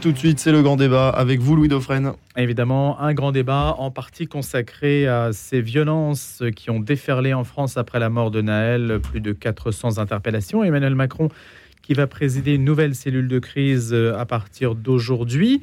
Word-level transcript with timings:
Tout 0.00 0.12
de 0.12 0.18
suite, 0.18 0.40
c'est 0.40 0.50
le 0.50 0.60
grand 0.60 0.76
débat 0.76 1.08
avec 1.08 1.40
vous, 1.40 1.54
Louis 1.54 1.68
Dauphren. 1.68 2.14
Évidemment, 2.36 3.00
un 3.00 3.14
grand 3.14 3.32
débat 3.32 3.76
en 3.78 3.90
partie 3.90 4.26
consacré 4.26 5.06
à 5.06 5.32
ces 5.32 5.60
violences 5.60 6.42
qui 6.56 6.70
ont 6.70 6.80
déferlé 6.80 7.32
en 7.32 7.44
France 7.44 7.76
après 7.76 8.00
la 8.00 8.10
mort 8.10 8.30
de 8.30 8.42
Naël. 8.42 8.98
Plus 9.00 9.20
de 9.20 9.32
400 9.32 9.98
interpellations. 9.98 10.64
Emmanuel 10.64 10.94
Macron 10.94 11.28
qui 11.82 11.94
va 11.94 12.06
présider 12.06 12.54
une 12.54 12.64
nouvelle 12.64 12.94
cellule 12.94 13.28
de 13.28 13.38
crise 13.38 13.92
euh, 13.92 14.18
à 14.18 14.26
partir 14.26 14.74
d'aujourd'hui. 14.74 15.60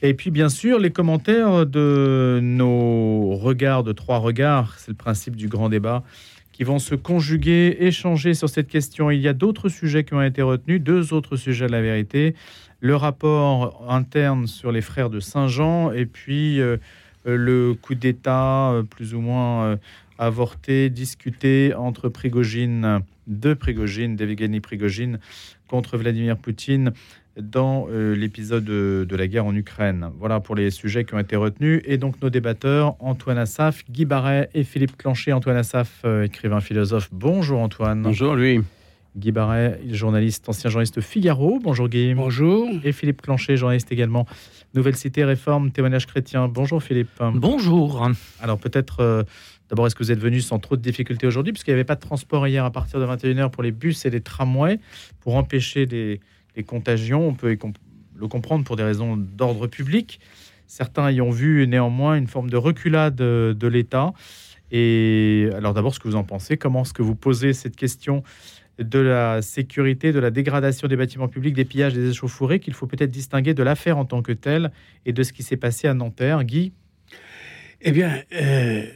Et 0.00 0.14
puis, 0.14 0.30
bien 0.30 0.48
sûr, 0.48 0.78
les 0.78 0.90
commentaires 0.90 1.66
de 1.66 2.38
nos 2.42 3.34
regards, 3.34 3.82
de 3.82 3.92
trois 3.92 4.18
regards, 4.18 4.74
c'est 4.78 4.90
le 4.90 4.96
principe 4.96 5.34
du 5.34 5.48
grand 5.48 5.70
débat, 5.70 6.04
qui 6.52 6.62
vont 6.64 6.78
se 6.78 6.94
conjuguer, 6.94 7.76
échanger 7.80 8.34
sur 8.34 8.48
cette 8.48 8.68
question. 8.68 9.10
Il 9.10 9.20
y 9.20 9.28
a 9.28 9.32
d'autres 9.32 9.68
sujets 9.68 10.04
qui 10.04 10.14
ont 10.14 10.22
été 10.22 10.42
retenus, 10.42 10.80
deux 10.80 11.12
autres 11.12 11.36
sujets 11.36 11.64
à 11.64 11.68
la 11.68 11.82
vérité 11.82 12.34
le 12.80 12.96
rapport 12.96 13.84
interne 13.88 14.46
sur 14.46 14.72
les 14.72 14.80
frères 14.80 15.10
de 15.10 15.20
Saint-Jean 15.20 15.92
et 15.92 16.06
puis 16.06 16.60
euh, 16.60 16.76
euh, 17.26 17.36
le 17.36 17.74
coup 17.74 17.94
d'État 17.94 18.70
euh, 18.70 18.82
plus 18.82 19.14
ou 19.14 19.20
moins 19.20 19.78
avorté, 20.18 20.88
discuté 20.88 21.74
entre 21.74 22.08
Prigogine, 22.08 23.00
de 23.26 23.54
Prigogine, 23.54 24.16
d'Evgeny 24.16 24.60
Prigogine, 24.60 25.18
contre 25.68 25.98
Vladimir 25.98 26.38
Poutine 26.38 26.92
dans 27.38 27.86
l'épisode 27.90 28.64
de, 28.64 29.06
la 29.14 29.26
guerre 29.26 29.44
en 29.44 29.54
Ukraine. 29.54 30.08
Voilà 30.18 30.40
pour 30.40 30.54
les 30.54 30.70
sujets 30.70 31.04
qui 31.04 31.12
ont 31.12 31.18
été 31.18 31.36
retenus. 31.36 31.82
Et 31.84 31.98
donc 31.98 32.22
nos 32.22 32.30
débatteurs, 32.30 32.96
Antoine 32.98 33.36
Assaf, 33.36 33.84
Guy 33.90 34.06
Barret 34.06 34.48
et 34.54 34.64
Philippe 34.64 34.96
Clancher. 34.96 35.34
Antoine 35.34 35.58
Assaf, 35.58 36.02
écrivain 36.24 36.62
philosophe. 36.62 37.10
Bonjour 37.12 37.60
Antoine. 37.60 38.00
Bonjour 38.00 38.34
lui. 38.36 38.62
Guy 39.16 39.32
Barret, 39.32 39.80
journaliste, 39.90 40.46
ancien 40.46 40.68
journaliste 40.68 41.00
Figaro. 41.00 41.58
Bonjour 41.62 41.88
Guy. 41.88 42.12
Bonjour. 42.12 42.68
Et 42.84 42.92
Philippe 42.92 43.22
Clancher, 43.22 43.56
journaliste 43.56 43.90
également. 43.90 44.26
Nouvelle 44.74 44.94
Cité, 44.94 45.24
Réforme, 45.24 45.70
Témoignage 45.70 46.06
chrétien. 46.06 46.48
Bonjour 46.48 46.82
Philippe. 46.82 47.22
Bonjour. 47.32 48.06
Alors 48.42 48.58
peut-être, 48.58 49.00
euh, 49.00 49.22
d'abord, 49.70 49.86
est-ce 49.86 49.94
que 49.94 50.02
vous 50.02 50.12
êtes 50.12 50.18
venu 50.18 50.42
sans 50.42 50.58
trop 50.58 50.76
de 50.76 50.82
difficultés 50.82 51.26
aujourd'hui 51.26 51.54
Puisqu'il 51.54 51.70
n'y 51.70 51.76
avait 51.76 51.84
pas 51.84 51.94
de 51.94 52.00
transport 52.00 52.46
hier 52.46 52.62
à 52.62 52.70
partir 52.70 53.00
de 53.00 53.06
21h 53.06 53.50
pour 53.50 53.62
les 53.62 53.72
bus 53.72 54.04
et 54.04 54.10
les 54.10 54.20
tramways, 54.20 54.78
pour 55.20 55.36
empêcher 55.36 55.86
des, 55.86 56.20
les 56.54 56.62
contagions? 56.62 57.26
On 57.26 57.32
peut 57.32 57.56
le 58.16 58.28
comprendre 58.28 58.64
pour 58.64 58.76
des 58.76 58.84
raisons 58.84 59.16
d'ordre 59.16 59.66
public. 59.66 60.20
Certains 60.66 61.10
y 61.10 61.22
ont 61.22 61.30
vu 61.30 61.66
néanmoins 61.66 62.16
une 62.16 62.26
forme 62.26 62.50
de 62.50 62.58
reculade 62.58 63.14
de, 63.14 63.56
de 63.58 63.66
l'État. 63.66 64.12
Et 64.72 65.48
alors 65.56 65.74
d'abord, 65.74 65.94
ce 65.94 66.00
que 66.00 66.08
vous 66.08 66.16
en 66.16 66.24
pensez? 66.24 66.56
Comment 66.56 66.82
est-ce 66.82 66.92
que 66.92 67.02
vous 67.02 67.14
posez 67.14 67.52
cette 67.52 67.76
question 67.76 68.22
de 68.78 68.98
la 68.98 69.42
sécurité, 69.42 70.12
de 70.12 70.18
la 70.18 70.30
dégradation 70.30 70.88
des 70.88 70.96
bâtiments 70.96 71.28
publics, 71.28 71.54
des 71.54 71.64
pillages, 71.64 71.94
des 71.94 72.10
échauffourées, 72.10 72.60
qu'il 72.60 72.74
faut 72.74 72.86
peut-être 72.86 73.10
distinguer 73.10 73.54
de 73.54 73.62
l'affaire 73.62 73.98
en 73.98 74.04
tant 74.04 74.22
que 74.22 74.32
telle 74.32 74.70
et 75.06 75.12
de 75.12 75.22
ce 75.22 75.32
qui 75.32 75.42
s'est 75.42 75.56
passé 75.56 75.88
à 75.88 75.94
Nanterre. 75.94 76.44
Guy? 76.44 76.72
Eh 77.80 77.92
bien, 77.92 78.22
euh, 78.34 78.86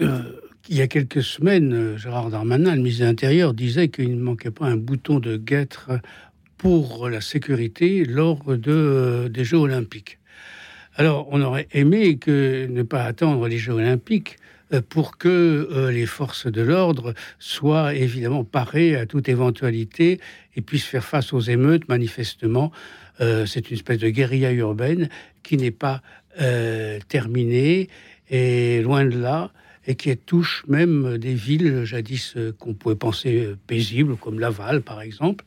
euh, 0.00 0.22
il 0.68 0.76
y 0.76 0.80
a 0.80 0.86
quelques 0.86 1.22
semaines, 1.22 1.96
Gérard 1.96 2.30
Darmanin, 2.30 2.74
le 2.74 2.82
ministre 2.82 3.02
de 3.02 3.06
l'Intérieur, 3.06 3.54
disait 3.54 3.88
qu'il 3.88 4.16
ne 4.16 4.22
manquait 4.22 4.50
pas 4.50 4.66
un 4.66 4.76
bouton 4.76 5.18
de 5.18 5.36
guêtre 5.36 5.90
pour 6.56 7.08
la 7.08 7.20
sécurité 7.20 8.04
lors 8.04 8.56
de, 8.56 8.70
euh, 8.70 9.28
des 9.28 9.44
Jeux 9.44 9.58
olympiques. 9.58 10.18
Alors, 10.94 11.28
on 11.30 11.40
aurait 11.40 11.68
aimé 11.72 12.18
que 12.18 12.66
ne 12.66 12.82
pas 12.82 13.04
attendre 13.04 13.48
les 13.48 13.58
Jeux 13.58 13.72
olympiques 13.72 14.36
pour 14.78 15.18
que 15.18 15.28
euh, 15.28 15.90
les 15.90 16.06
forces 16.06 16.46
de 16.46 16.62
l'ordre 16.62 17.14
soient 17.38 17.94
évidemment 17.94 18.44
parées 18.44 18.94
à 18.94 19.06
toute 19.06 19.28
éventualité 19.28 20.20
et 20.54 20.60
puissent 20.60 20.84
faire 20.84 21.04
face 21.04 21.32
aux 21.32 21.40
émeutes. 21.40 21.88
Manifestement, 21.88 22.70
euh, 23.20 23.46
c'est 23.46 23.70
une 23.70 23.76
espèce 23.76 23.98
de 23.98 24.08
guérilla 24.08 24.52
urbaine 24.52 25.08
qui 25.42 25.56
n'est 25.56 25.70
pas 25.70 26.02
terminée 27.08 27.88
et 28.30 28.80
loin 28.82 29.04
de 29.04 29.18
là 29.18 29.50
et 29.86 29.96
qui 29.96 30.16
touche 30.16 30.64
même 30.68 31.18
des 31.18 31.34
villes 31.34 31.84
jadis 31.84 32.36
qu'on 32.58 32.72
pouvait 32.72 32.94
penser 32.94 33.48
paisibles, 33.66 34.16
comme 34.16 34.38
Laval 34.38 34.80
par 34.80 35.02
exemple. 35.02 35.44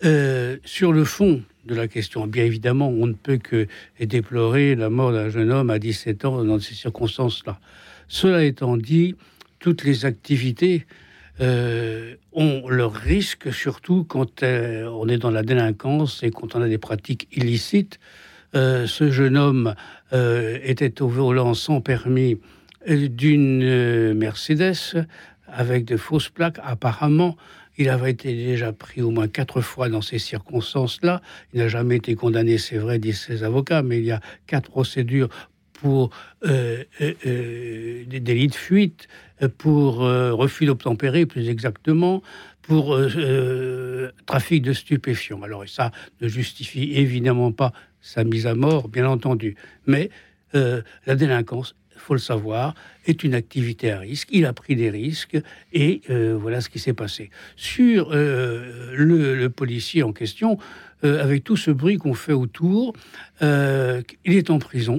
sur 0.00 0.92
le 0.92 1.04
fond 1.04 1.42
de 1.66 1.74
la 1.74 1.88
question, 1.88 2.26
bien 2.28 2.44
évidemment, 2.44 2.88
on 2.88 3.08
ne 3.08 3.12
peut 3.12 3.38
que 3.38 3.66
déplorer 4.00 4.76
la 4.76 4.88
mort 4.88 5.12
d'un 5.12 5.30
jeune 5.30 5.50
homme 5.50 5.68
à 5.68 5.80
17 5.80 6.24
ans 6.24 6.44
dans 6.44 6.60
ces 6.60 6.74
circonstances-là. 6.74 7.58
Cela 8.08 8.44
étant 8.44 8.76
dit, 8.76 9.14
toutes 9.58 9.84
les 9.84 10.04
activités 10.04 10.86
euh, 11.40 12.14
ont 12.32 12.68
leur 12.68 12.92
risque, 12.92 13.52
surtout 13.52 14.04
quand 14.04 14.42
euh, 14.42 14.86
on 14.92 15.08
est 15.08 15.18
dans 15.18 15.30
la 15.30 15.42
délinquance 15.42 16.22
et 16.22 16.30
quand 16.30 16.54
on 16.54 16.62
a 16.62 16.68
des 16.68 16.78
pratiques 16.78 17.28
illicites. 17.32 17.98
Euh, 18.54 18.86
ce 18.86 19.10
jeune 19.10 19.36
homme 19.36 19.74
était 20.12 21.02
au 21.02 21.08
volant 21.08 21.54
sans 21.54 21.80
permis 21.80 22.38
d'une 22.86 24.14
Mercedes 24.14 25.06
avec 25.48 25.84
de 25.86 25.96
fausses 25.96 26.28
plaques. 26.28 26.60
Apparemment, 26.62 27.36
il 27.78 27.88
avait 27.88 28.12
été 28.12 28.32
déjà 28.32 28.72
pris 28.72 29.02
au 29.02 29.10
moins 29.10 29.26
quatre 29.26 29.60
fois 29.60 29.88
dans 29.88 30.02
ces 30.02 30.20
circonstances-là. 30.20 31.20
Il 31.52 31.60
n'a 31.60 31.68
jamais 31.68 31.96
été 31.96 32.14
condamné, 32.14 32.58
c'est 32.58 32.78
vrai, 32.78 33.00
disent 33.00 33.22
ses 33.22 33.42
avocats, 33.42 33.82
mais 33.82 33.98
il 33.98 34.04
y 34.04 34.12
a 34.12 34.20
quatre 34.46 34.70
procédures 34.70 35.28
pour 35.84 36.08
euh, 36.46 36.82
euh, 37.02 37.12
euh, 37.26 38.04
des 38.06 38.20
délits 38.20 38.48
de 38.48 38.54
fuite, 38.54 39.06
pour 39.58 39.96
refus 39.96 40.64
d'obtempérer 40.64 41.26
plus 41.26 41.50
exactement, 41.50 42.22
pour 42.62 42.98
trafic 44.24 44.62
de 44.62 44.72
stupéfiants. 44.72 45.42
Alors 45.42 45.68
ça 45.68 45.92
ne 46.22 46.28
justifie 46.28 46.94
évidemment 46.94 47.52
pas 47.52 47.74
sa 48.00 48.24
mise 48.24 48.46
à 48.46 48.54
mort, 48.54 48.88
bien 48.88 49.06
entendu, 49.06 49.56
mais 49.86 50.08
la 50.54 51.16
délinquance 51.16 51.74
faut 51.96 52.14
le 52.14 52.20
savoir, 52.20 52.74
est 53.06 53.22
une 53.22 53.34
activité 53.34 53.90
à 53.90 53.98
risque. 53.98 54.28
Il 54.30 54.46
a 54.46 54.52
pris 54.52 54.76
des 54.76 54.90
risques 54.90 55.38
et 55.72 56.00
voilà 56.08 56.62
ce 56.62 56.70
qui 56.70 56.78
s'est 56.78 56.94
passé. 56.94 57.28
Sur 57.56 58.10
le, 58.12 59.48
policier 59.48 60.02
en 60.02 60.12
question, 60.12 60.56
avec 61.02 61.44
tout 61.44 61.58
ce 61.58 61.70
bruit 61.70 61.98
qu'on 61.98 62.14
fait 62.14 62.32
autour, 62.32 62.94
il 63.42 64.04
est 64.26 64.48
en 64.48 64.58
prison 64.58 64.98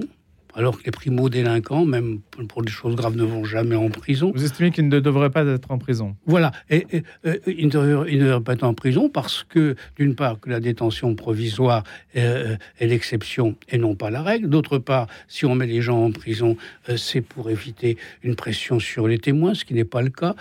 alors 0.56 0.78
que 0.78 0.84
les 0.84 0.90
primo-délinquants, 0.90 1.84
même 1.84 2.20
pour 2.48 2.62
des 2.62 2.72
choses 2.72 2.96
graves, 2.96 3.14
ne 3.14 3.24
vont 3.24 3.44
jamais 3.44 3.76
en 3.76 3.90
prison. 3.90 4.32
Vous 4.34 4.44
estimez 4.44 4.70
qu'ils 4.70 4.88
ne 4.88 5.00
devraient 5.00 5.30
pas 5.30 5.44
être 5.44 5.70
en 5.70 5.78
prison? 5.78 6.16
Voilà, 6.24 6.50
et, 6.70 6.86
euh, 7.26 7.36
ils, 7.46 7.66
ne 7.66 7.70
devraient, 7.70 8.40
pas 8.40 8.54
être 8.54 8.64
en 8.64 8.72
prison 8.72 9.10
parce 9.10 9.44
que, 9.44 9.76
d'une 9.96 10.14
part, 10.14 10.40
que 10.40 10.48
la 10.48 10.60
détention 10.60 11.14
provisoire 11.14 11.84
euh, 12.16 12.56
est 12.80 12.86
l'exception 12.86 13.54
et 13.68 13.76
non 13.76 13.94
pas 13.94 14.08
la 14.08 14.22
règle. 14.22 14.48
D'autre 14.48 14.78
part, 14.78 15.08
si 15.28 15.44
on 15.44 15.54
met 15.54 15.66
les 15.66 15.82
gens 15.82 16.02
en 16.02 16.10
prison, 16.10 16.56
euh, 16.88 16.96
c'est 16.96 17.20
pour 17.20 17.50
éviter 17.50 17.98
une 18.22 18.34
pression 18.34 18.80
sur 18.80 19.08
les 19.08 19.18
témoins, 19.18 19.52
ce 19.52 19.64
qui 19.66 19.74
n'est 19.74 19.84
pas 19.84 20.02
le 20.02 20.10
cas 20.10 20.34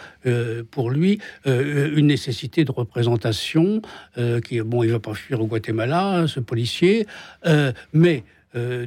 pour 0.72 0.90
lui. 0.90 1.20
une 1.46 2.08
nécessité 2.08 2.64
de 2.64 2.72
représentation, 2.72 3.82
qui, 4.44 4.62
bon, 4.62 4.84
il 4.84 4.88
ne 4.88 4.94
va 4.94 5.00
pas 5.00 5.14
fuir 5.14 5.42
au 5.42 5.48
Guatemala, 5.48 6.26
ce 6.28 6.40
policier, 6.40 7.06
mais 7.94 8.24
euh, 8.56 8.86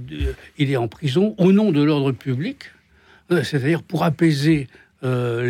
il 0.56 0.70
est 0.70 0.76
en 0.76 0.88
prison 0.88 1.34
au 1.38 1.52
nom 1.52 1.72
de 1.72 1.82
l'ordre 1.82 2.12
public, 2.12 2.70
euh, 3.30 3.42
c'est-à-dire 3.42 3.82
pour 3.82 4.02
apaiser 4.02 4.66
euh, 5.04 5.46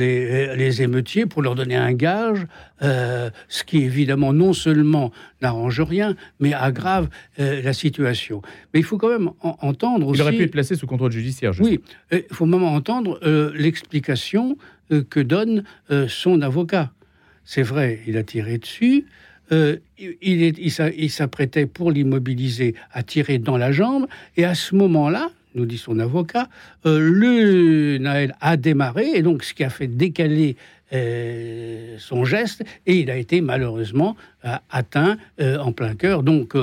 les, 0.57 0.83
émeutiers, 0.83 1.25
pour 1.25 1.41
leur 1.41 1.55
donner 1.55 1.77
un 1.77 1.93
gage, 1.93 2.47
ce 2.81 3.65
qui 3.65 3.79
évidemment 3.79 4.33
non 4.33 4.53
seulement 4.53 5.11
n'arrange 5.41 5.81
rien, 5.81 6.17
mais 6.39 6.53
aggrave 6.53 7.09
la 7.39 7.73
situation. 7.73 8.43
Mais 8.75 8.81
il 8.81 8.83
faut 8.85 8.99
quand 8.99 9.09
même 9.09 9.31
entendre 9.41 10.09
aussi... 10.09 10.21
Il 10.21 10.23
aurait 10.23 10.37
pu 10.37 10.43
être 10.43 10.51
placé 10.51 10.77
sous 10.77 10.87
contrôle 10.87 11.13
judiciaire. 11.13 11.55
Je 11.55 11.63
oui, 11.63 11.81
il 12.13 12.25
faut 12.31 12.45
même 12.45 12.63
entendre 12.63 13.19
l'explication 13.55 14.59
que 14.91 15.21
donne 15.21 15.65
son 16.09 16.43
avocat. 16.43 16.93
C'est 17.45 17.63
vrai, 17.63 18.01
il 18.07 18.19
a 18.19 18.23
tiré 18.23 18.59
dessus, 18.59 19.07
euh, 19.53 19.77
il, 19.99 21.11
s'apprêtait 21.11 21.67
pour 21.67 21.91
l'immobiliser 21.91 22.75
à 22.93 23.03
tirer 23.03 23.39
dans 23.39 23.57
la 23.57 23.73
jambe, 23.73 24.07
et 24.37 24.45
à 24.45 24.55
ce 24.55 24.75
moment-là, 24.75 25.31
nous 25.55 25.67
dit 25.67 25.79
son 25.79 25.99
avocat, 25.99 26.49
euh, 26.87 26.99
le 27.01 27.99
Naël 27.99 28.35
a 28.41 28.57
démarré, 28.57 29.11
et 29.15 29.23
donc 29.23 29.45
ce 29.45 29.55
qui 29.55 29.65
a 29.65 29.71
fait 29.71 29.89
décaler 29.89 30.57
euh, 30.95 31.97
son 31.99 32.25
geste 32.25 32.65
et 32.87 33.01
il 33.01 33.11
a 33.11 33.17
été 33.17 33.43
malheureusement 33.43 34.17
euh, 34.47 34.55
atteint 34.71 35.19
euh, 35.39 35.59
en 35.59 35.73
plein 35.73 35.95
cœur. 35.95 36.23
Donc 36.23 36.57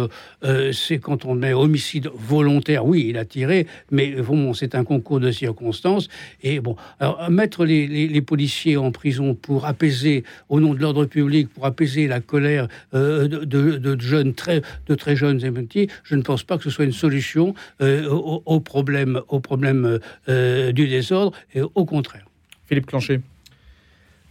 c'est 0.71 0.97
quand 0.99 1.25
on 1.25 1.35
met 1.35 1.53
homicide 1.53 2.09
volontaire, 2.13 2.85
oui, 2.85 3.05
il 3.09 3.17
a 3.17 3.25
tiré, 3.25 3.67
mais 3.91 4.11
bon, 4.13 4.53
c'est 4.53 4.73
un 4.75 4.83
concours 4.83 5.19
de 5.19 5.31
circonstances. 5.31 6.07
Et 6.41 6.59
bon, 6.59 6.75
alors, 6.99 7.29
mettre 7.29 7.65
les, 7.65 8.21
policiers 8.21 8.77
en 8.77 8.91
prison 8.91 9.35
pour 9.35 9.65
apaiser, 9.65 10.23
au 10.49 10.59
nom 10.59 10.73
de 10.73 10.79
l'ordre 10.79 11.05
public, 11.05 11.49
pour 11.49 11.65
apaiser 11.65 12.07
la 12.07 12.19
colère 12.19 12.67
de, 12.93 13.97
jeunes 13.99 14.33
très, 14.33 14.61
de 14.87 14.95
très 14.95 15.15
jeunes 15.15 15.43
émeutiers, 15.43 15.89
je 16.03 16.15
ne 16.15 16.21
pense 16.21 16.43
pas 16.43 16.57
que 16.57 16.63
ce 16.63 16.69
soit 16.69 16.85
une 16.85 16.91
solution 16.91 17.53
au, 17.81 18.59
problème, 18.59 19.21
au 19.27 19.39
problème 19.39 19.99
du 20.27 20.87
désordre, 20.87 21.33
et 21.53 21.61
au 21.61 21.85
contraire. 21.85 22.25
Philippe 22.67 22.87
Clancher. 22.87 23.21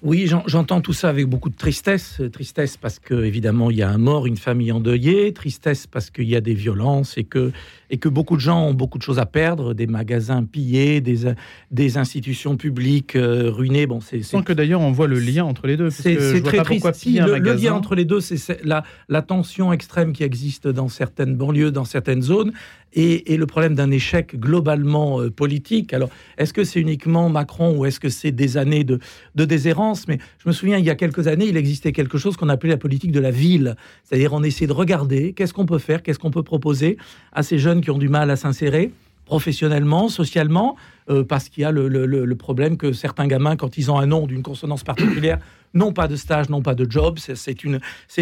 Oui, 0.05 0.31
j'entends 0.47 0.83
tout 0.83 0.93
ça 0.93 1.09
avec 1.09 1.27
beaucoup 1.27 1.49
de 1.49 1.57
tristesse. 1.57 2.21
Tristesse 2.31 2.77
parce 2.77 2.99
que 2.99 3.25
évidemment 3.25 3.71
il 3.71 3.79
y 3.79 3.83
a 3.83 3.89
un 3.89 3.97
mort, 3.97 4.27
une 4.27 4.37
famille 4.37 4.71
endeuillée. 4.71 5.33
Tristesse 5.33 5.87
parce 5.87 6.11
qu'il 6.11 6.29
y 6.29 6.37
a 6.37 6.43
des 6.43 6.53
violences 6.53 7.17
et 7.17 7.25
que 7.25 7.53
et 7.89 7.97
que 7.97 8.11
beaucoup 8.11 8.37
de 8.37 8.41
gens 8.41 8.67
ont 8.67 8.75
beaucoup 8.75 8.99
de 8.99 9.03
choses 9.03 9.19
à 9.19 9.25
perdre, 9.25 9.73
des 9.73 9.87
magasins 9.87 10.45
pillés, 10.45 11.01
des 11.01 11.33
des 11.71 11.97
institutions 11.97 12.59
publiques 12.59 13.17
euh, 13.17 13.51
ruinées. 13.51 13.87
Bon, 13.87 14.01
c'est 14.03 14.23
sans 14.23 14.43
que 14.43 14.53
d'ailleurs 14.53 14.83
on 14.83 14.93
voit 14.93 15.09
le 15.09 15.19
lien 15.19 15.45
entre 15.45 15.67
les 15.67 15.79
deux. 15.79 15.89
C'est 15.89 16.43
très 16.43 16.63
triste. 16.63 16.85
le, 17.07 17.39
le, 17.39 17.55
lien 17.55 17.73
entre 17.73 17.95
les 17.95 18.05
deux, 18.05 18.21
c'est 18.21 18.63
la 18.63 18.85
la 19.09 19.23
tension 19.23 19.73
extrême 19.73 20.13
qui 20.13 20.23
existe 20.23 20.69
dans 20.69 20.89
certaines 20.89 21.35
banlieues, 21.35 21.71
dans 21.71 21.87
certaines 21.87 22.23
zones, 22.23 22.53
et, 22.95 23.37
le 23.37 23.47
problème 23.47 23.75
d'un 23.75 23.91
échec 23.91 24.39
globalement 24.39 25.21
euh, 25.21 25.31
politique. 25.31 25.93
Alors, 25.93 26.09
est-ce 26.39 26.53
que 26.53 26.65
c'est 26.65 26.81
uniquement 26.81 27.29
Macron 27.29 27.77
ou 27.77 27.85
est-ce 27.85 28.01
que 28.01 28.09
c'est 28.09 28.31
des 28.31 28.57
années 28.57 28.85
de, 28.85 29.01
de, 29.35 29.45
déshérence? 29.45 30.07
Mais 30.09 30.19
je 30.39 30.49
me 30.49 30.53
souviens, 30.53 30.79
il 30.79 30.85
y 30.85 30.91
a 30.91 30.95
quelques 30.95 31.27
années, 31.27 31.47
il 31.47 31.57
existait 31.57 31.93
quelque 31.93 32.19
chose 32.19 32.37
qu'on 32.37 32.49
appelait 32.49 32.71
la 32.71 32.77
politique 32.77 33.13
de 33.13 33.21
la 33.21 33.31
ville. 33.31 33.77
C'est-à-dire, 34.05 34.33
on 34.33 34.43
essayait 34.43 34.67
de 34.67 34.73
regarder 34.73 35.33
qu'est-ce 35.33 35.53
qu'on 35.53 35.67
peut 35.67 35.79
faire, 35.79 36.03
qu'est-ce 36.03 36.19
qu'on 36.19 36.31
peut 36.31 36.43
proposer 36.43 36.97
à 37.33 37.43
ces 37.43 37.59
jeunes 37.59 37.81
qui 37.81 37.91
ont 37.91 37.99
du 37.99 38.09
mal 38.09 38.31
à 38.31 38.37
s'insérer 38.37 38.93
professionnellement, 39.25 40.09
socialement, 40.09 40.77
euh, 41.09 41.25
parce 41.25 41.49
qu'il 41.49 41.63
y 41.63 41.65
a 41.65 41.71
le, 41.71 41.89
le, 41.89 42.37
problème 42.37 42.77
que 42.77 42.93
certains 42.93 43.27
gamins, 43.27 43.57
quand 43.57 43.79
ils 43.79 43.91
ont 43.91 43.99
un 43.99 44.07
nom 44.07 44.27
d'une 44.27 44.43
consonance 44.43 44.85
particulière, 44.85 45.39
n'ont 45.75 45.93
pas 45.93 46.09
de 46.09 46.17
stage, 46.17 46.49
n'ont 46.49 46.63
pas 46.63 46.75
de 46.75 46.91
job. 46.91 47.19
C'est 47.19 47.65
une, 47.65 47.81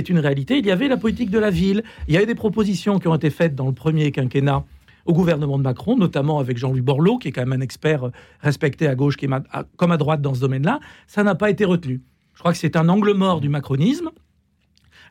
une 0.09 0.19
réalité. 0.19 0.59
Il 0.59 0.67
y 0.67 0.71
avait 0.71 0.89
la 0.89 0.97
politique 0.97 1.31
de 1.31 1.39
la 1.39 1.51
ville. 1.51 1.83
Il 2.09 2.15
y 2.15 2.17
avait 2.17 2.27
des 2.27 2.35
propositions 2.35 2.99
qui 2.99 3.09
ont 3.09 3.15
été 3.15 3.31
faites 3.31 3.55
dans 3.55 3.67
le 3.67 3.73
premier 3.73 4.11
quinquennat 4.11 4.65
au 5.05 5.13
gouvernement 5.13 5.59
de 5.59 5.63
Macron, 5.63 5.97
notamment 5.97 6.39
avec 6.39 6.59
Jean-Louis 6.59 6.81
Borloo, 6.81 7.19
qui 7.19 7.29
est 7.29 7.33
quand 7.33 7.45
même 7.45 7.61
un 7.61 7.63
expert 7.63 8.11
respecté 8.41 8.87
à 8.87 8.95
gauche, 8.95 9.17
qui 9.17 9.27
est 9.27 9.31
comme 9.77 9.91
à 9.91 9.97
droite 9.97 10.23
dans 10.23 10.35
ce 10.35 10.41
domaine-là. 10.41 10.81
Ça 11.07 11.25
n'a 11.25 11.35
pas 11.35 11.51
été 11.51 11.65
retenu. 11.65 12.03
Je 12.35 12.39
crois 12.39 12.53
que 12.53 12.59
c'est 12.59 12.77
un 12.77 12.89
angle 12.89 13.13
mort 13.13 13.41
du 13.41 13.49
macronisme. 13.49 14.11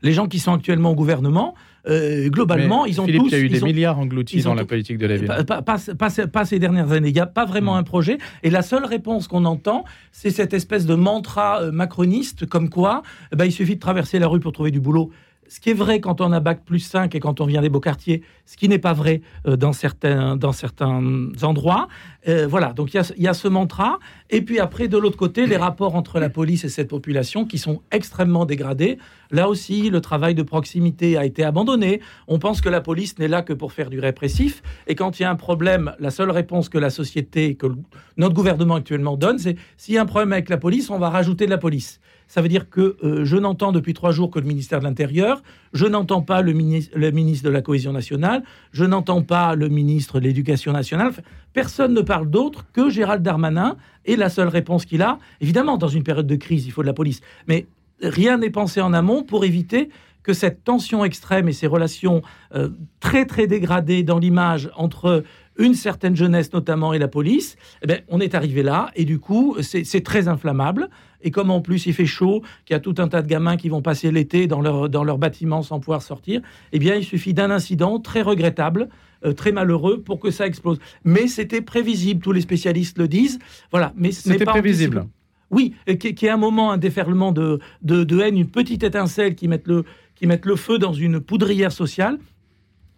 Les 0.02 0.14
gens 0.14 0.28
qui 0.28 0.40
sont 0.40 0.54
actuellement 0.54 0.92
au 0.92 0.96
gouvernement, 0.96 1.56
euh, 1.88 2.30
globalement, 2.30 2.86
ils 2.86 3.02
ont 3.02 3.06
Philippe, 3.06 3.24
tous. 3.24 3.28
Il 3.30 3.38
y 3.38 3.42
a 3.42 3.44
eu 3.44 3.50
des 3.50 3.62
milliards 3.62 4.00
engloutis 4.00 4.42
dans 4.42 4.54
la 4.54 4.66
politique 4.66 4.98
de 4.98 5.08
la 5.08 5.18
ville. 5.18 5.32
Pas, 5.56 6.46
ces 6.46 6.60
dernières 6.60 6.92
années. 6.92 7.10
Il 7.10 7.14
n'y 7.14 7.20
a 7.20 7.26
pas 7.26 7.46
vraiment 7.46 7.76
hmm. 7.76 7.80
un 7.80 7.84
projet. 7.84 8.18
Et 8.44 8.50
la 8.50 8.62
seule 8.62 8.86
réponse 8.86 9.28
qu'on 9.28 9.46
entend, 9.46 9.86
c'est 10.12 10.32
cette 10.32 10.54
espèce 10.54 10.86
de 10.86 10.96
mantra 10.96 11.62
euh, 11.62 11.72
macroniste, 11.72 12.46
comme 12.46 12.70
quoi 12.70 13.04
eh 13.32 13.36
ben, 13.36 13.46
il 13.46 13.52
suffit 13.52 13.76
de 13.76 13.80
traverser 13.80 14.20
la 14.20 14.28
rue 14.28 14.40
pour 14.40 14.52
trouver 14.52 14.72
du 14.72 14.80
boulot 14.80 15.12
ce 15.52 15.60
qui 15.60 15.72
est 15.72 15.74
vrai 15.74 16.00
quand 16.00 16.22
on 16.22 16.32
a 16.32 16.40
bac 16.40 16.62
plus 16.64 16.80
5 16.80 17.14
et 17.14 17.20
quand 17.20 17.42
on 17.42 17.46
vient 17.46 17.62
des 17.62 17.68
beaux 17.68 17.82
quartiers, 17.82 18.22
ce 18.46 18.56
qui 18.56 18.70
n'est 18.70 18.80
pas 18.80 18.94
vrai 18.94 19.22
euh, 19.46 19.58
dans, 19.58 19.74
certains, 19.74 20.38
dans 20.38 20.54
certains 20.54 21.04
endroits. 21.42 21.90
Euh, 22.30 22.48
voilà, 22.48 22.72
donc 22.72 22.94
il 22.94 23.02
y, 23.18 23.28
a 23.28 23.34
ce 23.34 23.48
mantra. 23.50 24.00
Et 24.30 24.44
puis 24.44 24.60
après, 24.60 24.88
de 24.88 24.98
l'autre 24.98 25.18
côté, 25.18 25.48
les 25.48 25.58
rapports 25.58 25.96
entre 25.96 26.22
la 26.22 26.30
police 26.30 26.64
et 26.64 26.70
cette 26.70 26.88
population 26.88 27.44
qui 27.44 27.58
sont 27.58 27.82
extrêmement 27.92 28.46
dégradés. 28.46 28.98
Là 29.30 29.50
aussi, 29.50 29.90
le 29.90 30.00
travail 30.00 30.36
de 30.36 30.44
proximité 30.44 31.18
a 31.18 31.26
été 31.26 31.44
abandonné. 31.44 32.00
On 32.30 32.40
pense 32.40 32.62
que 32.62 32.70
la 32.70 32.80
police 32.80 33.20
n'est 33.20 33.28
là 33.28 33.42
que 33.42 33.52
pour 33.52 33.74
faire 33.74 33.90
du 33.90 34.00
répressif. 34.00 34.64
Et 34.88 34.96
quand 34.96 35.20
il 35.20 35.24
y 35.24 35.26
a 35.26 35.32
un 35.32 35.36
problème, 35.36 35.94
la 36.00 36.12
seule 36.12 36.32
réponse 36.32 36.70
que 36.70 36.78
la 36.78 36.90
société, 36.90 37.56
que 37.56 37.68
notre 38.16 38.34
gouvernement 38.34 38.76
actuellement 38.76 39.18
donne, 39.18 39.38
c'est 39.38 39.58
s'il 39.76 39.96
y 39.96 39.98
a 39.98 40.02
un 40.02 40.06
problème 40.06 40.32
avec 40.32 40.48
la 40.48 40.58
police, 40.58 40.90
on 40.90 40.98
va 40.98 41.10
rajouter 41.10 41.44
de 41.44 41.52
la 41.52 41.58
police. 41.58 42.00
Ça 42.32 42.42
veut 42.42 42.48
dire 42.48 42.70
que 42.70 42.96
euh, 43.04 43.26
je 43.26 43.36
n'entends 43.36 43.74
depuis 43.74 43.94
trois 43.94 44.14
jours 44.14 44.32
que 44.32 44.40
le 44.40 44.46
ministère 44.46 44.80
de 44.80 44.86
l'Intérieur, 44.86 45.44
je 45.74 45.86
n'entends 45.86 46.22
pas 46.22 46.42
le, 46.42 46.54
ministre 46.54 46.96
de 46.96 47.50
la 47.50 47.62
Cohésion 47.62 47.92
nationale, 47.92 48.42
je 48.72 48.86
n'entends 48.86 49.22
pas 49.22 49.54
le 49.54 49.68
ministre 49.68 50.22
de 50.22 50.24
l'Éducation 50.24 50.72
nationale. 50.72 51.12
Personne 51.52 51.94
ne 51.94 52.00
parle 52.00 52.30
d'autre 52.30 52.66
que 52.72 52.90
Gérald 52.90 53.22
Darmanin. 53.22 53.76
Et 54.06 54.16
la 54.16 54.30
seule 54.30 54.48
réponse 54.48 54.86
qu'il 54.86 55.02
a, 55.02 55.20
évidemment, 55.42 55.78
dans 55.78 55.90
une 55.90 56.04
période 56.04 56.26
de 56.26 56.38
crise, 56.38 56.66
il 56.66 56.72
faut 56.72 56.84
de 56.84 56.88
la 56.88 56.94
police. 56.94 57.20
Mais 57.48 57.68
rien 58.02 58.38
n'est 58.38 58.50
pensé 58.50 58.80
en 58.80 58.94
amont 58.94 59.24
pour 59.24 59.44
éviter 59.44 59.90
que 60.24 60.32
cette 60.32 60.64
tension 60.64 61.04
extrême 61.04 61.50
et 61.50 61.54
ces 61.54 61.68
relations 61.68 62.22
euh, 62.56 62.70
très 63.02 63.26
très 63.26 63.46
dégradées 63.46 64.04
dans 64.04 64.20
l'image 64.20 64.70
entre 64.76 65.26
une 65.58 65.74
certaine 65.74 66.16
jeunesse 66.16 66.54
notamment 66.54 66.94
et 66.94 67.00
la 67.00 67.08
police, 67.08 67.58
eh 67.82 67.88
bien, 67.88 68.00
on 68.08 68.20
est 68.20 68.36
arrivé 68.36 68.64
là 68.64 68.92
et 68.96 69.06
du 69.06 69.20
coup 69.20 69.58
c'est 69.62 70.04
très 70.04 70.28
inflammable. 70.28 70.90
Et 71.24 71.30
comme 71.30 71.52
en 71.52 71.62
plus 71.62 71.86
il 71.86 71.94
fait 71.94 72.06
chaud, 72.06 72.42
qu'il 72.66 72.74
y 72.74 72.78
a 72.78 72.80
tout 72.80 72.96
un 72.98 73.08
tas 73.08 73.22
de 73.22 73.28
gamins 73.28 73.58
qui 73.58 73.70
vont 73.70 73.82
passer 73.82 74.12
l'été 74.12 74.48
dans 74.48 74.62
leur, 74.62 74.90
dans 74.90 75.04
leur 75.04 75.18
bâtiment 75.18 75.62
sans 75.62 75.80
pouvoir 75.80 76.02
sortir, 76.02 76.42
eh 76.72 76.80
bien 76.80 76.96
il 76.96 77.04
suffit 77.04 77.34
d'un 77.34 77.52
incident 77.52 78.00
très 78.00 78.22
regrettable, 78.22 78.90
euh, 79.24 79.34
très 79.34 79.52
malheureux 79.52 80.02
pour 80.02 80.20
que 80.20 80.32
ça 80.32 80.48
explose. 80.48 80.80
Mais 81.04 81.28
c'était 81.28 81.62
prévisible, 81.62 82.22
tous 82.22 82.32
les 82.32 82.42
spécialistes 82.42 82.98
le 82.98 83.08
disent. 83.08 83.40
Voilà, 83.70 83.94
mais 83.96 84.12
c'était 84.12 84.46
prévisible. 84.46 85.06
Oui, 85.52 85.76
qui, 86.00 86.16
qui 86.16 86.26
est 86.26 86.30
un 86.30 86.38
moment, 86.38 86.72
un 86.72 86.78
déferlement 86.78 87.34
de, 87.34 87.60
de, 87.84 88.20
haine, 88.22 88.38
une 88.38 88.50
petite 88.50 88.84
étincelle 88.84 89.36
qui 89.36 89.50
met 89.50 89.62
le, 89.66 89.84
qui 90.16 90.26
mettent 90.26 90.46
le 90.46 90.56
feu 90.56 90.80
dans 90.80 90.94
une 90.94 91.20
poudrière 91.20 91.74
sociale. 91.74 92.18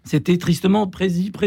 C'était 0.03 0.37
tristement 0.37 0.87
prévisible. 0.87 1.39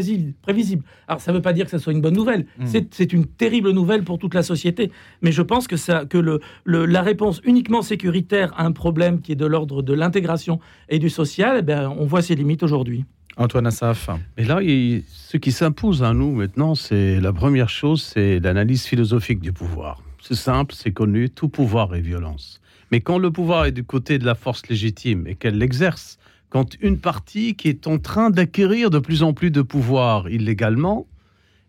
Alors, 1.09 1.21
ça 1.21 1.31
ne 1.31 1.37
veut 1.37 1.43
pas 1.43 1.53
dire 1.53 1.67
que 1.67 1.71
ça 1.71 1.79
soit 1.79 1.93
une 1.93 2.01
bonne 2.01 2.15
nouvelle. 2.15 2.47
Hmm. 2.59 2.67
C'est 2.91 3.13
une 3.13 3.27
terrible 3.27 3.71
nouvelle 3.71 4.03
pour 4.03 4.19
toute 4.19 4.35
la 4.35 4.43
société. 4.43 4.91
Mais 5.23 5.33
je 5.33 5.43
pense 5.43 5.69
que, 5.69 5.77
ça, 5.77 6.07
que 6.07 6.19
le, 6.19 6.41
la 6.65 7.03
réponse 7.03 7.41
uniquement 7.45 7.83
sécuritaire 7.83 8.53
à 8.57 8.65
un 8.65 8.73
problème 8.73 9.21
qui 9.21 9.33
est 9.33 9.37
de 9.37 9.47
l'ordre 9.47 9.83
de 9.83 9.93
l'intégration 9.93 10.59
et 10.89 10.99
du 10.99 11.11
social, 11.11 11.57
eh 11.59 11.63
bien, 11.63 11.91
on 11.91 12.07
voit 12.07 12.23
ses 12.23 12.35
limites 12.35 12.63
aujourd'hui. 12.63 13.05
Antoine 13.37 13.67
Assaf. 13.67 14.09
Et 14.39 14.45
là, 14.45 14.61
ce 14.61 15.37
qui 15.37 15.53
s'impose 15.53 16.03
à 16.03 16.15
nous 16.15 16.33
maintenant, 16.33 16.75
c'est 16.75 17.21
la 17.21 17.35
première 17.35 17.69
chose, 17.69 18.03
c'est 18.03 18.41
l'analyse 18.41 18.87
philosophique 18.87 19.41
du 19.41 19.53
pouvoir. 19.53 20.03
C'est 20.23 20.35
simple, 20.35 20.75
c'est 20.75 20.93
connu, 20.93 21.29
tout 21.29 21.51
pouvoir 21.51 21.95
est 21.95 22.01
violence. 22.01 22.61
Mais 22.91 23.01
quand 23.01 23.19
le 23.19 23.31
pouvoir 23.31 23.67
est 23.67 23.73
du 23.73 23.85
côté 23.85 24.19
de 24.19 24.25
la 24.25 24.35
force 24.35 24.67
légitime 24.69 25.27
et 25.27 25.35
qu'elle 25.35 25.59
l'exerce, 25.59 26.19
quand 26.51 26.77
une 26.81 26.99
partie 26.99 27.55
qui 27.55 27.69
est 27.69 27.87
en 27.87 27.99
train 27.99 28.31
d'acquérir 28.31 28.91
de 28.91 28.99
plus 28.99 29.23
en 29.23 29.33
plus 29.33 29.51
de 29.51 29.63
pouvoir 29.63 30.29
illégalement, 30.29 31.07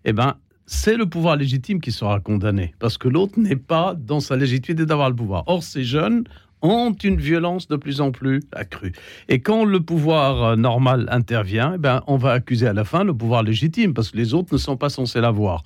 eh 0.05 0.13
ben, 0.13 0.35
c'est 0.65 0.97
le 0.97 1.05
pouvoir 1.05 1.37
légitime 1.37 1.79
qui 1.79 1.91
sera 1.91 2.19
condamné, 2.19 2.73
parce 2.79 2.97
que 2.97 3.07
l'autre 3.07 3.39
n'est 3.39 3.55
pas 3.55 3.95
dans 3.95 4.19
sa 4.19 4.35
légitimité 4.35 4.85
d'avoir 4.85 5.09
le 5.09 5.15
pouvoir. 5.15 5.43
Or, 5.47 5.63
ces 5.63 5.83
jeunes 5.83 6.25
ont 6.61 6.91
une 6.91 7.17
violence 7.17 7.67
de 7.67 7.75
plus 7.75 8.01
en 8.01 8.11
plus 8.11 8.41
accrue. 8.51 8.91
Et 9.29 9.39
quand 9.39 9.63
le 9.63 9.79
pouvoir 9.79 10.43
euh, 10.43 10.55
normal 10.55 11.07
intervient, 11.11 11.73
eh 11.75 11.77
ben, 11.77 12.01
on 12.07 12.17
va 12.17 12.31
accuser 12.31 12.67
à 12.67 12.73
la 12.73 12.83
fin 12.83 13.03
le 13.03 13.13
pouvoir 13.13 13.43
légitime, 13.43 13.93
parce 13.93 14.11
que 14.11 14.17
les 14.17 14.33
autres 14.33 14.53
ne 14.53 14.57
sont 14.57 14.75
pas 14.75 14.89
censés 14.89 15.21
l'avoir. 15.21 15.63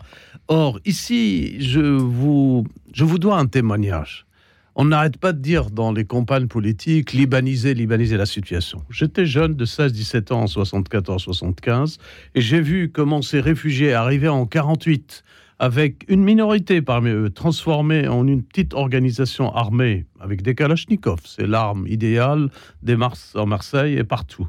Or, 0.48 0.80
ici, 0.86 1.62
je 1.62 1.80
vous, 1.80 2.66
je 2.94 3.04
vous 3.04 3.20
dois 3.20 3.38
un 3.38 3.48
témoignage. 3.48 4.26
On 4.76 4.86
n'arrête 4.86 5.18
pas 5.18 5.34
de 5.34 5.40
dire 5.40 5.70
dans 5.70 5.92
les 5.92 6.06
campagnes 6.06 6.48
politiques 6.48 7.12
libaniser, 7.12 7.74
libaniser 7.74 8.16
la 8.16 8.26
situation. 8.26 8.82
J'étais 8.90 9.26
jeune 9.26 9.56
de 9.56 9.66
16-17 9.66 10.34
ans 10.34 10.42
en 10.42 10.46
74-75 10.46 11.98
et 12.36 12.42
j'ai 12.42 12.62
vu 12.62 12.90
comment 12.90 13.22
ces 13.22 13.42
réfugiés 13.42 13.94
arrivaient 13.94 14.30
en 14.30 14.46
48 14.46 15.24
avec 15.60 16.06
une 16.08 16.24
minorité 16.24 16.82
parmi 16.82 17.10
eux 17.10 17.30
transformée 17.30 18.08
en 18.08 18.26
une 18.26 18.44
petite 18.44 18.74
organisation 18.74 19.54
armée 19.54 20.06
avec 20.20 20.42
des 20.42 20.56
kalachnikovs. 20.56 21.22
C'est 21.26 21.46
l'arme 21.46 21.86
idéale 21.88 22.50
des 22.82 22.96
Mars 22.96 23.36
en 23.36 23.46
Marseille 23.46 23.98
et 23.98 24.04
partout. 24.04 24.48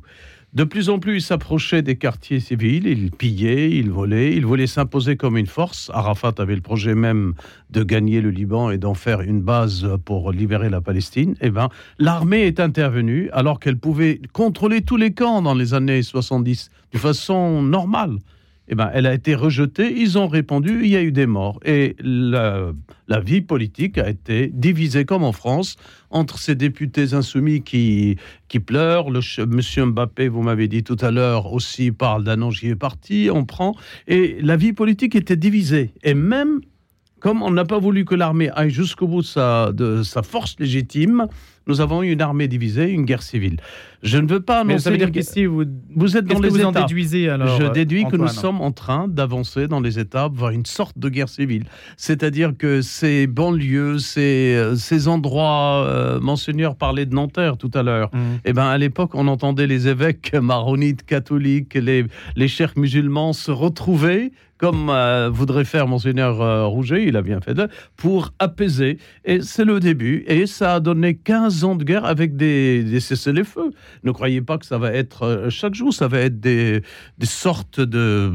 De 0.52 0.64
plus 0.64 0.90
en 0.90 0.98
plus, 0.98 1.14
il 1.16 1.22
s'approchait 1.22 1.80
des 1.80 1.96
quartiers 1.96 2.38
civils, 2.38 2.86
il 2.86 3.10
pillait, 3.10 3.70
il 3.70 3.90
volait, 3.90 4.36
il 4.36 4.44
voulait 4.44 4.66
s'imposer 4.66 5.16
comme 5.16 5.38
une 5.38 5.46
force. 5.46 5.90
Arafat 5.94 6.34
avait 6.36 6.54
le 6.54 6.60
projet 6.60 6.94
même 6.94 7.32
de 7.70 7.82
gagner 7.82 8.20
le 8.20 8.28
Liban 8.28 8.70
et 8.70 8.76
d'en 8.76 8.92
faire 8.92 9.22
une 9.22 9.40
base 9.40 9.88
pour 10.04 10.30
libérer 10.30 10.68
la 10.68 10.82
Palestine. 10.82 11.36
Eh 11.40 11.48
bien, 11.48 11.70
l'armée 11.98 12.42
est 12.42 12.60
intervenue 12.60 13.30
alors 13.32 13.60
qu'elle 13.60 13.78
pouvait 13.78 14.20
contrôler 14.34 14.82
tous 14.82 14.98
les 14.98 15.14
camps 15.14 15.40
dans 15.40 15.54
les 15.54 15.72
années 15.72 16.02
70 16.02 16.70
de 16.92 16.98
façon 16.98 17.62
normale 17.62 18.18
eh 18.68 18.74
ben, 18.74 18.90
elle 18.94 19.06
a 19.06 19.14
été 19.14 19.34
rejetée. 19.34 19.92
Ils 19.96 20.18
ont 20.18 20.28
répondu, 20.28 20.80
il 20.82 20.88
y 20.88 20.96
a 20.96 21.02
eu 21.02 21.12
des 21.12 21.26
morts. 21.26 21.58
Et 21.64 21.96
la, 22.00 22.72
vie 23.20 23.42
politique 23.42 23.98
a 23.98 24.08
été 24.08 24.50
divisée, 24.52 25.04
comme 25.04 25.24
en 25.24 25.32
France, 25.32 25.76
entre 26.10 26.38
ces 26.38 26.54
députés 26.54 27.12
insoumis 27.12 27.62
qui, 27.62 28.16
qui 28.48 28.60
pleurent. 28.60 29.10
Le, 29.10 29.20
Monsieur 29.46 29.86
Mbappé, 29.86 30.28
vous 30.28 30.42
m'avez 30.42 30.68
dit 30.68 30.84
tout 30.84 30.96
à 31.00 31.10
l'heure, 31.10 31.52
aussi 31.52 31.92
parle 31.92 32.24
d'un 32.24 32.40
angier 32.40 32.76
parti. 32.76 33.28
On 33.32 33.44
prend. 33.44 33.74
Et 34.06 34.38
la 34.40 34.56
vie 34.56 34.72
politique 34.72 35.16
était 35.16 35.36
divisée. 35.36 35.92
Et 36.02 36.14
même 36.14 36.60
comme 37.22 37.40
on 37.42 37.50
n'a 37.52 37.64
pas 37.64 37.78
voulu 37.78 38.04
que 38.04 38.16
l'armée 38.16 38.50
aille 38.50 38.70
jusqu'au 38.70 39.06
bout 39.06 39.22
de 39.22 39.26
sa, 39.26 39.70
de 39.72 40.02
sa 40.02 40.22
force 40.22 40.56
légitime, 40.58 41.28
nous 41.68 41.80
avons 41.80 42.02
eu 42.02 42.10
une 42.10 42.20
armée 42.20 42.48
divisée, 42.48 42.90
une 42.90 43.04
guerre 43.04 43.22
civile. 43.22 43.60
Je 44.02 44.18
ne 44.18 44.26
veux 44.26 44.40
pas 44.40 44.62
annoncer. 44.62 44.74
Mais 44.74 44.78
ça 44.80 44.90
veut 44.90 44.98
dire 44.98 45.12
qu'ici, 45.12 45.46
vous, 45.46 45.62
vous 45.94 46.16
êtes 46.16 46.24
dans 46.24 46.40
les 46.40 46.48
vous 46.48 46.64
En 46.64 46.72
déduisez, 46.72 47.28
alors, 47.28 47.60
Je 47.60 47.68
déduis 47.68 48.06
que 48.06 48.16
nous 48.16 48.26
sommes 48.26 48.60
en 48.60 48.72
train 48.72 49.06
d'avancer 49.06 49.68
dans 49.68 49.78
les 49.78 50.00
étapes 50.00 50.32
vers 50.34 50.50
une 50.50 50.66
sorte 50.66 50.98
de 50.98 51.08
guerre 51.08 51.28
civile. 51.28 51.64
C'est-à-dire 51.96 52.56
que 52.58 52.82
ces 52.82 53.28
banlieues, 53.28 54.00
ces, 54.00 54.72
ces 54.74 55.06
endroits, 55.06 55.84
euh, 55.86 56.18
Monseigneur 56.18 56.74
parlait 56.74 57.06
de 57.06 57.14
Nanterre 57.14 57.56
tout 57.56 57.70
à 57.74 57.84
l'heure. 57.84 58.10
Mmh. 58.12 58.18
Eh 58.44 58.52
ben, 58.52 58.66
à 58.66 58.78
l'époque, 58.78 59.14
on 59.14 59.28
entendait 59.28 59.68
les 59.68 59.86
évêques 59.86 60.34
maronites, 60.34 61.06
catholiques, 61.06 61.74
les, 61.74 62.04
les 62.34 62.48
chers 62.48 62.72
musulmans 62.76 63.32
se 63.32 63.52
retrouver 63.52 64.32
comme 64.62 64.90
euh, 64.90 65.28
voudrait 65.28 65.64
faire 65.64 65.88
Monseigneur 65.88 66.40
euh, 66.40 66.66
Rouget, 66.66 67.04
il 67.04 67.16
a 67.16 67.22
bien 67.22 67.40
fait, 67.40 67.60
pour 67.96 68.32
apaiser. 68.38 68.98
Et 69.24 69.40
c'est 69.40 69.64
le 69.64 69.80
début. 69.80 70.24
Et 70.28 70.46
ça 70.46 70.76
a 70.76 70.80
donné 70.80 71.16
15 71.16 71.64
ans 71.64 71.74
de 71.74 71.82
guerre 71.82 72.04
avec 72.04 72.36
des, 72.36 73.00
cessez-les-feux. 73.00 73.72
Ne 74.04 74.12
croyez 74.12 74.40
pas 74.40 74.58
que 74.58 74.66
ça 74.66 74.78
va 74.78 74.92
être 74.92 75.24
euh, 75.24 75.50
chaque 75.50 75.74
jour, 75.74 75.92
ça 75.92 76.06
va 76.06 76.20
être 76.20 76.38
des, 76.38 76.80
sortes 77.24 77.80
de 77.80 78.30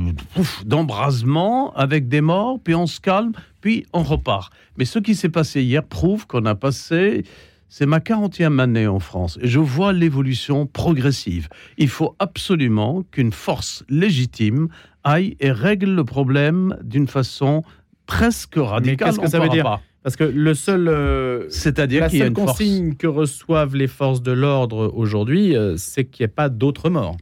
d'embrasement 0.66 1.74
avec 1.76 2.10
des 2.10 2.20
morts, 2.20 2.60
puis 2.62 2.76
on 2.76 2.88
se 2.88 3.00
calme, 3.00 3.32
puis 3.62 3.86
on 3.94 4.04
repart. 4.04 4.52
Mais 4.76 4.84
ce 4.84 5.00
qui 5.00 5.16
s'est 5.16 5.30
passé 5.30 5.64
hier 5.64 5.82
prouve 5.82 6.28
qu'on 6.28 6.46
a 6.46 6.56
passé 6.56 7.24
c'est 7.70 7.86
ma 7.86 8.00
40e 8.00 8.60
année 8.60 8.88
en 8.88 9.00
France 9.00 9.38
et 9.42 9.48
je 9.48 9.60
vois 9.60 9.92
l'évolution 9.92 10.66
progressive. 10.68 11.50
Il 11.78 11.90
faut 11.90 12.16
absolument 12.18 13.04
qu'une 13.12 13.34
force 13.34 13.84
légitime 13.90 14.70
aille 15.08 15.36
et 15.40 15.52
règle 15.52 15.94
le 15.96 16.04
problème 16.04 16.78
d'une 16.84 17.08
façon 17.08 17.64
presque 18.06 18.56
radicale. 18.56 19.10
qu'est-ce 19.10 19.20
que 19.20 19.30
ça 19.30 19.40
veut 19.40 19.50
dire 19.50 19.64
pas. 19.64 19.82
Parce 20.04 20.16
que 20.16 20.24
le 20.24 20.54
seul, 20.54 20.88
euh, 20.88 21.48
C'est-à-dire 21.50 22.02
la 22.02 22.10
qu'il 22.10 22.20
y 22.20 22.22
a 22.22 22.26
seule 22.26 22.32
une 22.32 22.36
force. 22.36 22.52
consigne 22.58 22.96
que 22.96 23.08
reçoivent 23.08 23.76
les 23.76 23.88
forces 23.88 24.22
de 24.22 24.32
l'ordre 24.32 24.94
aujourd'hui, 24.96 25.56
euh, 25.56 25.76
c'est 25.76 26.06
qu'il 26.06 26.24
n'y 26.24 26.26
ait 26.26 26.34
pas 26.34 26.48
d'autres 26.48 26.90
morts. 26.90 27.18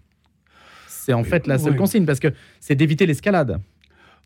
C'est 0.87 1.13
en 1.13 1.23
fait 1.23 1.47
la 1.47 1.57
seule 1.57 1.71
oui. 1.73 1.77
consigne, 1.77 2.05
parce 2.05 2.19
que 2.19 2.27
c'est 2.59 2.75
d'éviter 2.75 3.05
l'escalade. 3.05 3.59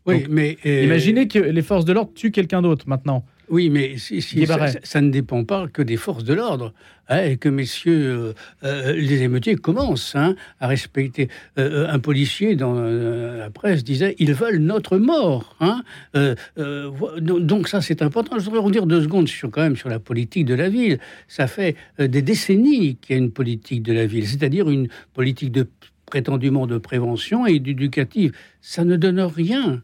Oui, 0.06 0.20
Donc, 0.20 0.28
mais 0.30 0.58
euh, 0.66 0.84
Imaginez 0.84 1.28
que 1.28 1.38
les 1.38 1.62
forces 1.62 1.84
de 1.84 1.92
l'ordre 1.92 2.12
tuent 2.14 2.30
quelqu'un 2.32 2.62
d'autre 2.62 2.86
maintenant. 2.88 3.24
Oui, 3.50 3.68
mais 3.68 3.98
si, 3.98 4.22
si- 4.22 4.36
Guy 4.36 4.46
ça, 4.46 5.00
ne 5.00 5.10
dépend 5.10 5.44
pas 5.44 5.66
que 5.66 5.82
des 5.82 5.96
forces 5.96 6.22
de 6.24 6.34
l'ordre, 6.34 6.72
hein, 7.08 7.24
et 7.24 7.36
que 7.36 7.48
messieurs 7.48 8.06
euh, 8.10 8.32
euh, 8.64 8.92
les 8.94 9.22
émeutiers 9.22 9.56
commencent 9.56 10.14
hein, 10.14 10.36
à 10.60 10.68
respecter. 10.68 11.28
Euh, 11.58 11.88
un 11.88 11.98
policier 11.98 12.54
dans 12.54 12.74
la 12.74 13.50
presse 13.50 13.82
disait 13.82 14.14
ils 14.18 14.32
veulent 14.34 14.58
notre 14.58 14.98
mort. 14.98 15.56
hein. 15.60 15.82
Euh, 16.14 16.34
donc 17.18 17.68
ça 17.68 17.80
c'est 17.80 18.02
important. 18.02 18.38
Je 18.38 18.44
voudrais 18.44 18.60
revenir 18.60 18.86
deux 18.86 19.02
secondes 19.02 19.28
sur 19.28 19.50
quand 19.50 19.62
même 19.62 19.76
sur 19.76 19.88
la 19.88 19.98
politique 19.98 20.44
de 20.46 20.54
la 20.54 20.68
ville. 20.68 20.98
Ça 21.26 21.46
fait 21.48 21.74
des 21.98 22.22
décennies 22.22 22.96
qu'il 22.96 23.16
y 23.16 23.18
a 23.18 23.22
une 23.22 23.32
politique 23.32 23.82
de 23.82 23.92
la 23.92 24.06
ville, 24.06 24.26
c'est-à-dire 24.28 24.70
une 24.70 24.88
politique 25.12 25.50
de 25.50 25.66
prétendument 26.06 26.66
de 26.66 26.78
prévention 26.78 27.46
et 27.46 27.58
d'éducative. 27.58 28.32
Ça 28.60 28.84
ne 28.84 28.96
donne 28.96 29.20
rien. 29.20 29.82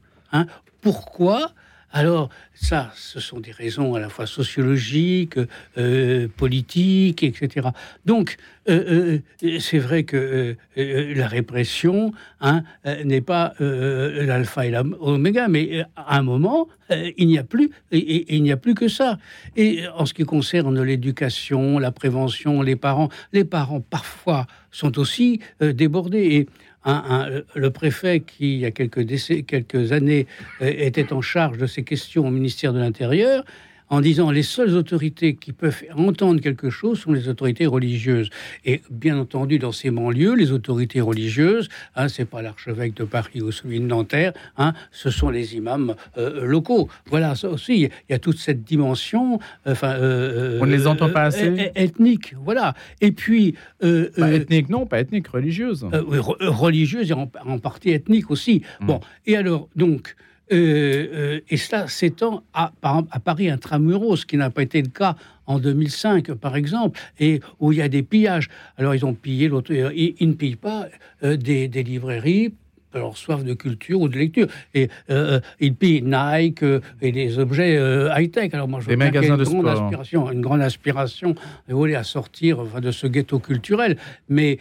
Pourquoi 0.82 1.52
alors, 1.96 2.28
ça, 2.52 2.92
ce 2.94 3.20
sont 3.20 3.40
des 3.40 3.52
raisons 3.52 3.94
à 3.94 4.00
la 4.00 4.10
fois 4.10 4.26
sociologiques, 4.26 5.38
euh, 5.78 6.28
politiques, 6.28 7.22
etc. 7.22 7.68
Donc, 8.04 8.36
euh, 8.68 9.18
euh, 9.42 9.58
c'est 9.60 9.78
vrai 9.78 10.02
que 10.02 10.56
la 10.76 11.26
répression 11.26 12.12
hein, 12.42 12.64
n'est 13.02 13.22
pas 13.22 13.54
l'alpha 13.60 14.66
et 14.66 14.72
l'oméga, 14.72 15.48
mais 15.48 15.86
à 15.96 16.18
un 16.18 16.22
moment, 16.22 16.68
il 16.90 17.28
n'y 17.28 17.38
a 17.38 17.44
plus, 17.44 17.70
et, 17.92 18.36
il 18.36 18.42
n'y 18.42 18.52
a 18.52 18.58
plus 18.58 18.74
que 18.74 18.88
ça. 18.88 19.16
Et 19.56 19.84
en 19.96 20.04
ce 20.04 20.12
qui 20.12 20.24
concerne 20.24 20.82
l'éducation, 20.82 21.78
la 21.78 21.92
prévention, 21.92 22.60
les 22.60 22.76
parents, 22.76 23.08
les 23.32 23.44
parents 23.44 23.80
parfois 23.80 24.46
sont 24.70 24.98
aussi 24.98 25.40
débordés. 25.60 26.46
Le 26.86 27.70
préfet 27.70 28.20
qui, 28.20 28.54
il 28.54 28.60
y 28.60 28.66
a 28.66 28.70
quelques 28.70 29.92
années, 29.92 30.26
euh, 30.60 30.72
était 30.76 31.12
en 31.12 31.20
charge 31.20 31.58
de 31.58 31.66
ces 31.66 31.82
questions 31.82 32.26
au 32.26 32.30
ministère 32.30 32.72
de 32.72 32.78
l'Intérieur, 32.78 33.44
en 33.88 34.00
disant 34.00 34.30
les 34.30 34.42
seules 34.42 34.74
autorités 34.74 35.34
qui 35.36 35.52
peuvent 35.52 35.82
entendre 35.96 36.40
quelque 36.40 36.70
chose 36.70 37.00
sont 37.00 37.12
les 37.12 37.28
autorités 37.28 37.66
religieuses. 37.66 38.30
Et 38.64 38.82
bien 38.90 39.18
entendu, 39.18 39.58
dans 39.58 39.72
ces 39.72 39.90
banlieues, 39.90 40.34
les 40.34 40.50
autorités 40.52 41.00
religieuses, 41.00 41.68
hein, 41.94 42.08
c'est 42.08 42.24
pas 42.24 42.42
l'archevêque 42.42 42.94
de 42.94 43.04
Paris 43.04 43.40
ou 43.42 43.52
celui 43.52 43.78
de 43.80 43.86
Nanterre, 43.86 44.32
hein, 44.56 44.72
ce 44.90 45.10
sont 45.10 45.30
les 45.30 45.54
imams 45.56 45.94
euh, 46.18 46.44
locaux. 46.46 46.88
Voilà, 47.06 47.34
ça 47.34 47.48
aussi, 47.48 47.82
il 47.82 47.90
y 48.10 48.14
a 48.14 48.18
toute 48.18 48.38
cette 48.38 48.64
dimension. 48.64 49.38
Enfin, 49.66 49.94
euh, 49.94 50.58
On 50.60 50.66
ne 50.66 50.72
les 50.72 50.86
entend 50.86 51.10
pas 51.10 51.24
euh, 51.24 51.28
assez 51.28 51.48
euh, 51.48 51.68
ethnique, 51.76 52.34
voilà. 52.44 52.74
Et 53.00 53.12
puis, 53.12 53.54
euh, 53.84 54.10
euh, 54.18 54.32
ethnique, 54.32 54.68
non, 54.68 54.86
pas 54.86 55.00
ethnique, 55.00 55.28
religieuse. 55.28 55.86
euh, 55.92 56.02
oui, 56.08 56.18
re- 56.18 56.36
euh, 56.42 56.50
religieuse 56.50 57.10
et 57.10 57.14
en, 57.14 57.30
en 57.44 57.58
partie 57.58 57.90
ethnique 57.90 58.30
aussi. 58.30 58.62
Mm. 58.80 58.86
Bon, 58.86 59.00
et 59.26 59.36
alors, 59.36 59.68
donc, 59.76 60.16
euh, 60.52 61.06
euh, 61.36 61.40
et 61.50 61.56
cela 61.56 61.88
s'étend 61.88 62.42
à, 62.54 62.72
à 62.82 63.20
Paris 63.20 63.50
intramuros, 63.50 64.16
ce 64.20 64.26
qui 64.26 64.36
n'a 64.36 64.50
pas 64.50 64.62
été 64.62 64.80
le 64.82 64.88
cas 64.88 65.16
en 65.46 65.58
2005, 65.58 66.32
par 66.34 66.56
exemple, 66.56 66.98
et 67.20 67.40
où 67.60 67.72
il 67.72 67.78
y 67.78 67.82
a 67.82 67.88
des 67.88 68.02
pillages. 68.02 68.48
Alors, 68.76 68.94
ils 68.94 69.04
ont 69.04 69.14
pillé 69.14 69.48
l'autre. 69.48 69.72
euh, 69.74 69.92
Ils, 69.94 70.14
ils 70.20 70.28
ne 70.28 70.34
pillent 70.34 70.56
pas 70.56 70.86
euh, 71.22 71.36
des, 71.36 71.68
des 71.68 71.82
librairies 71.82 72.52
leur 72.94 73.18
soif 73.18 73.44
de 73.44 73.52
culture 73.52 74.00
ou 74.00 74.08
de 74.08 74.16
lecture. 74.16 74.46
Et 74.72 74.88
euh, 75.10 75.38
ils 75.60 75.74
pillent 75.74 76.00
Nike 76.02 76.62
euh, 76.62 76.80
et 77.02 77.12
des 77.12 77.38
objets 77.38 77.76
euh, 77.76 78.08
high-tech. 78.16 78.54
Alors 78.54 78.68
moi, 78.68 78.80
je 78.80 78.86
bien 78.86 79.10
qu'il 79.10 79.16
y 79.16 79.28
magasins 79.28 79.34
une 79.34 79.40
de 79.40 79.44
grande 79.44 79.66
sport. 79.66 79.84
aspiration, 79.84 80.30
une 80.32 80.40
grande 80.40 80.62
aspiration, 80.62 81.34
si 81.66 81.72
vous 81.72 81.76
voulez, 81.78 81.94
à 81.94 82.04
sortir 82.04 82.58
enfin, 82.60 82.80
de 82.80 82.90
ce 82.92 83.06
ghetto 83.06 83.38
culturel. 83.38 83.98
Mais 84.30 84.58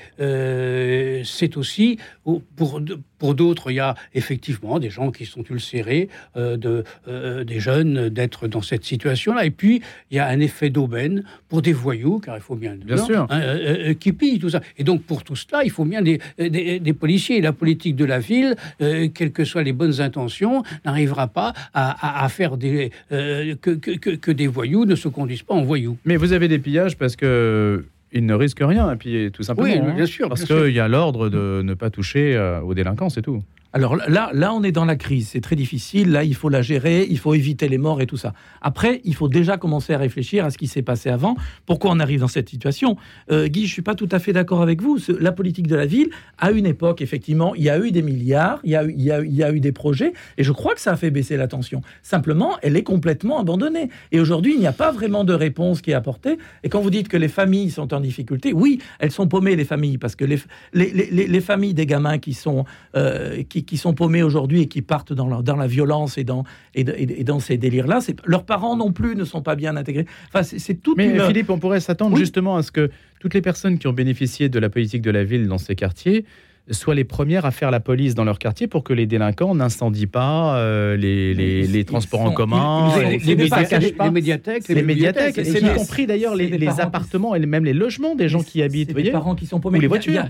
c'est 1.24 1.56
aussi 1.58 1.98
au- 2.26 2.42
pour 2.58 2.82
pour 3.18 3.36
d'autres, 3.36 3.72
il 3.72 3.76
y 3.76 3.80
a 3.80 3.96
effectivement 4.14 4.80
des 4.80 4.90
gens 4.90 5.12
qui 5.12 5.26
sont 5.26 5.44
ulcérés, 5.50 6.10
euh, 6.38 6.58
de, 6.58 6.84
euh, 7.08 7.44
des 7.44 7.60
jeunes 7.60 8.10
d'être 8.10 8.48
dans 8.48 8.62
cette 8.62 8.84
situation-là. 8.84 9.46
Et 9.46 9.52
puis, 9.52 9.82
il 10.12 10.18
y 10.18 10.20
a 10.20 10.28
un 10.28 10.40
effet 10.40 10.70
d'aubaine 10.70 11.24
pour 11.50 11.62
des 11.62 11.74
voyous, 11.74 12.20
car 12.20 12.36
il 12.38 12.42
faut 12.42 12.56
bien 12.56 12.76
Bien 12.76 12.98
sûr. 12.98 13.28
hein, 13.30 13.40
euh, 13.42 13.90
euh, 13.90 13.94
qui 13.94 14.12
pillent 14.14 14.40
tout 14.40 14.50
ça. 14.50 14.62
Et 14.78 14.84
donc, 14.84 15.04
pour 15.04 15.24
tout 15.24 15.36
cela, 15.36 15.64
il 15.64 15.72
faut 15.72 15.86
bien 15.86 16.02
des, 16.02 16.20
des, 16.38 16.80
des 16.80 16.94
policiers. 16.94 17.38
Et 17.38 17.42
la 17.42 17.54
politique 17.54 17.96
de 17.96 18.06
la 18.06 18.20
ville, 18.20 18.56
euh, 18.82 19.08
quelles 19.14 19.32
que 19.32 19.46
soient 19.46 19.64
les 19.64 19.74
bonnes 19.74 20.02
intentions, 20.02 20.64
n'arrivera 20.84 21.28
pas 21.28 21.54
à, 21.74 21.92
à- 22.22 22.26
à 22.26 22.30
faire 22.30 22.58
des, 22.58 22.92
euh, 23.12 23.56
que, 23.62 23.72
que- 23.72 23.92
que- 23.98 24.10
que 24.16 24.32
des 24.32 24.48
voyous 24.48 24.86
ne 24.86 24.96
se 24.96 25.08
conduisent 25.08 25.44
pas 25.44 25.54
en 25.54 25.64
voyous. 25.64 25.98
Mais 26.06 26.16
vous 26.18 26.34
avez 26.34 26.48
des 26.48 26.60
pillages 26.60 26.98
parce 26.98 27.16
que 27.16 27.86
ils 28.16 28.26
ne 28.26 28.34
risquent 28.34 28.64
rien, 28.64 28.92
et 28.92 28.96
puis 28.96 29.32
tout 29.32 29.44
simplement. 29.44 29.68
Oui, 29.68 29.78
hein. 29.78 29.94
bien 29.94 30.06
sûr, 30.06 30.30
Parce 30.30 30.46
qu'il 30.46 30.72
y 30.72 30.80
a 30.80 30.88
l'ordre 30.88 31.30
de 31.30 31.62
ne 31.64 31.74
pas 31.74 31.90
toucher 31.90 32.36
euh, 32.36 32.62
aux 32.62 32.74
délinquants, 32.74 33.10
c'est 33.10 33.22
tout. 33.22 33.44
Alors 33.76 33.98
là, 33.98 34.30
là, 34.34 34.54
on 34.54 34.64
est 34.64 34.72
dans 34.72 34.86
la 34.86 34.96
crise. 34.96 35.28
C'est 35.34 35.42
très 35.42 35.58
difficile. 35.58 36.10
Là, 36.14 36.24
il 36.24 36.34
faut 36.34 36.48
la 36.48 36.62
gérer. 36.62 37.06
Il 37.10 37.18
faut 37.20 37.34
éviter 37.34 37.68
les 37.68 37.78
morts 37.78 38.00
et 38.02 38.06
tout 38.06 38.16
ça. 38.16 38.32
Après, 38.62 39.02
il 39.04 39.14
faut 39.14 39.28
déjà 39.28 39.58
commencer 39.58 39.94
à 39.94 39.98
réfléchir 39.98 40.46
à 40.46 40.50
ce 40.50 40.58
qui 40.58 40.68
s'est 40.68 40.82
passé 40.82 41.10
avant. 41.10 41.36
Pourquoi 41.66 41.92
on 41.92 42.00
arrive 42.00 42.22
dans 42.22 42.30
cette 42.30 42.48
situation? 42.48 42.96
Euh, 43.32 43.50
Guy, 43.50 43.68
je 43.68 43.74
suis 43.74 43.82
pas 43.82 43.94
tout 43.94 44.08
à 44.14 44.20
fait 44.20 44.32
d'accord 44.32 44.62
avec 44.62 44.82
vous. 44.82 44.98
La 45.20 45.34
politique 45.34 45.68
de 45.68 45.76
la 45.76 45.86
ville, 45.86 46.08
à 46.38 46.52
une 46.52 46.66
époque, 46.66 47.02
effectivement, 47.02 47.54
il 47.54 47.64
y 47.64 47.70
a 47.70 47.78
eu 47.78 47.92
des 47.92 48.02
milliards, 48.02 48.60
il 48.64 48.70
y 48.72 48.78
a 48.78 48.86
eu, 48.86 48.94
il 48.96 49.04
y 49.04 49.44
a, 49.44 49.52
eu- 49.52 49.60
des 49.60 49.74
projets, 49.74 50.14
et 50.38 50.46
je 50.46 50.54
crois 50.54 50.74
que 50.74 50.80
ça 50.80 50.94
a 50.94 50.96
fait 50.96 51.12
baisser 51.12 51.36
la 51.36 51.50
tension. 51.50 51.82
Simplement, 52.02 52.54
elle 52.62 52.78
est 52.78 52.84
complètement 52.84 53.42
abandonnée. 53.42 53.90
Et 54.14 54.22
aujourd'hui, 54.22 54.54
il 54.54 54.60
n'y 54.62 54.68
a 54.68 54.72
pas 54.72 54.94
vraiment 54.94 55.26
de 55.26 55.34
réponse 55.34 55.82
qui 55.82 55.92
est 55.92 55.96
apportée. 55.96 56.38
Et 56.64 56.70
quand 56.70 56.80
vous 56.80 56.92
dites 56.92 57.10
que 57.10 57.18
les 57.18 57.28
familles 57.28 57.72
sont 57.72 57.94
en 57.94 58.00
difficulté, 58.00 58.54
oui, 58.54 58.80
elles 59.00 59.12
sont 59.12 59.28
paumées, 59.28 59.58
les 59.58 59.66
familles, 59.66 59.98
parce 59.98 60.16
que 60.16 60.24
les, 60.24 60.40
les, 60.74 60.92
les- 60.92 61.10
les- 61.12 61.28
les 61.28 61.42
familles 61.42 61.74
des 61.74 61.86
gamins 61.86 62.20
qui 62.20 62.34
sont, 62.34 62.64
euh, 62.96 63.44
qui, 63.50 63.65
qui 63.66 63.78
sont 63.78 63.94
paumés 63.94 64.24
aujourd'hui 64.24 64.62
et 64.62 64.68
qui 64.68 64.82
partent 64.82 65.14
dans 65.14 65.28
la, 65.28 65.42
dans 65.42 65.56
la 65.56 65.68
violence 65.68 66.18
et 66.18 66.24
dans, 66.24 66.44
et, 66.74 66.84
de- 66.84 66.96
et 66.98 67.24
dans 67.24 67.40
ces 67.40 67.58
délires-là, 67.58 68.00
leurs 68.26 68.46
parents 68.46 68.76
non 68.78 68.92
plus 68.92 69.16
ne 69.16 69.24
sont 69.26 69.42
pas 69.42 69.56
bien 69.56 69.76
intégrés. 69.76 70.06
Enfin, 70.28 70.44
c'est 70.44 70.76
toute 70.82 70.98
Mais 70.98 71.08
une... 71.10 71.22
Philippe, 71.22 71.50
on 71.50 71.60
pourrait 71.60 71.80
s'attendre 71.80 72.14
Oui. 72.16 72.20
justement 72.20 72.56
à 72.56 72.64
ce 72.64 72.72
que 72.72 72.90
toutes 73.20 73.34
les 73.34 73.42
personnes 73.42 73.78
qui 73.80 73.88
ont 73.88 73.94
bénéficié 73.94 74.50
de 74.50 74.60
la 74.60 74.70
politique 74.70 75.02
de 75.02 75.12
la 75.12 75.24
ville 75.24 75.48
dans 75.48 75.58
ces 75.58 75.76
quartiers 75.76 76.26
soient 76.72 76.96
les 76.96 77.04
premières 77.04 77.46
à 77.46 77.52
faire 77.52 77.70
la 77.70 77.80
police 77.80 78.16
dans 78.16 78.24
leur 78.24 78.40
quartier 78.40 78.68
pour 78.68 78.84
que 78.84 78.92
les 78.94 79.06
délinquants 79.06 79.54
n'incendient 79.54 80.08
pas 80.08 80.58
euh, 80.58 80.98
les, 80.98 81.34
les- 81.34 81.68
les 81.68 81.84
transports 81.84 82.22
sont- 82.22 82.28
en 82.28 82.32
commun, 82.32 82.90
ils- 82.98 83.02
ils- 83.02 83.28
les, 83.28 83.36
les 83.36 83.44
les 83.44 83.50
pas. 83.92 84.06
les 84.06 84.12
médiathèques, 84.12 84.68
les 84.68 84.82
médiathèques, 84.82 85.36
c'est- 85.36 85.62
et 85.62 85.66
y 85.66 85.74
compris 85.76 86.08
d'ailleurs 86.08 86.34
les, 86.36 86.48
les 86.50 86.80
appartements 86.80 87.36
et 87.36 87.46
même 87.46 87.66
les 87.66 87.74
logements 87.74 88.16
des 88.16 88.30
gens 88.30 88.42
qui 88.42 88.64
habitent. 88.64 88.92
Voyez 88.92 89.12
parents 89.12 89.36
qui 89.36 89.46
sont 89.46 89.60
paumés. 89.60 89.78
Ou 89.78 89.82
les 89.82 89.86
a- 89.86 89.88
Il 89.88 89.90
voitures. 89.90 90.14
y 90.14 90.18
a, 90.18 90.28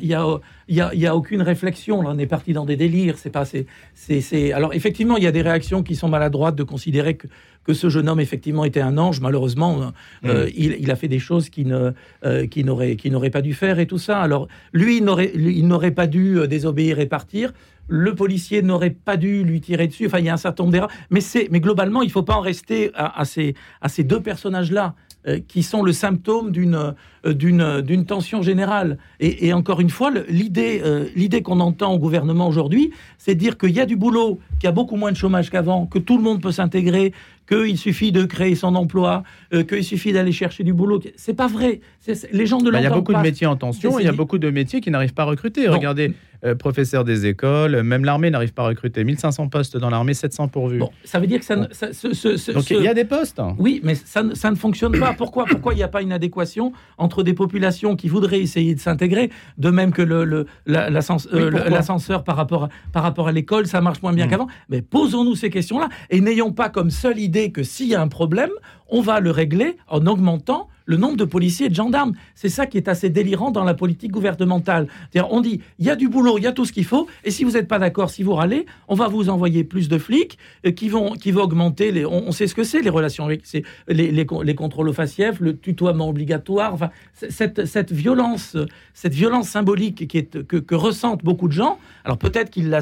il 0.68 0.76
y 0.76 0.82
a- 0.82 0.92
il 0.94 1.00
y 1.00 1.08
a 1.08 1.16
aucune 1.16 1.42
réflexion. 1.42 2.02
Là, 2.02 2.10
on 2.14 2.18
est 2.20 2.28
parti 2.28 2.52
dans 2.54 2.66
des 2.66 2.76
délires. 2.76 3.18
C'est 3.18 3.30
pas. 3.30 3.46
C'est, 3.46 3.66
c'est, 3.94 4.20
c'est- 4.22 4.52
Alors 4.52 4.74
effectivement, 4.74 5.16
il 5.18 5.24
y 5.24 5.28
a 5.28 5.32
des 5.32 5.42
réactions 5.42 5.84
qui 5.84 5.96
sont 5.96 6.10
maladroites 6.10 6.56
de 6.56 6.64
considérer 6.64 7.16
que, 7.16 7.28
que 7.64 7.74
ce 7.74 7.90
jeune 7.90 8.10
homme 8.10 8.20
effectivement 8.20 8.66
était 8.66 8.82
un 8.82 8.98
ange. 8.98 9.22
Malheureusement, 9.22 9.92
euh, 10.26 10.50
il, 10.56 10.76
il 10.80 10.92
a 10.92 10.96
fait 10.96 11.08
des 11.08 11.20
choses 11.20 11.50
qui 11.50 11.66
ne, 11.66 11.92
euh, 12.26 12.46
qui 12.48 12.64
n'aurait, 12.64 12.96
qui 12.98 13.10
n'aurait 13.10 13.30
pas 13.32 13.42
dû 13.42 13.54
faire 13.54 13.80
et 13.80 13.86
tout 13.88 13.98
ça. 13.98 14.20
Alors 14.20 14.48
lui, 14.74 14.98
il 14.98 15.04
n'aurait, 15.06 15.32
lui, 15.34 15.58
il 15.58 15.68
n'aurait 15.68 15.92
pas 15.92 16.08
dû 16.08 16.25
euh, 16.34 16.48
désobéir 16.48 17.00
et 17.00 17.06
partir. 17.06 17.54
Le 17.88 18.16
policier 18.16 18.62
n'aurait 18.62 18.90
pas 18.90 19.18
dû 19.18 19.44
lui 19.44 19.62
tirer 19.62 19.88
dessus. 19.88 20.08
Enfin, 20.08 20.20
il 20.20 20.26
y 20.26 20.30
a 20.30 20.34
un 20.34 20.38
certain 20.38 20.64
nombre 20.64 20.74
d'erreurs. 20.74 20.92
Mais 21.12 21.20
mais 21.52 21.60
globalement, 21.60 22.02
il 22.02 22.08
ne 22.08 22.12
faut 22.12 22.24
pas 22.24 22.36
en 22.36 22.42
rester 22.42 22.92
à, 22.96 23.24
ces, 23.26 23.54
à 23.80 23.90
ces 23.90 24.04
deux 24.04 24.22
personnages-là 24.22 24.96
euh, 25.28 25.40
qui 25.48 25.62
sont 25.62 25.84
le 25.84 25.94
symptôme 25.94 26.52
d'une 26.52 26.76
euh, 26.76 28.04
tension 28.08 28.42
générale. 28.42 28.98
Et, 29.20 29.54
encore 29.54 29.82
une 29.82 29.92
fois, 29.92 30.12
l'idée 30.28 30.82
l'idée 31.16 31.44
qu'on 31.44 31.60
entend 31.60 31.94
au 31.94 32.00
gouvernement 32.00 32.48
aujourd'hui, 32.48 32.92
c'est 33.20 33.36
dire 33.36 33.56
qu'il 33.58 33.72
y 33.72 33.80
a 33.80 33.86
du 33.86 33.98
boulot, 33.98 34.40
qu'il 34.60 34.66
y 34.66 34.68
a 34.68 34.72
beaucoup 34.72 34.96
moins 34.96 35.12
de 35.12 35.18
chômage 35.18 35.52
qu'avant, 35.52 35.86
que 35.86 36.00
tout 36.00 36.18
le 36.18 36.24
monde 36.24 36.42
peut 36.42 36.52
s'intégrer, 36.52 37.14
qu'il 37.48 37.78
suffit 37.78 38.12
de 38.12 38.26
créer 38.26 38.56
son 38.56 38.74
emploi, 38.74 39.22
qu'il 39.70 39.84
suffit 39.84 40.12
d'aller 40.12 40.32
chercher 40.32 40.64
du 40.64 40.74
boulot. 40.74 41.00
C'est 41.18 41.36
pas 41.36 41.48
vrai. 41.48 41.82
Les 42.32 42.46
gens 42.46 42.60
ne 42.62 42.72
Bah, 42.72 42.80
Il 42.80 42.84
y 42.84 42.88
a 42.88 42.90
beaucoup 42.90 43.12
pas. 43.14 43.20
de 43.20 43.24
métiers 43.24 43.48
en 43.48 43.56
tension, 43.56 44.00
et 44.00 44.04
il 44.04 44.06
y 44.06 44.10
a 44.10 44.12
beaucoup 44.14 44.38
de 44.38 44.50
métiers 44.50 44.82
qui 44.82 44.92
n'arrivent 44.92 45.14
pas 45.14 45.24
à 45.24 45.26
recruter. 45.26 45.68
Non. 45.68 45.74
Regardez 45.74 46.14
euh, 46.44 46.54
professeurs 46.54 47.04
des 47.06 47.26
écoles. 47.26 47.82
Même 47.82 48.06
l'armée 48.06 48.30
n'arrive 48.30 48.54
pas 48.54 48.64
à 48.64 48.68
recruter. 48.68 49.04
1500 49.04 49.48
postes 49.48 49.78
dans 49.78 49.90
l'armée, 49.90 50.14
700 50.14 50.50
pourvus. 50.50 50.78
Bon, 50.78 50.92
ça 51.04 51.18
veut 51.20 51.26
dire 51.26 51.40
que 51.40 51.46
ça, 51.46 51.68
ça- 51.72 51.92
ce- 51.94 52.14
ce- 52.14 52.38
ce- 52.38 52.52
Donc 52.52 52.70
il 52.70 52.84
y 52.84 52.88
a 52.88 52.94
des 52.94 53.06
postes. 53.06 53.42
Oui, 53.58 53.80
mais 53.84 53.96
ça, 53.96 54.22
ne- 54.22 54.36
ça 54.36 54.52
ne 54.52 54.56
fonctionne 54.56 55.00
pas. 55.00 55.14
Pourquoi 55.14 55.46
Pourquoi 55.46 55.74
il 55.74 55.78
n'y 55.78 55.84
a 55.84 55.88
pas 55.88 56.04
une 56.04 56.12
adéquation 56.12 56.72
entre 57.00 57.24
des 57.24 57.34
populations 57.34 57.96
qui 57.96 58.10
voudraient 58.10 58.42
essayer 58.42 58.76
de 58.76 58.80
s'intégrer, 58.80 59.32
de 59.58 59.70
même 59.72 59.92
que 59.92 60.02
le, 60.04 60.24
le- 60.26 60.46
la- 60.68 60.90
l'ascens- 60.92 61.28
Oui, 61.34 61.40
euh, 61.40 61.50
l'ascenseur 61.70 62.24
par 62.24 62.36
rapport 62.36 62.66
à, 62.66 62.70
par 62.92 63.02
rapport 63.02 63.28
à 63.28 63.32
l'école, 63.32 63.66
ça 63.66 63.82
marche 63.82 64.02
moins 64.04 64.14
bien 64.14 64.28
Mm. 64.28 64.30
qu'avant. 64.30 64.48
Mais 64.70 64.82
posons-nous 64.84 65.36
ces 65.36 65.50
questions-là 65.50 65.90
et 66.12 66.22
n'ayons 66.22 66.52
pas 66.52 66.70
comme 66.70 66.92
seule 66.92 67.18
idée 67.18 67.52
que 67.52 67.64
s'il 67.64 67.88
y 67.88 67.96
a 67.96 68.02
un 68.02 68.08
problème, 68.10 68.52
on 68.90 69.02
va 69.02 69.20
le 69.20 69.32
régler 69.32 69.78
en 69.88 70.06
augmentant 70.06 70.68
le 70.86 70.98
nombre 70.98 71.18
de 71.18 71.26
policiers 71.26 71.68
et 71.68 71.70
de 71.70 71.76
gendarmes. 71.76 72.14
C'est 72.36 72.50
ça 72.50 72.66
qui 72.66 72.78
est 72.78 72.88
assez 72.88 73.10
délirant 73.10 73.52
dans 73.52 73.64
la 73.64 73.74
politique 73.74 74.12
gouvernementale. 74.12 74.88
C'est-à-dire, 75.12 75.32
on 75.32 75.42
dit, 75.42 75.62
il 75.80 75.86
y 75.86 75.90
a 75.90 75.96
du 75.96 76.10
boulot, 76.10 76.38
il 76.38 76.44
y 76.44 76.48
a 76.48 76.52
tout 76.52 76.66
ce 76.66 76.72
qu'il 76.72 76.86
faut, 76.86 77.08
et 77.24 77.32
si 77.32 77.44
vous 77.44 77.52
n'êtes 77.52 77.68
pas 77.68 77.80
d'accord, 77.80 78.10
si 78.10 78.24
vous 78.24 78.34
râlez, 78.34 78.66
on 78.88 78.96
va 78.96 79.08
vous 79.08 79.30
envoyer 79.30 79.64
plus 79.64 79.90
de 79.90 79.98
flics 79.98 80.38
euh, 80.66 80.72
qui 80.72 80.90
vont, 80.90 81.14
qui 81.14 81.32
vont 81.32 81.44
augmenter, 81.44 81.92
les, 81.92 82.06
on, 82.06 82.32
sait 82.32 82.48
ce 82.48 82.56
que 82.56 82.64
c'est, 82.64 82.82
les 82.82 82.90
relations 82.90 83.26
avec 83.26 83.44
les, 83.88 84.12
les, 84.12 84.26
con- 84.26 84.42
les 84.42 84.56
contrôles 84.56 84.90
aux 84.90 84.94
faciès, 84.94 85.40
le 85.40 85.58
tutoiement 85.58 86.10
obligatoire, 86.10 86.74
enfin, 86.74 86.90
cette, 87.14 87.92
violence, 87.92 88.58
cette 88.94 89.14
violence 89.14 89.50
symbolique 89.50 90.08
qui 90.08 90.18
est, 90.18 90.44
que, 90.48 90.76
ressentent 90.76 91.24
beaucoup 91.24 91.48
de 91.48 91.54
gens, 91.54 91.80
alors 92.04 92.18
peut-être 92.18 92.50
qu'ils 92.50 92.70
la. 92.70 92.82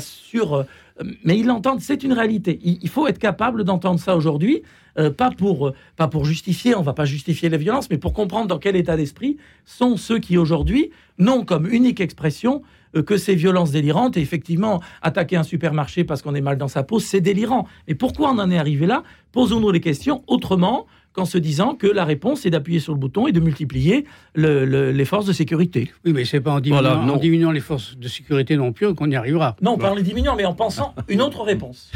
Mais 1.24 1.38
ils 1.38 1.46
l'entendent, 1.46 1.82
c'est 1.82 2.04
une 2.04 2.14
réalité. 2.14 2.60
Il, 2.64 2.80
il 2.82 2.90
faut 2.90 3.08
être 3.08 3.20
capable 3.20 3.64
d'entendre 3.64 4.00
ça 4.00 4.16
aujourd'hui, 4.16 4.64
euh, 5.00 5.10
pas, 5.10 5.32
pour, 5.32 5.68
euh, 5.68 5.74
pas 5.96 6.08
pour 6.08 6.26
justifier, 6.26 6.76
on 6.76 6.82
va 6.82 6.94
pas 6.94 7.06
justifier 7.06 7.50
les 7.50 7.58
violences, 7.58 7.90
mais 7.90 7.98
pour 7.98 8.14
comprendre 8.14 8.48
dans 8.48 8.60
quel 8.60 8.76
état 8.76 8.96
d'esprit 8.96 9.38
sont 9.66 9.98
ceux 9.98 10.20
qui 10.20 10.38
aujourd'hui 10.38 10.92
n'ont 11.18 11.46
comme 11.46 11.68
unique 11.68 12.00
expression 12.00 12.62
euh, 12.96 13.02
que 13.02 13.18
ces 13.18 13.34
violences 13.34 13.72
délirantes. 13.72 14.18
Et 14.18 14.22
effectivement, 14.22 14.82
attaquer 15.02 15.36
un 15.36 15.44
supermarché 15.44 16.04
parce 16.04 16.22
qu'on 16.22 16.36
est 16.36 16.42
mal 16.42 16.58
dans 16.58 16.68
sa 16.68 16.84
peau, 16.84 17.00
c'est 17.00 17.22
délirant. 17.22 17.68
Mais 17.88 17.96
pourquoi 17.96 18.32
on 18.32 18.38
en 18.38 18.52
est 18.52 18.58
arrivé 18.58 18.86
là? 18.86 19.04
Posons-nous 19.32 19.72
les 19.72 19.82
questions 19.82 20.24
autrement 20.28 20.86
qu'en 21.14 21.26
se 21.26 21.38
disant 21.38 21.76
que 21.76 21.88
la 21.88 22.06
réponse 22.06 22.46
est 22.46 22.50
d'appuyer 22.50 22.80
sur 22.80 22.94
le 22.94 23.00
bouton 23.00 23.28
et 23.28 23.32
de 23.32 23.40
multiplier 23.40 24.06
le- 24.36 24.66
le- 24.66 24.92
les 24.92 25.06
forces 25.06 25.26
de 25.26 25.34
sécurité. 25.34 25.92
Oui, 26.06 26.12
mais 26.14 26.26
c'est 26.26 26.42
pas 26.42 26.52
en 26.52 26.60
diminuant, 26.60 26.82
Voilà, 26.82 27.06
non. 27.06 27.14
en 27.14 27.18
diminuant 27.18 27.52
les 27.52 27.60
forces 27.62 27.96
de 27.98 28.08
sécurité 28.08 28.58
non 28.58 28.74
plus 28.74 28.94
qu'on 28.96 29.10
y 29.10 29.16
arrivera. 29.16 29.56
Non, 29.62 29.78
pas 29.78 29.92
en 29.92 29.96
les 29.96 30.04
diminuant, 30.04 30.36
mais 30.36 30.46
en 30.46 30.56
pensant 30.56 30.96
une 31.08 31.22
autre 31.22 31.44
réponse. 31.44 31.92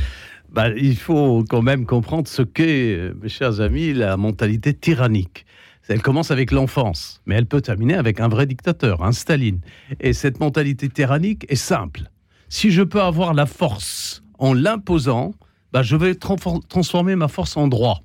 Bah, 0.51 0.69
il 0.69 0.95
faut 0.95 1.43
quand 1.49 1.61
même 1.61 1.85
comprendre 1.85 2.27
ce 2.27 2.41
qu'est, 2.41 3.11
mes 3.21 3.27
chers 3.27 3.59
amis, 3.59 3.91
la 3.93 4.15
mentalité 4.17 4.73
tyrannique. 4.73 5.45
Elle 5.89 6.01
commence 6.01 6.31
avec 6.31 6.51
l'enfance, 6.51 7.21
mais 7.25 7.35
elle 7.35 7.45
peut 7.45 7.61
terminer 7.61 7.95
avec 7.95 8.19
un 8.19 8.27
vrai 8.27 8.45
dictateur, 8.45 9.03
un 9.03 9.13
Staline. 9.13 9.61
Et 9.99 10.13
cette 10.13 10.39
mentalité 10.39 10.89
tyrannique 10.89 11.45
est 11.49 11.55
simple. 11.55 12.03
Si 12.49 12.71
je 12.71 12.81
peux 12.83 13.01
avoir 13.01 13.33
la 13.33 13.45
force 13.45 14.21
en 14.37 14.53
l'imposant, 14.53 15.33
bah, 15.73 15.83
je 15.83 15.95
vais 15.95 16.13
transfor- 16.13 16.61
transformer 16.67 17.15
ma 17.15 17.27
force 17.29 17.57
en 17.57 17.67
droit. 17.67 18.01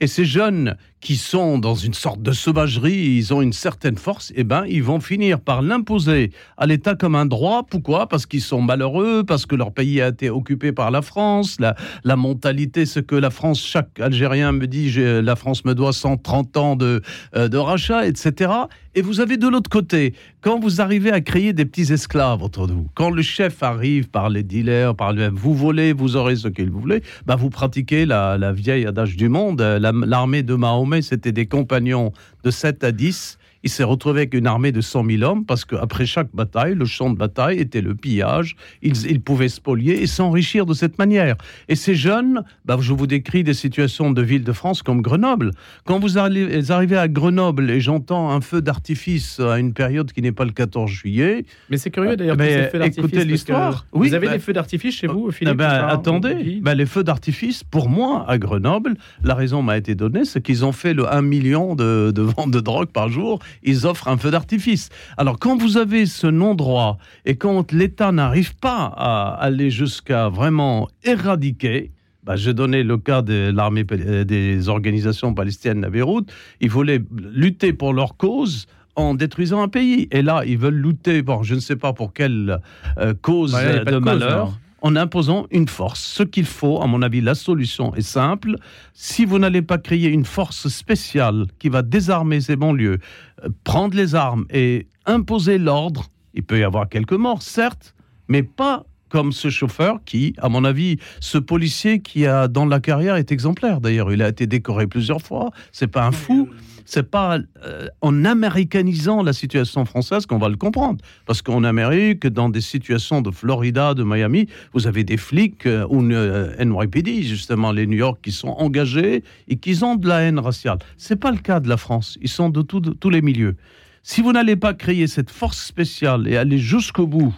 Et 0.00 0.06
ces 0.06 0.24
jeunes 0.24 0.76
qui 1.00 1.16
sont 1.16 1.58
dans 1.58 1.74
une 1.74 1.94
sorte 1.94 2.22
de 2.22 2.32
sauvagerie, 2.32 3.16
ils 3.16 3.32
ont 3.32 3.40
une 3.40 3.52
certaine 3.52 3.96
force, 3.96 4.32
eh 4.36 4.44
ben, 4.44 4.64
ils 4.68 4.82
vont 4.82 5.00
finir 5.00 5.40
par 5.40 5.62
l'imposer 5.62 6.30
à 6.58 6.66
l'État 6.66 6.94
comme 6.94 7.14
un 7.14 7.26
droit. 7.26 7.62
Pourquoi? 7.68 8.06
Parce 8.06 8.26
qu'ils 8.26 8.42
sont 8.42 8.60
malheureux, 8.60 9.24
parce 9.24 9.46
que 9.46 9.56
leur 9.56 9.72
pays 9.72 10.00
a 10.00 10.08
été 10.08 10.28
occupé 10.28 10.72
par 10.72 10.90
la 10.90 11.02
France. 11.02 11.56
La, 11.58 12.16
mentalité, 12.16 12.84
ce 12.84 13.00
que 13.00 13.14
la 13.14 13.30
France, 13.30 13.64
chaque 13.64 13.98
Algérien 13.98 14.52
me 14.52 14.66
dit, 14.66 14.92
la 14.96 15.36
France 15.36 15.64
me 15.64 15.74
doit 15.74 15.92
130 15.92 16.56
ans 16.56 16.76
de, 16.76 17.02
euh, 17.34 17.48
de 17.48 17.56
rachat, 17.56 18.06
etc. 18.06 18.52
Et 18.96 19.02
vous 19.02 19.20
avez 19.20 19.36
de 19.36 19.46
l'autre 19.46 19.70
côté, 19.70 20.14
quand 20.40 20.58
vous 20.58 20.80
arrivez 20.80 21.12
à 21.12 21.20
créer 21.20 21.52
des 21.52 21.64
petits 21.64 21.92
esclaves 21.92 22.42
autour 22.42 22.66
de 22.66 22.72
vous, 22.72 22.88
quand 22.94 23.10
le 23.10 23.22
chef 23.22 23.62
arrive 23.62 24.08
par 24.08 24.28
les 24.30 24.42
dealers, 24.42 24.96
par 24.96 25.12
le 25.12 25.28
vous 25.28 25.54
volez, 25.54 25.92
vous 25.92 26.16
aurez 26.16 26.34
ce 26.34 26.48
qu'il 26.48 26.70
voulez, 26.70 27.02
bah 27.24 27.36
vous 27.36 27.50
pratiquez 27.50 28.04
la, 28.04 28.36
la 28.36 28.52
vieille 28.52 28.86
adage 28.86 29.16
du 29.16 29.28
monde. 29.28 29.60
Euh, 29.60 29.78
la- 29.78 29.92
L'armée 29.92 30.42
de 30.42 30.54
Mahomet, 30.54 31.02
c'était 31.02 31.30
des 31.30 31.46
compagnons 31.46 32.12
de 32.42 32.50
7 32.50 32.82
à 32.82 32.90
10. 32.90 33.38
Il 33.62 33.68
s'est 33.70 33.84
retrouvé 33.84 34.20
avec 34.20 34.34
une 34.34 34.46
armée 34.46 34.72
de 34.72 34.80
100 34.80 35.04
000 35.04 35.22
hommes 35.22 35.44
parce 35.44 35.64
qu'après 35.64 36.06
chaque 36.06 36.28
bataille, 36.34 36.74
le 36.74 36.84
champ 36.86 37.10
de 37.10 37.16
bataille 37.16 37.58
était 37.58 37.82
le 37.82 37.94
pillage. 37.94 38.56
Ils, 38.82 39.06
ils 39.10 39.20
pouvaient 39.20 39.48
spolier 39.50 40.02
et 40.02 40.06
s'enrichir 40.06 40.64
de 40.64 40.72
cette 40.72 40.98
manière. 40.98 41.36
Et 41.68 41.74
ces 41.76 41.94
jeunes, 41.94 42.42
bah, 42.64 42.78
je 42.80 42.92
vous 42.94 43.06
décris 43.06 43.44
des 43.44 43.52
situations 43.54 44.10
de 44.12 44.22
villes 44.22 44.44
de 44.44 44.52
France 44.52 44.82
comme 44.82 45.02
Grenoble. 45.02 45.50
Quand 45.84 45.98
vous 45.98 46.16
arri- 46.16 46.70
arrivez 46.72 46.96
à 46.96 47.06
Grenoble 47.08 47.70
et 47.70 47.80
j'entends 47.80 48.30
un 48.30 48.40
feu 48.40 48.62
d'artifice 48.62 49.40
à 49.40 49.58
une 49.58 49.74
période 49.74 50.10
qui 50.12 50.22
n'est 50.22 50.32
pas 50.32 50.44
le 50.46 50.52
14 50.52 50.90
juillet, 50.90 51.44
Mais 51.68 51.76
c'est 51.76 51.90
curieux 51.90 52.16
d'ailleurs 52.16 52.36
ces 52.38 52.98
écoutez 52.98 53.24
l'histoire. 53.24 53.84
Vous 53.92 54.00
Oui, 54.02 54.14
avez 54.14 54.26
bah- 54.26 54.32
des 54.32 54.38
feux 54.38 54.52
d'artifice 54.54 54.94
chez 54.96 55.06
vous, 55.06 55.30
Philippe 55.30 55.58
pas 55.58 55.86
attendez, 55.86 56.60
ben, 56.62 56.74
les 56.74 56.86
feux 56.86 57.04
d'artifice, 57.04 57.62
pour 57.64 57.88
moi, 57.88 58.24
à 58.28 58.38
Grenoble, 58.38 58.94
la 59.22 59.34
raison 59.34 59.62
m'a 59.62 59.76
été 59.76 59.94
donnée, 59.94 60.24
c'est 60.24 60.40
qu'ils 60.40 60.64
ont 60.64 60.72
fait 60.72 60.94
le 60.94 61.12
1 61.12 61.22
million 61.22 61.74
de, 61.74 62.10
de 62.14 62.22
ventes 62.22 62.50
de 62.50 62.60
drogue 62.60 62.88
par 62.88 63.08
jour. 63.10 63.38
Ils 63.62 63.86
offrent 63.86 64.08
un 64.08 64.16
feu 64.16 64.30
d'artifice. 64.30 64.88
Alors, 65.16 65.38
quand 65.38 65.56
vous 65.56 65.76
avez 65.76 66.06
ce 66.06 66.26
non-droit 66.26 66.98
et 67.24 67.36
quand 67.36 67.72
l'État 67.72 68.12
n'arrive 68.12 68.56
pas 68.56 68.92
à 68.96 69.36
aller 69.40 69.70
jusqu'à 69.70 70.28
vraiment 70.28 70.88
éradiquer, 71.04 71.92
ben, 72.24 72.36
j'ai 72.36 72.52
donné 72.52 72.82
le 72.82 72.98
cas 72.98 73.22
de 73.22 73.50
l'armée 73.50 73.84
euh, 73.92 74.24
des 74.24 74.68
organisations 74.68 75.32
palestiniennes 75.32 75.84
à 75.84 75.90
Beyrouth. 75.90 76.30
Ils 76.60 76.70
voulaient 76.70 77.02
lutter 77.32 77.72
pour 77.72 77.94
leur 77.94 78.16
cause 78.16 78.66
en 78.94 79.14
détruisant 79.14 79.62
un 79.62 79.68
pays. 79.68 80.08
Et 80.10 80.22
là, 80.22 80.42
ils 80.46 80.58
veulent 80.58 80.74
lutter 80.74 81.22
pour 81.22 81.44
je 81.44 81.54
ne 81.54 81.60
sais 81.60 81.76
pas 81.76 81.92
pour 81.92 82.12
quelle 82.12 82.60
euh, 82.98 83.14
cause 83.20 83.52
pas 83.52 83.84
de, 83.84 83.98
malheur. 83.98 84.58
En 84.82 84.96
imposant 84.96 85.46
une 85.50 85.68
force. 85.68 86.00
Ce 86.00 86.22
qu'il 86.22 86.46
faut, 86.46 86.82
à 86.82 86.86
mon 86.86 87.02
avis, 87.02 87.20
la 87.20 87.34
solution 87.34 87.94
est 87.94 88.02
simple. 88.02 88.56
Si 88.94 89.24
vous 89.24 89.38
n'allez 89.38 89.62
pas 89.62 89.78
créer 89.78 90.08
une 90.08 90.24
force 90.24 90.68
spéciale 90.68 91.46
qui 91.58 91.68
va 91.68 91.82
désarmer 91.82 92.40
ces 92.40 92.56
banlieues, 92.56 92.98
euh, 93.44 93.48
prendre 93.64 93.96
les 93.96 94.14
armes 94.14 94.46
et 94.50 94.86
imposer 95.06 95.58
l'ordre, 95.58 96.06
il 96.34 96.42
peut 96.42 96.58
y 96.58 96.64
avoir 96.64 96.88
quelques 96.88 97.12
morts, 97.12 97.42
certes, 97.42 97.94
mais 98.28 98.42
pas 98.42 98.84
comme 99.08 99.32
ce 99.32 99.50
chauffeur 99.50 99.98
qui, 100.06 100.34
à 100.38 100.48
mon 100.48 100.64
avis, 100.64 100.98
ce 101.18 101.36
policier 101.36 102.00
qui 102.00 102.26
a 102.26 102.48
dans 102.48 102.64
la 102.64 102.80
carrière 102.80 103.16
est 103.16 103.32
exemplaire. 103.32 103.80
D'ailleurs, 103.80 104.12
il 104.12 104.22
a 104.22 104.28
été 104.28 104.46
décoré 104.46 104.86
plusieurs 104.86 105.20
fois. 105.20 105.50
C'est 105.72 105.88
pas 105.88 106.06
un 106.06 106.12
fou. 106.12 106.48
C'est 106.92 107.08
pas 107.08 107.38
euh, 107.64 107.86
en 108.00 108.24
américanisant 108.24 109.22
la 109.22 109.32
situation 109.32 109.84
française 109.84 110.26
qu'on 110.26 110.38
va 110.38 110.48
le 110.48 110.56
comprendre. 110.56 110.98
Parce 111.24 111.40
qu'en 111.40 111.62
Amérique, 111.62 112.26
dans 112.26 112.48
des 112.48 112.60
situations 112.60 113.22
de 113.22 113.30
Florida, 113.30 113.94
de 113.94 114.02
Miami, 114.02 114.48
vous 114.74 114.88
avez 114.88 115.04
des 115.04 115.16
flics 115.16 115.66
euh, 115.66 115.86
ou 115.88 116.02
euh, 116.10 116.52
NYPD, 116.58 117.22
justement, 117.22 117.70
les 117.70 117.86
New 117.86 117.96
York, 117.98 118.18
qui 118.20 118.32
sont 118.32 118.48
engagés 118.48 119.22
et 119.46 119.54
qui 119.54 119.84
ont 119.84 119.94
de 119.94 120.08
la 120.08 120.22
haine 120.22 120.40
raciale. 120.40 120.78
C'est 120.96 121.14
pas 121.14 121.30
le 121.30 121.38
cas 121.38 121.60
de 121.60 121.68
la 121.68 121.76
France. 121.76 122.18
Ils 122.22 122.28
sont 122.28 122.50
de, 122.50 122.60
tout- 122.60 122.80
de 122.80 122.90
tous 122.90 123.10
les 123.10 123.22
milieux. 123.22 123.54
Si 124.02 124.20
vous 124.20 124.32
n'allez 124.32 124.56
pas 124.56 124.74
créer 124.74 125.06
cette 125.06 125.30
force 125.30 125.62
spéciale 125.64 126.26
et 126.26 126.36
aller 126.36 126.58
jusqu'au 126.58 127.06
bout 127.06 127.32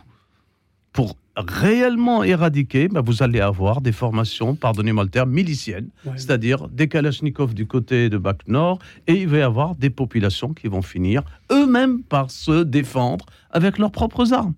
pour 0.94 1.14
réellement 1.36 2.22
éradiquer, 2.24 2.88
ben, 2.88 3.00
vous 3.00 3.22
allez 3.22 3.40
avoir 3.40 3.80
des 3.80 3.92
formations, 3.92 4.54
pardonnez-moi 4.54 5.04
le 5.04 5.10
terme, 5.10 5.30
miliciennes, 5.30 5.88
Ouais. 6.04 6.12
c'est-à-dire 6.16 6.68
des 6.68 6.88
Kalachnikovs 6.88 7.54
du 7.54 7.66
côté 7.66 8.08
de 8.10 8.18
Bac 8.18 8.46
Nord, 8.48 8.78
et 9.06 9.14
il 9.14 9.28
va 9.28 9.38
y 9.38 9.42
avoir 9.42 9.74
des 9.74 9.90
populations 9.90 10.52
qui 10.52 10.68
vont 10.68 10.82
finir 10.82 11.22
eux-mêmes 11.50 12.02
par 12.02 12.30
se 12.30 12.62
défendre 12.64 13.26
avec 13.50 13.78
leurs 13.78 13.92
propres 13.92 14.32
armes. 14.32 14.54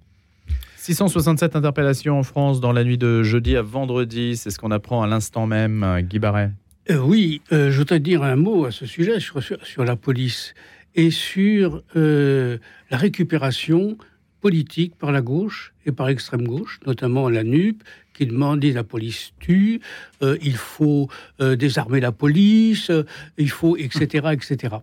667 0.77 1.57
interpellations 1.57 2.19
en 2.19 2.23
France 2.23 2.61
dans 2.61 2.73
la 2.73 2.85
nuit 2.85 2.99
de 2.99 3.23
jeudi 3.23 3.57
à 3.57 3.63
vendredi, 3.63 4.37
c'est 4.37 4.51
ce 4.51 4.59
qu'on 4.59 4.71
apprend 4.71 5.03
à 5.03 5.07
l'instant 5.07 5.47
même, 5.47 6.01
Guy 6.03 6.19
Barret. 6.19 6.51
Euh, 6.91 6.99
oui, 6.99 7.41
euh, 7.53 7.71
je 7.71 7.79
voudrais 7.79 8.01
dire 8.01 8.23
un 8.23 8.37
mot 8.37 8.67
à 8.67 8.71
ce 8.71 8.85
sujet 8.85 9.19
sur, 9.19 9.43
sur, 9.43 9.65
sur 9.65 9.85
la 9.87 9.97
police 9.97 10.53
et 10.95 11.11
sur 11.11 11.83
euh, 11.97 12.59
la 12.91 12.99
récupération 12.99 13.97
politique 14.45 14.95
par 14.99 15.11
la 15.11 15.23
gauche 15.23 15.73
et 15.87 15.93
par 15.93 16.07
l'extrême 16.09 16.47
gauche, 16.47 16.79
notamment 16.85 17.31
la 17.31 17.45
NUP, 17.45 17.83
qui 18.13 18.27
demande 18.27 18.63
la 18.63 18.85
police 18.85 19.33
tue, 19.41 19.81
euh, 20.23 20.37
il 20.43 20.57
faut 20.57 21.09
euh, 21.41 21.57
désarmer 21.57 21.99
la 21.99 22.13
police, 22.13 22.91
euh, 22.91 23.07
il 23.39 23.49
faut, 23.49 23.75
etc., 23.79 24.29
etc. 24.33 24.77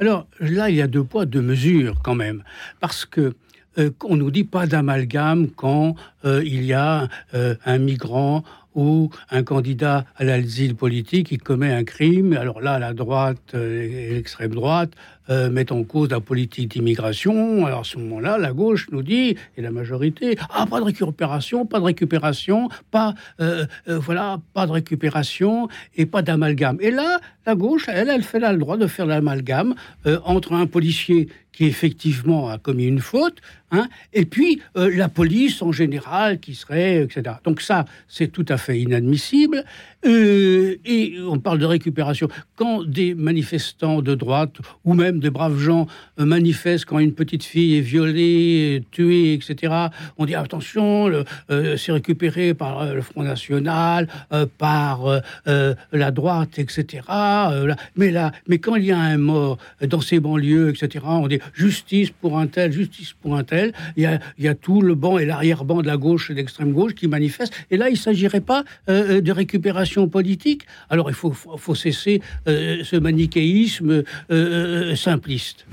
Alors 0.00 0.26
là, 0.40 0.70
il 0.70 0.76
y 0.76 0.80
a 0.80 0.86
deux 0.86 1.04
poids, 1.04 1.26
deux 1.26 1.42
mesures 1.42 2.00
quand 2.02 2.14
même, 2.14 2.42
parce 2.80 3.04
que 3.04 3.34
on 4.04 4.16
nous 4.16 4.30
dit 4.30 4.44
pas 4.44 4.66
d'amalgame 4.66 5.48
quand 5.48 5.94
euh, 6.24 6.42
il 6.44 6.64
y 6.64 6.72
a 6.72 7.08
euh, 7.34 7.54
un 7.64 7.78
migrant 7.78 8.44
où 8.74 9.10
un 9.30 9.42
candidat 9.42 10.06
à 10.16 10.24
l'asile 10.24 10.74
politique, 10.74 11.30
il 11.30 11.42
commet 11.42 11.72
un 11.72 11.84
crime. 11.84 12.32
Alors 12.32 12.62
là, 12.62 12.78
la 12.78 12.94
droite 12.94 13.54
et 13.54 14.14
l'extrême 14.14 14.54
droite 14.54 14.92
euh, 15.30 15.50
mettent 15.50 15.70
en 15.70 15.84
cause 15.84 16.10
la 16.10 16.18
politique 16.18 16.72
d'immigration. 16.72 17.64
Alors 17.64 17.80
à 17.80 17.84
ce 17.84 17.96
moment-là, 17.98 18.38
la 18.38 18.52
gauche 18.52 18.88
nous 18.90 19.04
dit, 19.04 19.36
et 19.56 19.62
la 19.62 19.70
majorité, 19.70 20.36
ah, 20.50 20.66
pas 20.66 20.80
de 20.80 20.84
récupération, 20.84 21.64
pas 21.64 21.78
de 21.78 21.84
récupération, 21.84 22.68
pas, 22.90 23.14
euh, 23.40 23.64
euh, 23.88 24.00
voilà, 24.00 24.40
pas 24.52 24.66
de 24.66 24.72
récupération 24.72 25.68
et 25.94 26.06
pas 26.06 26.22
d'amalgame. 26.22 26.76
Et 26.80 26.90
là, 26.90 27.20
la 27.46 27.54
gauche, 27.54 27.84
elle, 27.86 28.08
elle 28.08 28.24
fait 28.24 28.40
là 28.40 28.52
le 28.52 28.58
droit 28.58 28.76
de 28.76 28.88
faire 28.88 29.06
l'amalgame 29.06 29.74
entre 30.24 30.52
un 30.52 30.66
policier 30.66 31.28
qui 31.52 31.66
effectivement 31.66 32.48
a 32.48 32.58
commis 32.58 32.86
une 32.86 33.00
faute, 33.00 33.38
hein, 33.72 33.88
et 34.12 34.24
puis 34.24 34.62
la 34.74 35.08
police 35.08 35.60
en 35.60 35.72
général 35.72 36.11
qui 36.40 36.54
serait, 36.54 37.02
etc. 37.02 37.36
Donc 37.44 37.60
ça, 37.60 37.84
c'est 38.08 38.28
tout 38.28 38.46
à 38.48 38.56
fait 38.56 38.78
inadmissible. 38.78 39.64
Et 40.04 41.16
on 41.26 41.38
parle 41.38 41.58
de 41.58 41.66
récupération. 41.66 42.28
Quand 42.56 42.84
des 42.84 43.14
manifestants 43.14 44.02
de 44.02 44.14
droite 44.14 44.56
ou 44.84 44.94
même 44.94 45.20
des 45.20 45.30
braves 45.30 45.58
gens 45.58 45.86
euh, 46.18 46.24
manifestent 46.24 46.86
quand 46.86 46.98
une 46.98 47.14
petite 47.14 47.44
fille 47.44 47.76
est 47.76 47.80
violée, 47.80 48.84
tuée, 48.90 49.34
etc. 49.34 49.72
On 50.18 50.26
dit 50.26 50.34
attention, 50.34 51.10
euh, 51.50 51.76
c'est 51.76 51.92
récupéré 51.92 52.54
par 52.54 52.82
euh, 52.82 52.94
le 52.94 53.02
Front 53.02 53.22
National, 53.22 54.08
par 54.58 55.20
la 55.44 56.10
droite, 56.10 56.58
etc. 56.58 57.02
mais 57.96 58.10
là, 58.10 58.32
mais 58.48 58.58
quand 58.58 58.76
il 58.76 58.84
y 58.84 58.92
a 58.92 58.98
un 58.98 59.18
mort 59.18 59.58
dans 59.80 60.00
ces 60.00 60.20
banlieues, 60.20 60.70
etc. 60.70 61.04
On 61.06 61.28
dit 61.28 61.38
justice 61.54 62.10
pour 62.10 62.38
un 62.38 62.46
tel, 62.46 62.72
justice 62.72 63.14
pour 63.20 63.36
un 63.36 63.44
tel. 63.44 63.72
Il 63.96 64.02
y 64.02 64.06
a, 64.06 64.18
y 64.38 64.48
a 64.48 64.54
tout 64.54 64.80
le 64.80 64.94
banc 64.94 65.18
et 65.18 65.26
l'arrière-banc 65.26 65.82
de 65.82 65.86
la 65.86 65.96
gauche 65.96 66.30
et 66.30 66.34
de 66.34 66.38
l'extrême 66.38 66.72
gauche 66.72 66.94
qui 66.94 67.08
manifestent. 67.08 67.54
Et 67.70 67.76
là, 67.76 67.88
il 67.88 67.92
ne 67.92 67.98
s'agirait 67.98 68.40
pas 68.40 68.64
de 68.88 69.32
récupération 69.32 69.91
politique. 70.08 70.66
Alors 70.90 71.10
il 71.10 71.14
faut, 71.14 71.32
faut 71.32 71.74
cesser 71.74 72.20
ce 72.46 72.96
manichéisme 72.96 74.02
simpliste. 74.94 75.66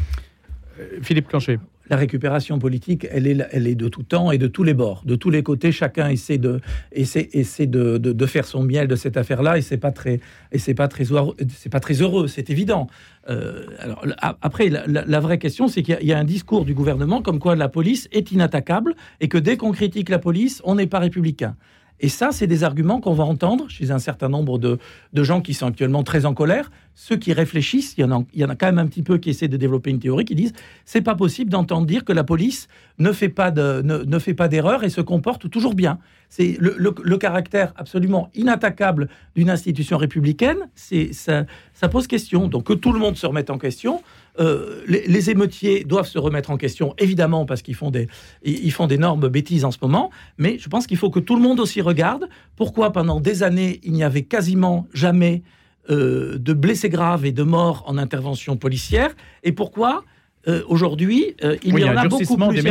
Euh, 0.79 0.99
Philippe 1.01 1.27
Clancher 1.27 1.59
la 1.89 1.97
récupération 1.97 2.59
politique, 2.59 3.07
elle 3.09 3.25
est, 3.25 3.47
elle 3.51 3.65
est 3.65 3.73
de 3.73 3.87
tout 3.87 4.03
temps 4.03 4.31
et 4.31 4.37
de 4.37 4.45
tous 4.45 4.61
les 4.61 4.75
bords, 4.75 5.01
de 5.05 5.15
tous 5.15 5.31
les 5.31 5.41
côtés. 5.41 5.71
Chacun 5.71 6.07
essaie 6.07 6.37
de, 6.37 6.61
essaie, 6.91 7.29
essaie 7.33 7.65
de, 7.65 7.97
de, 7.97 8.25
faire 8.27 8.45
son 8.45 8.61
miel 8.61 8.87
de 8.87 8.95
cette 8.95 9.17
affaire-là, 9.17 9.57
et 9.57 9.61
c'est 9.61 9.77
pas 9.77 9.91
très, 9.91 10.19
et 10.51 10.59
c'est 10.59 10.75
pas 10.75 10.87
très, 10.87 11.05
c'est 11.49 11.69
pas 11.69 11.79
très 11.79 11.95
heureux, 11.95 12.27
c'est 12.27 12.51
évident. 12.51 12.85
Euh, 13.27 13.65
alors 13.79 14.05
après, 14.21 14.69
la, 14.69 15.19
vraie 15.19 15.39
question, 15.39 15.67
c'est 15.67 15.81
qu'il 15.81 15.97
y, 16.03 16.13
a 16.13 16.19
un 16.19 16.23
discours 16.23 16.63
du 16.63 16.75
gouvernement 16.75 17.23
comme 17.23 17.39
quoi 17.39 17.55
la 17.55 17.69
police 17.69 18.07
est 18.11 18.31
inattaquable 18.31 18.95
et 19.19 19.27
que 19.27 19.39
dès 19.39 19.57
qu'on 19.57 19.71
critique 19.71 20.09
la 20.09 20.19
police, 20.19 20.61
on 20.65 20.75
n'est 20.75 20.85
pas 20.85 20.99
républicain. 20.99 21.55
Et 22.01 22.09
ça, 22.09 22.31
c'est 22.31 22.47
des 22.47 22.63
arguments 22.63 23.01
qu'on 23.01 23.13
va 23.13 23.23
entendre 23.23 23.69
chez 23.69 23.91
un 23.91 23.99
certain 23.99 24.29
nombre 24.29 24.57
de, 24.57 24.79
de, 25.13 25.23
gens 25.23 25.41
qui 25.41 25.53
sont 25.53 25.67
actuellement 25.67 26.03
très 26.03 26.25
en 26.25 26.33
colère. 26.33 26.71
Ceux 26.95 27.17
qui 27.17 27.33
réfléchissent, 27.33 27.95
il 27.97 28.01
y, 28.01 28.43
en 28.43 28.49
a, 28.49 28.55
quand 28.55 28.65
même 28.65 28.77
un 28.77 28.87
petit 28.87 29.03
peu 29.03 29.17
qui 29.17 29.29
essaient 29.29 29.47
de 29.47 29.57
développer 29.57 29.89
une 29.89 29.99
théorie 29.99 30.25
qui 30.25 30.35
disent 30.35 30.53
c'est 30.85 31.01
pas 31.01 31.15
possible 31.15 31.49
d'entendre 31.49 31.85
dire 31.85 32.03
que 32.03 32.13
la 32.13 32.23
police 32.23 32.67
ne 32.97 33.11
fait 33.11 33.29
pas 33.29 33.51
de, 33.51 33.81
ne, 33.83 34.19
fait 34.19 34.33
pas 34.33 34.47
d'erreur 34.47 34.83
et 34.83 34.89
se 34.89 35.01
comporte 35.01 35.49
toujours 35.49 35.75
bien. 35.75 35.99
C'est 36.29 36.57
le, 36.59 37.17
caractère 37.17 37.73
absolument 37.75 38.29
inattaquable 38.35 39.09
d'une 39.35 39.49
institution 39.49 39.97
républicaine. 39.97 40.69
C'est 40.75 41.11
ça 41.13 41.89
pose 41.89 42.07
question. 42.07 42.47
Donc 42.47 42.65
que 42.65 42.73
tout 42.73 42.93
le 42.93 42.99
monde 42.99 43.17
se 43.17 43.25
remette 43.25 43.49
en 43.49 43.57
question. 43.57 44.01
Euh, 44.39 44.83
les, 44.87 45.29
émeutiers 45.29 45.83
doivent 45.83 46.07
se 46.07 46.17
remettre 46.17 46.49
en 46.49 46.57
question, 46.57 46.93
évidemment, 46.97 47.45
parce 47.45 47.61
qu'ils 47.61 47.75
font, 47.75 47.91
des, 47.91 48.07
ils 48.43 48.71
font 48.71 48.87
d'énormes 48.87 49.27
bêtises 49.27 49.65
en 49.65 49.71
ce 49.71 49.77
moment, 49.81 50.11
mais 50.37 50.57
je 50.59 50.69
pense 50.69 50.87
qu'il 50.87 50.97
faut 50.97 51.09
que 51.09 51.19
tout 51.19 51.35
le 51.35 51.41
monde 51.41 51.59
aussi 51.59 51.81
regarde. 51.81 52.29
Pourquoi 52.55 52.91
pendant 52.91 53.19
des 53.19 53.43
années, 53.43 53.81
il 53.83 53.91
n'y 53.91 54.03
avait 54.03 54.23
quasiment 54.23 54.87
jamais 54.93 55.43
euh, 55.89 56.37
de 56.37 56.53
blessés 56.53 56.89
graves 56.89 57.25
et 57.25 57.33
de 57.33 57.43
morts 57.43 57.83
en 57.87 57.97
intervention 57.97 58.57
policière, 58.57 59.15
et 59.43 59.51
pourquoi... 59.51 60.03
Euh, 60.47 60.63
aujourd'hui, 60.69 61.35
il 61.63 61.77
y, 61.77 61.83
en 61.83 61.97
a, 61.97 62.07
beaucoup 62.07 62.37
plus. 62.37 62.65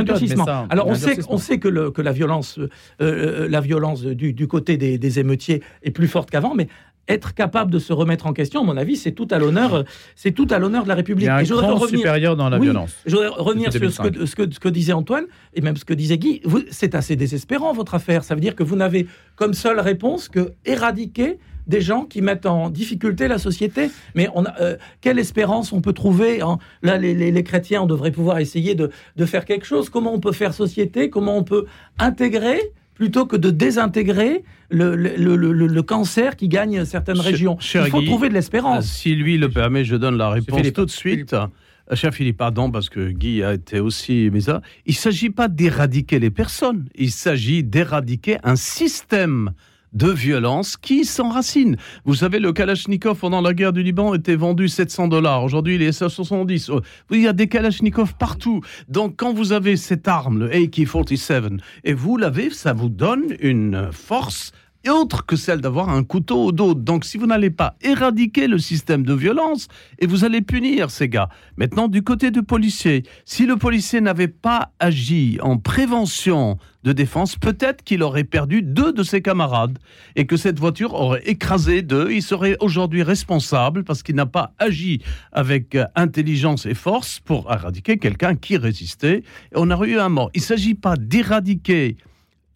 Alors 0.71 0.87
on 0.87 0.95
sait, 0.95 1.19
on 1.29 1.37
sait 1.37 1.59
que, 1.59 1.69
le, 1.69 1.91
que 1.91 2.01
la 2.01 2.13
violence, 2.13 2.59
la 2.99 3.61
violence 3.61 4.05
du, 4.05 4.33
du 4.33 4.49
côté 4.49 4.79
des, 4.79 4.97
des, 4.97 5.19
émeutiers 5.19 5.63
est 5.83 5.91
plus 5.91 6.09
forte 6.09 6.31
qu'avant, 6.31 6.55
mais 6.55 6.69
être 7.09 7.35
capable 7.35 7.71
de 7.71 7.79
se 7.79 7.93
remettre 7.93 8.27
en 8.27 8.33
question, 8.33 8.61
à 8.61 8.65
mon 8.65 8.77
avis, 8.77 8.97
c'est 8.97 9.13
tout 9.13 9.29
à 9.31 9.39
l'honneur, 9.39 9.85
c'est 10.15 10.33
tout 10.33 10.47
à 10.51 10.59
l'honneur 10.59 10.85
de 10.85 10.89
la 10.89 10.95
République. 10.95 11.25
Il 11.25 11.27
y 11.27 11.31
a 11.31 11.37
un 11.37 11.43
grand 11.43 11.87
supérieur 11.87 12.37
dans 12.37 12.49
la 12.49 12.59
violence. 12.59 12.95
Je 13.07 13.17
voudrais 13.17 13.29
revenir 13.29 13.73
sur 13.73 13.93
ce 13.93 14.01
que, 14.03 14.27
ce, 14.27 14.37
que, 14.37 14.53
ce 14.53 14.61
que, 14.61 14.69
disait 14.69 14.93
Antoine 14.93 15.25
et 15.55 15.61
même 15.61 15.77
ce 15.77 15.85
que 15.85 15.95
disait 15.95 16.19
Guy. 16.19 16.43
C'est 16.71 16.95
assez 16.95 17.17
désespérant 17.17 17.73
votre 17.73 17.95
affaire. 17.95 18.25
Ça 18.25 18.35
veut 18.35 18.41
dire 18.41 18.55
que 18.55 18.63
vous 18.63 18.77
n'avez 18.77 19.07
comme 19.37 19.55
seule 19.55 19.81
réponse 19.81 20.29
que 20.29 20.53
éradiquer 20.65 21.39
des 21.67 21.81
gens 21.81 22.05
qui 22.05 22.23
mettent 22.23 22.47
en 22.47 22.71
difficulté 22.71 23.29
la 23.29 23.39
société. 23.39 23.91
Mais 24.15 24.29
on 24.35 24.45
a, 24.45 24.61
euh, 24.61 24.77
quelle 25.01 25.19
espérance 25.19 25.73
on 25.73 25.81
peut 25.81 25.93
trouver 25.93 26.41
Là, 26.83 26.97
les, 26.97 27.15
les, 27.15 27.31
les, 27.31 27.45
chrétiens, 27.45 27.83
on 27.83 27.87
devrait 27.87 28.11
pouvoir 28.11 28.39
essayer 28.39 28.75
de, 28.75 28.91
de 29.17 29.27
faire 29.27 29.45
quelque 29.45 29.67
chose. 29.67 29.91
Comment 29.91 30.15
on 30.15 30.21
peut 30.21 30.33
faire 30.33 30.55
société? 30.55 31.11
Comment 31.11 31.37
on 31.37 31.45
peut 31.45 31.67
intégrer 31.99 32.73
plutôt 32.99 33.27
que 33.27 33.37
de 33.37 33.51
désintégrer 33.51 34.45
le, 34.71 34.97
le, 34.97 35.37
le, 35.37 35.53
le 35.53 35.83
cancer 35.83 36.37
qui 36.37 36.49
gagne 36.49 36.85
certaines 36.85 37.21
régions. 37.21 37.57
Il 37.75 37.91
faut 37.91 38.03
trouver 38.03 38.29
de 38.29 38.35
l'espérance. 38.35 38.85
Euh, 38.85 38.89
si 38.89 39.15
lui 39.15 39.39
le 39.39 39.49
permet, 39.49 39.85
je 39.85 39.97
donne 39.97 40.19
la 40.19 40.31
réponse 40.31 40.73
tout 40.73 40.85
de 40.85 40.91
suite. 40.91 41.33
Euh, 41.33 41.47
cher 41.95 42.13
Philippe, 42.13 42.37
pardon, 42.37 42.71
parce 42.71 42.89
que 42.91 43.09
Guy 43.11 43.43
a 43.43 43.55
été 43.55 43.79
aussi 43.81 44.29
mais 44.33 44.41
ça. 44.41 44.61
Il 44.85 44.93
ne 44.93 44.97
s'agit 44.99 45.31
pas 45.31 45.49
d'éradiquer 45.49 46.19
les 46.19 46.31
personnes, 46.31 46.89
il 46.97 47.13
s'agit 47.13 47.63
d'éradiquer 47.63 48.39
un 48.43 48.57
système 48.57 49.53
de 49.99 50.11
violence 50.11 50.77
qui 50.77 51.05
s'enracine. 51.05 51.77
Vous 52.05 52.15
savez, 52.15 52.39
le 52.39 52.53
Kalachnikov 52.53 53.19
pendant 53.19 53.41
la 53.41 53.53
guerre 53.53 53.73
du 53.73 53.83
Liban 53.83 54.15
était 54.15 54.37
vendu 54.37 54.69
700 54.69 55.09
dollars. 55.09 55.43
Aujourd'hui, 55.43 55.75
il 55.75 55.83
est 55.83 55.93
170. 55.93 56.71
Il 57.11 57.21
y 57.21 57.27
a 57.27 57.33
des 57.33 57.49
Kalachnikov 57.49 58.15
partout. 58.15 58.61
Donc, 58.89 59.17
quand 59.17 59.35
vous 59.35 59.53
avez 59.53 59.77
cette 59.77 60.07
arme, 60.07 60.39
le 60.39 60.55
AK-47, 60.55 61.59
et 61.83 61.95
vous 61.95 62.17
l'avez, 62.17 62.51
ça 62.51 62.73
vous 62.73 62.89
donne 62.89 63.35
une 63.41 63.91
force 63.91 64.53
autre 64.89 65.27
que 65.27 65.37
celle 65.37 65.61
d'avoir 65.61 65.89
un 65.89 66.05
couteau 66.05 66.47
au 66.47 66.53
dos. 66.53 66.75
Donc 66.75 67.05
si 67.05 67.19
vous 67.19 67.27
n'allez 67.27 67.51
pas 67.51 67.77
éradiquer 67.83 68.47
le 68.47 68.59
système 68.59 69.05
de 69.05 69.15
violence, 69.15 69.69
et 69.99 70.07
vous 70.07 70.25
allez 70.25 70.43
punir 70.43 70.91
ces 70.91 71.09
gars. 71.09 71.29
Maintenant, 71.57 71.89
du 71.89 72.03
côté 72.03 72.31
du 72.31 72.43
policier, 72.43 73.05
si 73.25 73.47
le 73.47 73.57
policier 73.57 74.01
n'avait 74.01 74.29
pas 74.29 74.73
agi 74.79 75.39
en 75.43 75.59
prévention 75.59 76.59
de 76.85 76.93
défense, 76.93 77.37
peut-être 77.37 77.83
qu'il 77.83 78.03
aurait 78.03 78.25
perdu 78.25 78.63
deux 78.63 78.93
de 78.93 79.03
ses 79.03 79.21
camarades 79.21 79.79
et 80.17 80.27
que 80.27 80.37
cette 80.37 80.59
voiture 80.59 80.95
aurait 80.95 81.23
écrasé 81.27 81.83
deux. 81.83 82.11
Il 82.11 82.23
serait 82.23 82.57
aujourd'hui 82.61 83.03
responsable 83.03 83.85
parce 83.85 84.03
qu'il 84.03 84.15
n'a 84.15 84.27
pas 84.27 84.53
agi 84.59 85.03
avec 85.33 85.77
intelligence 85.97 86.67
et 86.67 86.75
force 86.75 87.21
pour 87.21 87.53
éradiquer 87.53 87.99
quelqu'un 87.99 88.37
qui 88.37 88.57
résistait. 88.57 89.19
Et 89.19 89.57
on 89.57 89.71
aurait 89.71 89.91
eu 89.91 89.99
un 89.99 90.09
mort. 90.09 90.31
Il 90.35 90.41
ne 90.41 90.47
s'agit 90.47 90.75
pas 90.75 90.97
d'éradiquer 90.97 91.97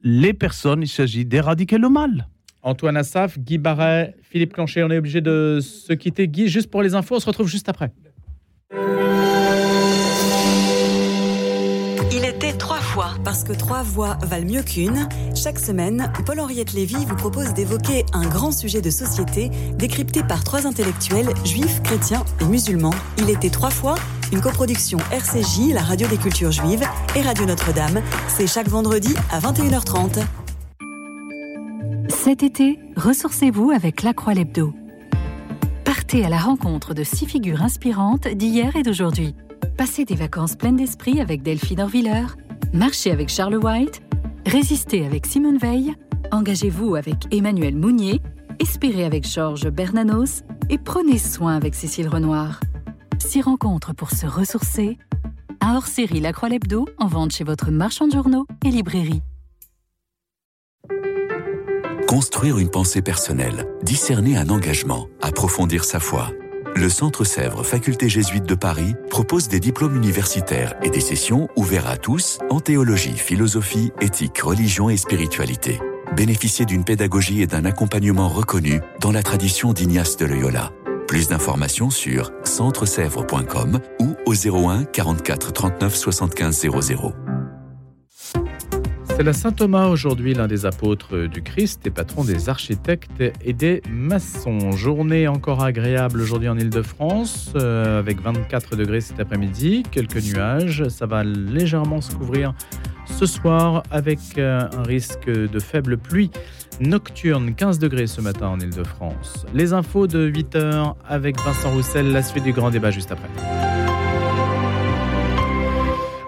les 0.02 0.32
personnes, 0.32 0.82
il 0.82 0.88
s'agit 0.88 1.24
d'éradiquer 1.24 1.78
le 1.78 1.88
mal. 1.88 2.28
Antoine 2.62 2.96
Assaf, 2.96 3.38
Guy 3.38 3.58
Barret, 3.58 4.14
Philippe 4.22 4.52
Clancher, 4.52 4.84
on 4.84 4.90
est 4.90 4.98
obligé 4.98 5.20
de 5.20 5.58
se 5.60 5.92
quitter. 5.92 6.28
Guy, 6.28 6.48
juste 6.48 6.70
pour 6.70 6.82
les 6.82 6.94
infos, 6.94 7.16
on 7.16 7.20
se 7.20 7.26
retrouve 7.26 7.48
juste 7.48 7.68
après. 7.68 7.90
Parce 13.24 13.42
que 13.44 13.52
trois 13.52 13.83
voix 13.83 14.18
valent 14.22 14.46
mieux 14.46 14.62
qu'une, 14.62 15.09
chaque 15.35 15.59
semaine, 15.59 16.12
Paul-Henriette 16.26 16.74
Lévy 16.74 17.07
vous 17.07 17.16
propose 17.16 17.55
d'évoquer 17.55 18.05
un 18.12 18.26
grand 18.28 18.52
sujet 18.52 18.83
de 18.83 18.90
société 18.90 19.50
décrypté 19.76 20.22
par 20.22 20.44
trois 20.44 20.66
intellectuels 20.66 21.33
juifs, 21.44 21.83
chrétiens 21.83 22.24
et 22.40 22.44
musulmans. 22.44 22.94
Il 23.18 23.31
était 23.31 23.48
trois 23.48 23.70
fois 23.70 23.94
une 24.31 24.40
coproduction 24.40 24.98
RCJ, 25.11 25.72
la 25.72 25.83
radio 25.83 26.07
des 26.07 26.18
cultures 26.18 26.52
juives, 26.52 26.85
et 27.16 27.22
Radio 27.22 27.46
Notre-Dame. 27.46 28.02
C'est 28.28 28.46
chaque 28.46 28.68
vendredi 28.68 29.14
à 29.31 29.40
21h30. 29.40 30.22
Cet 32.09 32.42
été, 32.42 32.78
ressourcez-vous 32.96 33.70
avec 33.70 34.02
La 34.02 34.12
Croix 34.12 34.35
Lebdo. 34.35 34.74
Partez 35.85 36.24
à 36.24 36.28
la 36.28 36.38
rencontre 36.38 36.92
de 36.94 37.05
six 37.05 37.26
figures 37.26 37.62
inspirantes 37.62 38.28
d'hier 38.28 38.76
et 38.76 38.83
d'aujourd'hui. 38.83 39.35
Passez 39.78 40.05
des 40.05 40.14
vacances 40.14 40.57
pleines 40.57 40.76
d'esprit 40.76 41.20
avec 41.20 41.42
Delphine 41.42 41.81
Orviller, 41.81 42.26
marchez 42.72 43.11
avec 43.11 43.29
Charles 43.29 43.57
White, 43.57 44.03
résistez 44.46 45.05
avec 45.05 45.27
Simone 45.27 45.59
Veil, 45.59 45.94
engagez-vous 46.31 46.96
avec 46.96 47.16
Emmanuel 47.31 47.77
Mounier, 47.77 48.20
espérez 48.59 49.05
avec 49.05 49.27
Georges 49.29 49.68
Bernanos 49.68 50.42
et 50.70 50.79
prenez 50.79 51.18
soin 51.18 51.57
avec 51.57 51.75
Cécile 51.75 52.09
Renoir. 52.09 52.61
Six 53.18 53.42
rencontres 53.42 53.94
pour 53.94 54.11
se 54.11 54.27
ressourcer. 54.27 54.98
Un 55.61 55.77
hors-série 55.77 56.20
La 56.20 56.33
Croix 56.33 56.48
Lebdo 56.48 56.87
en 56.98 57.07
vente 57.07 57.33
chez 57.33 57.44
votre 57.44 57.70
marchand 57.70 58.09
de 58.09 58.12
journaux 58.12 58.46
et 58.64 58.70
librairie. 58.70 59.22
Construire 62.09 62.59
une 62.59 62.68
pensée 62.68 63.01
personnelle, 63.01 63.66
discerner 63.83 64.37
un 64.37 64.51
engagement, 64.51 65.07
approfondir 65.22 65.85
sa 65.85 65.98
foi. 65.98 66.31
Le 66.74 66.88
Centre 66.88 67.24
Sèvres 67.24 67.64
Faculté 67.64 68.08
jésuite 68.08 68.44
de 68.44 68.54
Paris 68.54 68.94
propose 69.11 69.48
des 69.48 69.61
diplômes 69.61 69.96
universitaires 69.96 70.74
et 70.82 70.90
des 70.90 71.00
sessions 71.00 71.48
ouvertes 71.54 71.87
à 71.87 71.96
tous 71.96 72.38
en 72.50 72.61
théologie, 72.61 73.16
philosophie, 73.16 73.92
éthique, 74.00 74.38
religion 74.38 74.88
et 74.88 74.96
spiritualité. 74.96 75.80
bénéficiez 76.16 76.64
d'une 76.64 76.85
pédagogie 76.85 77.42
et 77.42 77.46
d'un 77.46 77.64
accompagnement 77.64 78.28
reconnus 78.28 78.80
dans 79.00 79.12
la 79.12 79.22
tradition 79.22 79.72
d'Ignace 79.72 80.16
de 80.16 80.26
Loyola. 80.26 80.72
Plus 81.06 81.28
d'informations 81.28 81.90
sur 81.90 82.32
centresèvres.com 82.44 83.80
ou 84.00 84.16
au 84.26 84.35
01 84.35 84.85
44 84.85 85.52
39 85.52 85.94
75 85.94 86.68
00. 86.82 87.14
C'est 89.22 89.26
la 89.26 89.32
Saint 89.35 89.52
Thomas 89.52 89.87
aujourd'hui, 89.87 90.35
l'un 90.35 90.48
des 90.48 90.66
apôtres 90.66 91.28
du 91.28 91.42
Christ 91.42 91.87
et 91.87 91.90
patron 91.90 92.24
des 92.24 92.48
architectes 92.48 93.22
et 93.44 93.52
des 93.52 93.80
maçons. 93.88 94.72
Journée 94.72 95.28
encore 95.28 95.62
agréable 95.62 96.20
aujourd'hui 96.20 96.48
en 96.48 96.58
Ile-de-France, 96.58 97.52
euh, 97.54 98.00
avec 98.00 98.20
24 98.20 98.74
degrés 98.74 99.00
cet 99.00 99.20
après-midi, 99.20 99.85
quelques 99.92 100.20
nuages. 100.24 100.88
Ça 100.88 101.06
va 101.06 101.22
légèrement 101.22 102.00
se 102.00 102.16
couvrir 102.16 102.52
ce 103.06 103.26
soir 103.26 103.85
avec 103.92 104.18
euh, 104.38 104.66
un 104.76 104.82
risque 104.82 105.30
de 105.30 105.58
faible 105.61 105.98
pluie 105.98 106.32
nocturne, 106.80 107.54
15 107.54 107.78
degrés 107.78 108.08
ce 108.08 108.20
matin 108.20 108.48
en 108.48 108.58
Ile-de-France. 108.58 109.46
Les 109.54 109.72
infos 109.72 110.08
de 110.08 110.26
8 110.26 110.56
heures 110.56 110.96
avec 111.08 111.40
Vincent 111.42 111.70
Roussel, 111.70 112.11
la 112.11 112.24
suite 112.24 112.42
du 112.42 112.52
grand 112.52 112.70
débat 112.70 112.90
juste 112.90 113.12
après. 113.12 113.28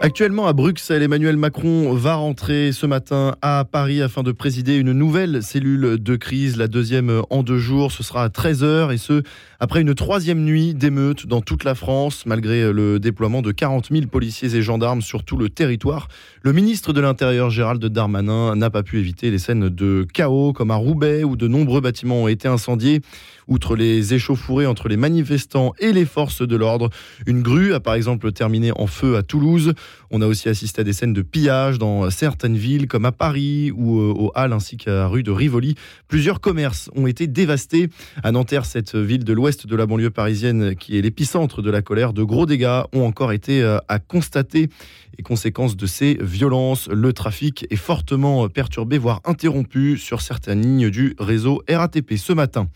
Actuellement 0.05 0.47
à 0.47 0.53
Bruxelles, 0.53 1.03
Emmanuel 1.03 1.39
Macron 1.39 1.95
va 1.95 2.17
rentrer 2.17 2.73
ce 2.73 2.85
matin 2.85 3.37
à 3.41 3.65
Paris 3.65 4.03
afin 4.03 4.23
de 4.23 4.33
présider 4.33 4.77
une 4.77 4.93
nouvelle 4.93 5.43
cellule 5.43 5.97
de 5.99 6.17
crise, 6.17 6.59
la 6.59 6.69
deuxième 6.69 7.23
en 7.31 7.43
deux 7.43 7.57
jours. 7.57 7.91
Ce 7.91 8.03
sera 8.03 8.25
à 8.25 8.29
13h 8.29 8.93
et 8.93 8.99
ce, 8.99 9.23
après 9.65 9.81
une 9.81 9.95
troisième 9.95 10.45
nuit 10.45 10.75
d'émeutes 10.75 11.27
dans 11.27 11.41
toute 11.41 11.65
la 11.65 11.75
France, 11.75 12.27
malgré 12.27 12.71
le 12.71 13.01
déploiement 13.01 13.41
de 13.41 13.51
40 13.51 13.89
000 13.91 14.09
policiers 14.09 14.55
et 14.57 14.61
gendarmes 14.61 15.01
sur 15.01 15.25
tout 15.25 15.39
le 15.39 15.49
territoire. 15.49 16.09
Le 16.43 16.53
ministre 16.53 16.93
de 16.93 17.01
l'Intérieur, 17.01 17.49
Gérald 17.49 17.83
Darmanin, 17.83 18.57
n'a 18.57 18.69
pas 18.69 18.83
pu 18.83 18.99
éviter 18.99 19.31
les 19.31 19.39
scènes 19.39 19.71
de 19.71 20.07
chaos 20.13 20.53
comme 20.53 20.71
à 20.71 20.75
Roubaix 20.75 21.25
où 21.25 21.35
de 21.35 21.49
nombreux 21.49 21.81
bâtiments 21.81 22.25
ont 22.25 22.29
été 22.29 22.47
incendiés. 22.47 23.01
Outre 23.47 23.77
les 23.77 24.15
échauffourées 24.15 24.67
entre 24.67 24.89
les 24.89 24.97
manifestants 24.97 25.73
et 25.79 25.93
les 25.93 26.07
forces 26.07 26.47
de 26.47 26.57
l'ordre, 26.57 26.91
une 27.27 27.43
grue 27.43 27.75
a 27.75 27.81
par 27.81 27.95
exemple 27.95 28.33
terminé 28.33 28.71
en 28.77 28.87
feu 28.87 29.17
à 29.17 29.23
Toulouse. 29.23 29.75
On 30.11 30.23
a 30.23 30.27
aussi 30.27 30.49
assisté 30.49 30.81
à 30.81 30.85
des 30.85 30.93
scènes 30.93 31.13
de 31.13 31.23
pillage 31.23 31.79
dans 31.79 32.09
certaines 32.11 32.57
villes 32.57 32.87
comme 32.87 33.05
à 33.05 33.13
Paris 33.13 33.71
ou 33.75 33.99
euh, 33.99 34.15
au 34.15 34.33
Halles 34.35 34.53
ainsi 34.53 34.77
qu'à 34.77 35.07
rue 35.09 35.23
de 35.23 35.31
Rivoli. 35.31 35.75
Plusieurs 36.09 36.41
commerces 36.41 36.91
ont 36.95 37.07
été 37.07 37.27
dévastés. 37.27 37.91
À 38.23 38.33
Nanterre, 38.33 38.65
cette 38.65 38.95
ville 38.95 39.25
de 39.25 39.33
l'ouest 39.33 39.54
de 39.63 39.77
la 39.77 39.87
banlieue 39.87 40.11
parisienne 40.11 40.75
qui 40.77 40.99
est 40.99 41.03
l'épicentre 41.03 41.63
de 41.63 41.71
la 41.71 41.83
colère, 41.83 42.13
de 42.13 42.23
gros 42.23 42.47
dégâts 42.47 42.83
ont 42.93 43.05
encore 43.05 43.33
été 43.33 43.63
euh, 43.63 43.79
à 43.89 43.99
constater. 43.99 44.69
Et 45.17 45.23
conséquence 45.23 45.77
de 45.77 45.87
ces 45.87 46.19
violences, 46.21 46.89
le 46.89 47.13
trafic 47.13 47.67
est 47.71 47.77
fortement 47.77 48.49
perturbé, 48.49 48.99
voire 48.99 49.21
interrompu 49.25 49.97
sur 49.97 50.21
certaines 50.21 50.61
lignes 50.61 50.91
du 50.91 51.15
réseau 51.19 51.63
RATP 51.69 52.17
ce 52.17 52.33
matin. 52.33 52.69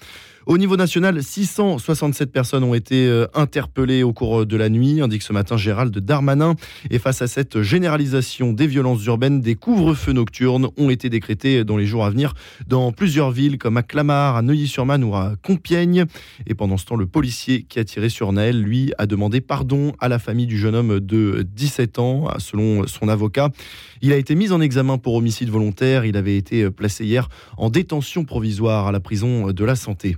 Au 0.49 0.57
niveau 0.57 0.79
national, 0.79 1.23
667 1.23 2.33
personnes 2.33 2.65
ont 2.65 2.73
été 2.73 3.07
euh, 3.07 3.27
interpellées 3.35 4.03
au 4.03 4.15
cours 4.15 4.47
de 4.47 4.57
la 4.57 4.71
nuit, 4.71 5.03
indique 5.03 5.21
ce 5.21 5.35
matin 5.35 5.59
Gérald 5.59 5.95
Darmanin. 5.99 6.55
Et 6.89 6.99
face 6.99 7.21
à 7.21 7.27
cette 7.27 7.61
généralisation 7.61 8.55
des 8.55 8.67
violences 8.67 9.05
urbaines, 9.05 9.43
des 9.43 9.57
couvre-feux 9.57 10.15
nocturnes 10.15 10.69
ont 10.79 10.89
été 10.89 11.11
décrétés 11.11 11.65
dans 11.65 11.77
les 11.77 11.85
jours 11.85 12.07
à 12.07 12.09
venir 12.09 12.33
dans 12.67 12.93
plusieurs 12.93 13.31
villes 13.31 13.59
comme 13.59 13.77
à 13.77 13.83
Clamart, 13.83 14.37
à 14.37 14.43
Neuilly-sur-Marne 14.43 15.05
ou 15.05 15.15
à 15.15 15.35
Compiègne. 15.43 16.07
Et 16.47 16.55
pendant 16.55 16.79
ce 16.79 16.87
temps, 16.87 16.97
le 16.97 17.05
policier 17.05 17.65
qui 17.65 17.79
a 17.79 17.85
tiré 17.85 18.09
sur 18.09 18.33
Naël, 18.33 18.59
lui, 18.59 18.95
a 18.97 19.05
demandé 19.05 19.43
pardon 19.43 19.93
à 20.01 20.09
la 20.09 20.19
famille 20.19 20.47
du 20.47 20.57
jeune 20.57 20.75
homme 20.75 20.99
de 20.99 21.47
17 21.47 21.99
ans, 21.99 22.27
selon 22.39 22.87
son 22.87 23.11
avocat. 23.11 23.51
Il 24.01 24.15
a 24.15 24.17
été 24.17 24.35
mis 24.35 24.51
en 24.51 24.63
examen 24.63 24.97
pour 24.97 25.13
homicide 25.13 25.51
volontaire. 25.51 26.07
Il 26.07 26.17
avait 26.17 26.39
été 26.39 26.71
placé 26.71 27.05
hier 27.05 27.29
en 27.59 27.69
détention 27.69 28.25
provisoire 28.25 28.87
à 28.87 28.93
la 28.93 29.01
prison 29.01 29.51
de 29.51 29.65
la 29.67 29.77
santé. 29.77 30.17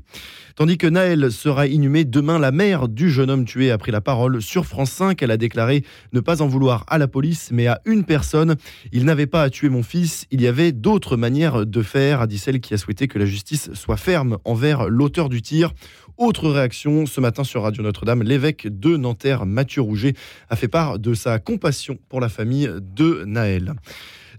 Tandis 0.57 0.77
que 0.77 0.87
Naël 0.87 1.33
sera 1.33 1.67
inhumé 1.67 2.05
demain, 2.05 2.39
la 2.39 2.53
mère 2.53 2.89
du 2.89 3.11
jeune 3.11 3.31
homme 3.31 3.45
tué 3.45 3.71
a 3.71 3.79
pris 3.79 3.93
la 3.93 4.01
parole 4.01 4.43
sur 4.43 4.67
France 4.67 4.91
5. 4.91 5.23
Elle 5.23 5.31
a 5.31 5.37
déclaré 5.37 5.85
ne 6.13 6.21
pas 6.21 6.43
en 6.43 6.49
vouloir 6.49 6.85
à 6.89 6.99
la 6.99 7.09
police, 7.09 7.51
mais 7.51 7.67
à 7.67 7.81
une 7.87 8.05
personne. 8.05 8.57
Il 8.93 9.05
n'avait 9.05 9.27
pas 9.27 9.43
à 9.43 9.51
tuer 9.51 9.69
mon 9.69 9.83
fils. 9.83 10.27
Il 10.31 10.43
y 10.43 10.47
avait 10.47 10.73
d'autres 10.73 11.17
manières 11.17 11.65
de 11.65 11.83
faire, 11.83 12.21
a 12.21 12.27
dit 12.27 12.39
celle 12.39 12.61
qui 12.61 12.75
a 12.75 12.79
souhaité 12.79 13.09
que 13.09 13.19
la 13.19 13.27
justice 13.27 13.73
soit 13.73 13.97
ferme 13.97 14.39
envers 14.45 14.89
l'auteur 14.89 15.29
du 15.29 15.41
tir. 15.41 15.73
Autre 16.19 16.51
réaction 16.51 17.07
ce 17.07 17.23
matin 17.23 17.45
sur 17.45 17.63
Radio 17.63 17.83
Notre-Dame, 17.83 18.23
l'évêque 18.23 18.69
de 18.69 18.99
Nanterre, 18.99 19.47
Mathieu 19.47 19.81
Rouget, 19.81 20.13
a 20.51 20.57
fait 20.57 20.69
part 20.69 20.99
de 20.99 21.15
sa 21.15 21.39
compassion 21.39 21.99
pour 22.11 22.21
la 22.21 22.29
famille 22.29 22.69
de 22.81 23.25
Naël. 23.25 23.73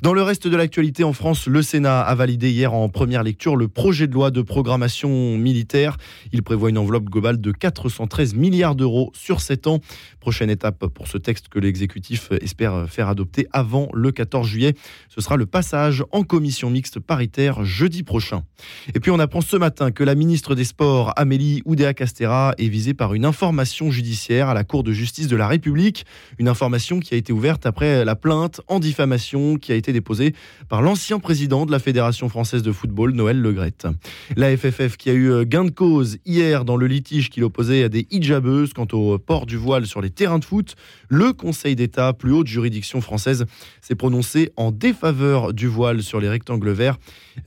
Dans 0.02 0.16
le 0.16 0.24
reste 0.24 0.48
de 0.48 0.58
l'actualité 0.58 1.04
en 1.04 1.14
France, 1.14 1.46
le 1.46 1.62
Sénat 1.62 2.02
a 2.02 2.16
validé 2.16 2.50
hier 2.50 2.74
en 2.74 2.90
première 2.90 3.22
lecture 3.22 3.56
le 3.56 3.68
projet 3.68 4.08
de 4.08 4.14
loi 4.14 4.32
de 4.32 4.42
programmation 4.42 5.38
militaire. 5.38 5.98
Il 6.32 6.42
prévoit 6.42 6.72
une 6.72 6.80
enveloppe 6.80 7.04
globale 7.04 7.40
de 7.40 7.52
413 7.52 8.34
milliards 8.34 8.74
d'euros 8.74 9.12
sur 9.14 9.42
7 9.42 9.68
ans. 9.68 9.80
Prochaine 10.20 10.50
étape 10.50 10.88
pour 10.88 11.08
ce 11.08 11.20
texte 11.20 11.50
que 11.50 11.60
l'exécutif 11.60 12.32
espère 12.42 12.90
faire 12.90 13.10
adopter 13.10 13.46
avant 13.52 13.90
le 13.94 14.12
14 14.12 14.48
juillet. 14.48 14.74
Ce 15.08 15.22
sera 15.22 15.36
le 15.36 15.46
passage 15.46 16.04
en 16.12 16.24
commission 16.24 16.72
mixte 16.72 17.00
paritaire 17.00 17.64
jeudi 17.64 18.02
prochain. 18.02 18.44
Et 18.96 19.00
puis 19.00 19.12
on 19.12 19.20
apprend 19.20 19.42
ce 19.42 19.56
matin 19.56 19.92
que 19.92 20.04
la 20.04 20.16
ministre 20.16 20.56
des 20.56 20.66
Sports, 20.66 21.14
Amélie 21.16 21.62
Oudéa-Castera, 21.66 22.56
est 22.58 22.70
visée 22.70 22.96
par 22.96 23.14
une 23.14 23.24
information 23.24 23.92
judiciaire 23.92 24.50
à 24.50 24.56
la 24.56 24.64
Cour 24.64 24.82
de 24.82 24.94
justice 24.94 25.28
de 25.28 25.36
la 25.36 25.48
République. 25.48 26.08
Une 26.40 26.48
information 26.48 27.00
qui 27.00 27.14
a 27.14 27.18
été 27.18 27.32
ouverte 27.32 27.68
après 27.68 28.04
la 28.04 28.16
plainte 28.16 28.62
en 28.68 28.80
diffamation 28.80 29.58
qui 29.58 29.72
a 29.72 29.76
été 29.76 29.91
déposée 29.94 30.34
par 30.70 30.82
l'ancien 30.82 31.20
président 31.20 31.66
de 31.66 31.72
la 31.72 31.80
Fédération 31.80 32.30
française 32.30 32.64
de 32.64 32.72
football, 32.72 33.12
Noël 33.12 33.40
Legrette. 33.40 33.88
La 34.36 34.56
FFF 34.56 34.98
qui 34.98 35.10
a 35.10 35.14
eu 35.14 35.46
gain 35.46 35.66
de 35.66 35.72
cause 35.72 36.18
hier 36.26 36.66
dans 36.66 36.78
le 36.78 36.88
litige 36.88 37.30
qu'il 37.30 37.44
opposait 37.44 37.84
à 37.84 37.90
des 37.90 38.08
hijabeuses 38.12 38.74
quant 38.74 38.88
au 38.94 39.18
port 39.18 39.46
du 39.46 39.58
voile 39.58 39.86
sur 39.86 40.02
les 40.02 40.10
terrains 40.10 40.40
de 40.40 40.46
foot. 40.46 40.76
Le 41.14 41.34
Conseil 41.34 41.76
d'État, 41.76 42.14
plus 42.14 42.32
haute 42.32 42.48
juridiction 42.48 43.02
française, 43.02 43.46
s'est 43.82 43.96
prononcé 43.96 44.54
en 44.56 44.72
défaveur 44.72 45.54
du 45.54 45.68
voile 45.68 46.04
sur 46.04 46.22
les 46.22 46.30
rectangles 46.30 46.72
verts. 46.72 46.98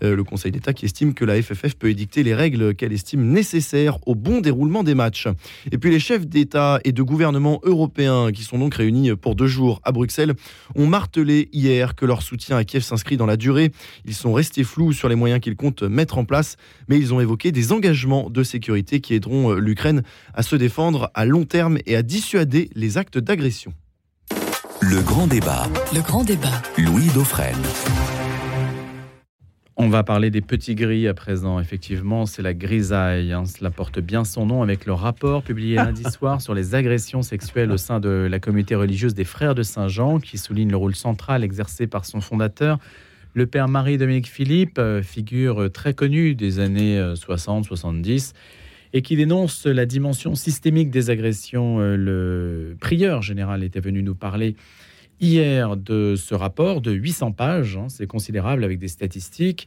Euh, 0.02 0.14
le 0.14 0.22
Conseil 0.22 0.52
d'État 0.52 0.74
qui 0.74 0.84
estime 0.84 1.14
que 1.14 1.24
la 1.24 1.40
FFF 1.40 1.74
peut 1.76 1.88
édicter 1.88 2.22
les 2.22 2.34
règles 2.34 2.74
qu'elle 2.74 2.92
estime 2.92 3.24
nécessaires 3.24 3.96
au 4.06 4.14
bon 4.14 4.42
déroulement 4.42 4.84
des 4.84 4.94
matchs. 4.94 5.28
Et 5.72 5.78
puis 5.78 5.90
les 5.90 5.98
chefs 5.98 6.26
d'État 6.26 6.78
et 6.84 6.92
de 6.92 7.02
gouvernement 7.02 7.58
européens, 7.62 8.32
qui 8.32 8.42
sont 8.42 8.58
donc 8.58 8.74
réunis 8.74 9.16
pour 9.16 9.34
deux 9.34 9.46
jours 9.46 9.80
à 9.82 9.92
Bruxelles, 9.92 10.34
ont 10.74 10.86
martelé 10.86 11.48
hier 11.54 11.94
que 11.94 12.04
leur 12.04 12.20
soutien 12.20 12.58
à 12.58 12.64
Kiev 12.64 12.82
s'inscrit 12.82 13.16
dans 13.16 13.24
la 13.24 13.38
durée. 13.38 13.72
Ils 14.04 14.14
sont 14.14 14.34
restés 14.34 14.64
flous 14.64 14.92
sur 14.92 15.08
les 15.08 15.14
moyens 15.14 15.40
qu'ils 15.40 15.56
comptent 15.56 15.84
mettre 15.84 16.18
en 16.18 16.26
place, 16.26 16.58
mais 16.88 16.98
ils 16.98 17.14
ont 17.14 17.20
évoqué 17.20 17.50
des 17.50 17.72
engagements 17.72 18.28
de 18.28 18.42
sécurité 18.42 19.00
qui 19.00 19.14
aideront 19.14 19.52
euh, 19.52 19.58
l'Ukraine 19.58 20.02
à 20.34 20.42
se 20.42 20.54
défendre 20.54 21.10
à 21.14 21.24
long 21.24 21.46
terme 21.46 21.78
et 21.86 21.96
à 21.96 22.02
dissuader 22.02 22.68
les 22.74 22.98
actes 22.98 23.16
d'agression. 23.16 23.53
Le 24.80 25.02
grand 25.02 25.26
débat. 25.26 25.64
Le 25.94 26.00
grand 26.00 26.24
débat. 26.24 26.62
Louis 26.76 27.06
Dauphren. 27.14 27.54
On 29.76 29.88
va 29.88 30.02
parler 30.02 30.30
des 30.30 30.40
petits 30.40 30.74
gris 30.74 31.06
à 31.08 31.14
présent. 31.14 31.60
Effectivement, 31.60 32.26
c'est 32.26 32.42
la 32.42 32.54
grisaille. 32.54 33.32
Hein. 33.32 33.44
Cela 33.44 33.70
porte 33.70 34.00
bien 34.00 34.24
son 34.24 34.46
nom 34.46 34.62
avec 34.62 34.86
le 34.86 34.92
rapport 34.92 35.42
publié 35.42 35.76
lundi 35.76 36.04
soir 36.10 36.40
sur 36.40 36.54
les 36.54 36.74
agressions 36.74 37.22
sexuelles 37.22 37.70
au 37.70 37.76
sein 37.76 38.00
de 38.00 38.08
la 38.08 38.38
communauté 38.40 38.74
religieuse 38.74 39.14
des 39.14 39.24
Frères 39.24 39.54
de 39.54 39.62
Saint-Jean, 39.62 40.20
qui 40.20 40.38
souligne 40.38 40.70
le 40.70 40.76
rôle 40.76 40.94
central 40.94 41.44
exercé 41.44 41.86
par 41.86 42.04
son 42.04 42.20
fondateur, 42.20 42.78
le 43.34 43.46
père 43.46 43.68
Marie-Dominique 43.68 44.28
Philippe, 44.28 44.78
euh, 44.78 45.02
figure 45.02 45.70
très 45.72 45.92
connue 45.94 46.34
des 46.34 46.60
années 46.60 47.00
60-70 47.00 48.30
euh, 48.30 48.32
et 48.94 49.02
qui 49.02 49.16
dénonce 49.16 49.66
la 49.66 49.84
dimension 49.84 50.36
systémique 50.36 50.88
des 50.88 51.10
agressions. 51.10 51.80
Euh, 51.80 51.96
le 51.96 52.76
prieur 52.80 53.20
général 53.22 53.64
était 53.64 53.80
venu 53.80 54.02
nous 54.02 54.14
parler 54.14 54.54
hier 55.20 55.76
de 55.76 56.14
ce 56.16 56.34
rapport 56.34 56.80
de 56.80 56.92
800 56.92 57.32
pages, 57.32 57.76
hein, 57.76 57.88
c'est 57.88 58.06
considérable 58.06 58.62
avec 58.62 58.78
des 58.78 58.88
statistiques, 58.88 59.66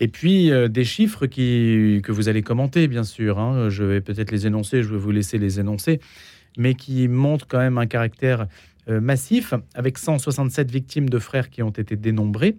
et 0.00 0.08
puis 0.08 0.50
euh, 0.50 0.68
des 0.68 0.84
chiffres 0.84 1.26
qui, 1.26 2.00
que 2.02 2.10
vous 2.10 2.28
allez 2.28 2.42
commenter, 2.42 2.88
bien 2.88 3.04
sûr. 3.04 3.38
Hein. 3.38 3.68
je 3.68 3.84
vais 3.84 4.00
peut-être 4.00 4.30
les 4.30 4.46
énoncer, 4.46 4.82
je 4.82 4.88
vais 4.88 4.98
vous 4.98 5.10
laisser 5.10 5.36
les 5.36 5.60
énoncer, 5.60 6.00
mais 6.56 6.74
qui 6.74 7.06
montrent 7.06 7.46
quand 7.46 7.58
même 7.58 7.76
un 7.76 7.86
caractère 7.86 8.46
euh, 8.88 9.00
massif, 9.00 9.52
avec 9.74 9.98
167 9.98 10.70
victimes 10.70 11.10
de 11.10 11.18
frères 11.18 11.50
qui 11.50 11.62
ont 11.62 11.70
été 11.70 11.96
dénombrés, 11.96 12.56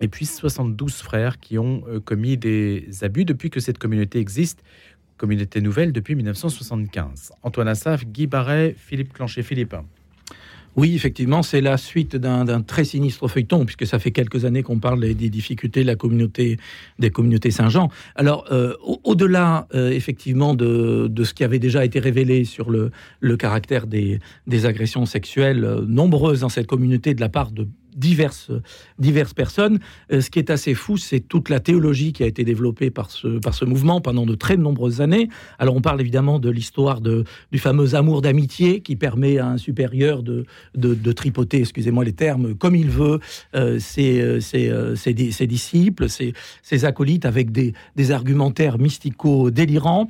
et 0.00 0.08
puis 0.08 0.26
72 0.26 0.92
frères 0.94 1.38
qui 1.38 1.56
ont 1.56 1.82
commis 2.04 2.36
des 2.36 2.88
abus 3.02 3.24
depuis 3.24 3.48
que 3.48 3.60
cette 3.60 3.78
communauté 3.78 4.18
existe, 4.18 4.60
communauté 5.16 5.60
nouvelle 5.60 5.92
depuis 5.92 6.14
1975. 6.14 7.32
Antoine 7.42 7.68
Assaf, 7.68 8.04
Guy 8.06 8.26
Barret, 8.26 8.74
Philippe 8.76 9.12
Clancher. 9.12 9.42
Philippe. 9.42 9.74
Oui, 10.76 10.96
effectivement, 10.96 11.44
c'est 11.44 11.60
la 11.60 11.76
suite 11.76 12.16
d'un 12.16 12.60
très 12.62 12.84
sinistre 12.84 13.28
feuilleton, 13.28 13.64
puisque 13.64 13.86
ça 13.86 14.00
fait 14.00 14.10
quelques 14.10 14.44
années 14.44 14.64
qu'on 14.64 14.80
parle 14.80 15.00
des, 15.00 15.14
difficultés 15.14 15.82
de 15.82 15.86
la 15.86 15.94
communauté, 15.94 16.58
des 16.98 17.10
communautés 17.10 17.52
Saint-Jean. 17.52 17.90
Alors, 18.16 18.44
euh, 18.50 18.74
au-delà, 19.04 19.68
euh, 19.74 19.90
effectivement, 19.90 20.54
de, 20.54 21.08
ce 21.22 21.32
qui 21.32 21.44
avait 21.44 21.60
déjà 21.60 21.84
été 21.84 22.00
révélé 22.00 22.44
sur 22.44 22.70
le, 22.70 22.90
caractère 23.36 23.86
des, 23.86 24.18
agressions 24.64 25.06
sexuelles 25.06 25.64
euh, 25.64 25.84
nombreuses 25.86 26.40
dans 26.40 26.48
cette 26.48 26.66
communauté 26.66 27.14
de 27.14 27.20
la 27.20 27.28
part 27.28 27.52
de 27.52 27.68
diverses, 27.94 28.50
diverses 28.98 29.34
personnes. 29.34 29.78
Euh, 30.12 30.20
ce 30.20 30.30
qui 30.30 30.38
est 30.38 30.50
assez 30.50 30.74
fou, 30.74 30.96
c'est 30.96 31.20
toute 31.20 31.48
la 31.48 31.60
théologie 31.60 32.12
qui 32.12 32.22
a 32.22 32.26
été 32.26 32.44
développée 32.44 32.90
par 32.90 33.10
ce, 33.10 33.38
par 33.38 33.54
ce 33.54 33.64
mouvement 33.64 34.00
pendant 34.00 34.26
de 34.26 34.34
très 34.34 34.56
nombreuses 34.56 35.00
années. 35.00 35.28
Alors 35.58 35.76
on 35.76 35.80
parle 35.80 36.00
évidemment 36.00 36.38
de 36.38 36.50
l'histoire 36.50 37.00
du 37.00 37.58
fameux 37.58 37.94
amour 37.94 38.22
d'amitié 38.22 38.80
qui 38.80 38.96
permet 38.96 39.38
à 39.38 39.48
un 39.48 39.58
supérieur 39.58 40.22
de, 40.22 40.44
de, 40.74 41.12
tripoter, 41.12 41.60
excusez-moi 41.60 42.04
les 42.04 42.12
termes, 42.12 42.54
comme 42.54 42.74
il 42.74 42.90
veut 42.90 43.20
euh, 43.54 43.78
ses, 43.78 44.40
ses, 44.40 44.72
ses, 44.96 45.46
disciples, 45.46 46.08
ses, 46.08 46.84
acolytes 46.84 47.24
avec 47.24 47.52
des, 47.52 47.72
des 47.96 48.10
argumentaires 48.10 48.78
mystico 48.78 49.50
délirants 49.50 50.08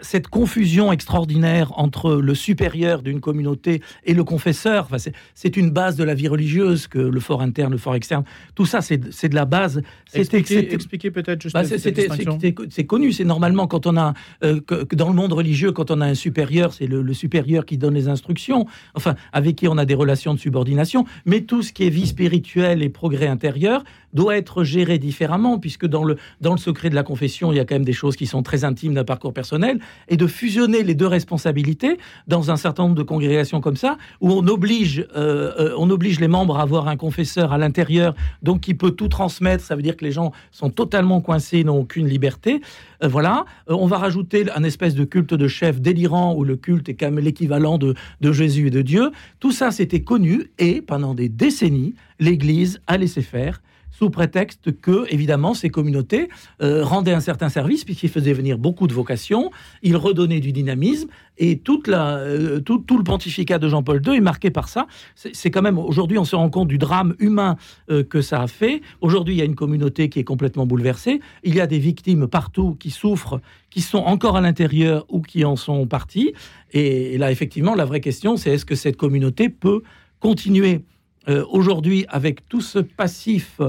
cette 0.00 0.28
confusion 0.28 0.90
extraordinaire 0.90 1.78
entre 1.78 2.14
le 2.14 2.34
supérieur 2.34 3.02
d'une 3.02 3.20
communauté 3.20 3.82
et 4.04 4.14
le 4.14 4.24
confesseur, 4.24 4.88
enfin, 4.90 5.10
c'est 5.34 5.56
une 5.56 5.70
base 5.70 5.96
de 5.96 6.04
la 6.04 6.14
vie 6.14 6.28
religieuse 6.28 6.86
que 6.86 6.98
le 6.98 7.20
fort 7.20 7.42
interne, 7.42 7.72
le 7.72 7.78
fort 7.78 7.94
externe, 7.94 8.24
tout 8.54 8.64
ça, 8.64 8.80
c'est 8.80 8.98
de 8.98 9.34
la 9.34 9.44
base. 9.44 9.82
Expliquez, 10.14 11.10
peut-être 11.10 11.42
juste 11.42 11.54
bah, 11.54 11.64
C'est 11.64 12.84
connu, 12.84 13.12
c'est 13.12 13.24
normalement 13.24 13.66
quand 13.66 13.86
on 13.86 13.96
a, 13.96 14.14
euh, 14.44 14.60
que, 14.60 14.94
dans 14.94 15.08
le 15.08 15.14
monde 15.14 15.32
religieux, 15.32 15.72
quand 15.72 15.90
on 15.90 16.00
a 16.00 16.06
un 16.06 16.14
supérieur, 16.14 16.72
c'est 16.72 16.86
le, 16.86 17.12
supérieur 17.12 17.64
qui 17.66 17.78
donne 17.78 17.94
les 17.94 18.08
instructions, 18.08 18.66
enfin, 18.94 19.14
avec 19.32 19.56
qui 19.56 19.68
on 19.68 19.78
a 19.78 19.84
des 19.84 19.94
relations 19.94 20.34
de 20.34 20.38
subordination, 20.38 21.04
mais 21.24 21.42
tout 21.42 21.62
ce 21.62 21.72
qui 21.72 21.86
est 21.86 21.90
vie 21.90 22.06
spirituelle 22.06 22.82
et 22.82 22.88
progrès 22.88 23.26
intérieur 23.26 23.84
doit 24.12 24.36
être 24.36 24.64
géré 24.64 24.98
différemment, 24.98 25.58
puisque 25.58 25.86
dans 25.86 26.04
le, 26.04 26.16
dans 26.40 26.52
le 26.52 26.58
secret 26.58 26.90
de 26.90 26.94
la 26.94 27.02
confession, 27.02 27.52
il 27.52 27.56
y 27.56 27.60
a 27.60 27.64
quand 27.64 27.74
même 27.74 27.84
des 27.84 27.92
choses 27.92 28.16
qui 28.16 28.26
sont 28.26 28.42
très 28.42 28.64
intimes 28.64 28.94
d'un 28.94 29.04
parcours 29.04 29.32
personnel, 29.32 29.65
et 30.08 30.16
de 30.16 30.26
fusionner 30.26 30.82
les 30.82 30.94
deux 30.94 31.06
responsabilités 31.06 31.98
dans 32.26 32.50
un 32.50 32.56
certain 32.56 32.84
nombre 32.84 32.94
de 32.94 33.02
congrégations 33.02 33.60
comme 33.60 33.76
ça, 33.76 33.96
où 34.20 34.30
on 34.30 34.46
oblige, 34.46 35.06
euh, 35.16 35.52
euh, 35.58 35.74
on 35.78 35.90
oblige 35.90 36.20
les 36.20 36.28
membres 36.28 36.58
à 36.58 36.62
avoir 36.62 36.88
un 36.88 36.96
confesseur 36.96 37.52
à 37.52 37.58
l'intérieur, 37.58 38.14
donc 38.42 38.60
qui 38.60 38.74
peut 38.74 38.90
tout 38.90 39.08
transmettre, 39.08 39.64
ça 39.64 39.76
veut 39.76 39.82
dire 39.82 39.96
que 39.96 40.04
les 40.04 40.12
gens 40.12 40.32
sont 40.50 40.70
totalement 40.70 41.20
coincés, 41.20 41.64
n'ont 41.64 41.80
aucune 41.80 42.06
liberté. 42.06 42.60
Euh, 43.02 43.08
voilà, 43.08 43.44
on 43.66 43.86
va 43.86 43.98
rajouter 43.98 44.46
un 44.54 44.64
espèce 44.64 44.94
de 44.94 45.04
culte 45.04 45.34
de 45.34 45.48
chef 45.48 45.80
délirant, 45.80 46.34
où 46.34 46.44
le 46.44 46.56
culte 46.56 46.88
est 46.88 46.94
quand 46.94 47.10
même 47.10 47.24
l'équivalent 47.24 47.78
de, 47.78 47.94
de 48.20 48.32
Jésus 48.32 48.68
et 48.68 48.70
de 48.70 48.82
Dieu. 48.82 49.10
Tout 49.40 49.52
ça, 49.52 49.70
c'était 49.70 50.02
connu, 50.02 50.50
et 50.58 50.80
pendant 50.80 51.14
des 51.14 51.28
décennies, 51.28 51.94
l'Église 52.18 52.80
a 52.86 52.96
laissé 52.96 53.22
faire 53.22 53.60
sous 53.98 54.10
prétexte 54.10 54.78
que, 54.80 55.06
évidemment, 55.10 55.54
ces 55.54 55.70
communautés 55.70 56.28
euh, 56.62 56.84
rendaient 56.84 57.14
un 57.14 57.20
certain 57.20 57.48
service, 57.48 57.84
puisqu'ils 57.84 58.10
faisaient 58.10 58.34
venir 58.34 58.58
beaucoup 58.58 58.86
de 58.86 58.92
vocations, 58.92 59.50
ils 59.82 59.96
redonnaient 59.96 60.40
du 60.40 60.52
dynamisme, 60.52 61.08
et 61.38 61.58
toute 61.58 61.88
la, 61.88 62.18
euh, 62.18 62.60
tout, 62.60 62.84
le 62.96 63.04
pontificat 63.04 63.58
de 63.58 63.68
Jean-Paul 63.68 64.02
II 64.06 64.14
est 64.14 64.20
marqué 64.20 64.50
par 64.50 64.68
ça. 64.68 64.86
C'est 65.14 65.50
quand 65.50 65.62
même, 65.62 65.78
aujourd'hui, 65.78 66.18
on 66.18 66.24
se 66.24 66.36
rend 66.36 66.50
compte 66.50 66.68
du 66.68 66.76
drame 66.76 67.14
humain 67.18 67.56
euh, 67.90 68.04
que 68.04 68.20
ça 68.20 68.42
a 68.42 68.46
fait. 68.46 68.82
Aujourd'hui, 69.00 69.34
il 69.34 69.38
y 69.38 69.42
a 69.42 69.46
une 69.46 69.54
communauté 69.54 70.10
qui 70.10 70.18
est 70.18 70.24
complètement 70.24 70.66
bouleversée. 70.66 71.20
Il 71.42 71.54
y 71.54 71.60
a 71.60 71.66
des 71.66 71.78
victimes 71.78 72.26
partout 72.26 72.76
qui 72.78 72.90
souffrent, 72.90 73.40
qui 73.70 73.80
sont 73.80 73.98
encore 73.98 74.36
à 74.36 74.42
l'intérieur 74.42 75.06
ou 75.08 75.22
qui 75.22 75.44
en 75.44 75.56
sont 75.56 75.86
partis. 75.86 76.34
et 76.72 77.16
là, 77.16 77.30
effectivement, 77.30 77.74
la 77.74 77.86
vraie 77.86 78.00
question, 78.00 78.36
c'est 78.36 78.50
est-ce 78.50 78.66
que 78.66 78.74
cette 78.74 78.96
communauté 78.96 79.48
peut 79.48 79.82
continuer 80.20 80.82
euh, 81.28 81.44
aujourd'hui 81.50 82.06
avec 82.08 82.48
tout 82.48 82.60
ce 82.60 82.78
passif, 82.78 83.60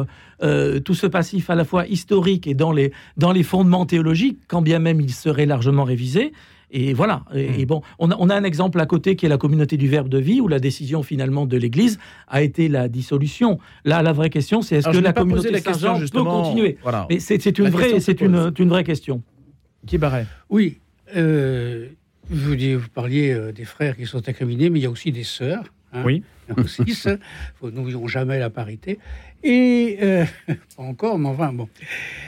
euh, 0.43 0.79
tout 0.79 0.93
ce 0.93 1.07
passif 1.07 1.49
à 1.49 1.55
la 1.55 1.65
fois 1.65 1.87
historique 1.87 2.45
et 2.45 2.53
dans 2.53 2.71
les, 2.71 2.91
dans 3.17 3.31
les 3.31 3.41
fondements 3.41 3.87
théologiques, 3.87 4.37
quand 4.47 4.61
bien 4.61 4.77
même 4.77 5.01
il 5.01 5.11
serait 5.11 5.47
largement 5.47 5.83
révisé. 5.83 6.33
Et 6.69 6.93
voilà. 6.93 7.23
Et, 7.33 7.63
hmm. 7.63 7.65
bon, 7.65 7.81
on 7.97 8.29
a, 8.29 8.35
un 8.35 8.43
exemple 8.43 8.79
à 8.79 8.85
côté 8.85 9.15
qui 9.15 9.25
est 9.25 9.29
la 9.29 9.39
communauté 9.39 9.75
du 9.77 9.87
Verbe 9.87 10.09
de 10.09 10.19
vie, 10.19 10.39
où 10.39 10.47
la 10.47 10.59
décision 10.59 11.01
finalement 11.01 11.47
de 11.47 11.57
l'Église 11.57 11.97
a 12.27 12.43
été 12.43 12.67
la 12.67 12.89
dissolution. 12.89 13.57
Là, 13.85 14.03
la 14.03 14.11
vraie 14.13 14.29
question, 14.29 14.61
c'est 14.61 14.75
est-ce 14.75 14.89
que 14.89 14.97
la 14.97 15.13
communauté 15.13 15.49
la 15.49 15.61
question, 15.61 15.97
peut 15.99 16.23
continuer 16.23 16.77
Mais 17.09 17.19
c'est 17.19 17.57
une 17.57 17.69
vraie, 17.69 17.99
c'est 17.99 18.21
une, 18.21 18.51
une, 18.59 18.69
vraie 18.69 18.83
question. 18.83 19.23
Qui 19.87 19.97
barrait 19.97 20.27
Oui. 20.49 20.79
Euh, 21.15 21.87
vous, 22.29 22.51
vous, 22.51 22.89
parliez 22.93 23.35
des 23.55 23.65
frères 23.65 23.95
qui 23.95 24.05
sont 24.05 24.27
incriminés, 24.29 24.69
mais 24.69 24.79
il 24.79 24.83
y 24.83 24.87
a 24.87 24.91
aussi 24.91 25.11
des 25.11 25.23
sœurs. 25.23 25.63
Hein. 25.93 26.03
oui. 26.05 26.21
Nous 27.61 27.71
n'oublions 27.71 28.07
jamais 28.07 28.39
la 28.39 28.49
parité. 28.49 28.99
Et 29.43 29.97
euh, 30.01 30.25
encore, 30.77 31.19
mais 31.19 31.29
enfin 31.29 31.53
bon. 31.53 31.69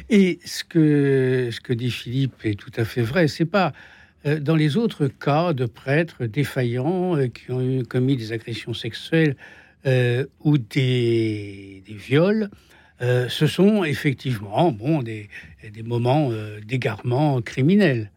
Et 0.10 0.40
ce 0.46 0.64
que 0.64 1.50
ce 1.52 1.60
que 1.60 1.74
dit 1.74 1.92
Philippe 1.92 2.46
est 2.46 2.60
tout 2.60 2.72
à 2.76 2.86
fait 2.86 3.02
vrai. 3.02 3.28
C'est 3.28 3.46
pas 3.46 3.74
euh, 4.26 4.40
dans 4.40 4.56
les 4.56 4.78
autres 4.78 5.08
cas 5.08 5.54
de 5.54 5.66
prêtres 5.66 6.26
défaillants 6.26 7.18
euh, 7.18 7.28
qui 7.28 7.52
ont 7.52 7.62
eu, 7.62 7.84
commis 7.84 8.16
des 8.16 8.32
agressions 8.32 8.74
sexuelles 8.74 9.36
ou 10.42 10.58
des, 10.58 11.84
des 11.88 11.94
viols. 11.94 12.50
ce 13.00 13.48
sont 13.48 13.86
effectivement 13.86 14.74
bon, 14.74 15.02
des, 15.02 15.30
des 15.72 15.84
moments 15.84 16.32
d'égarement 16.68 17.42
criminel. 17.42 18.12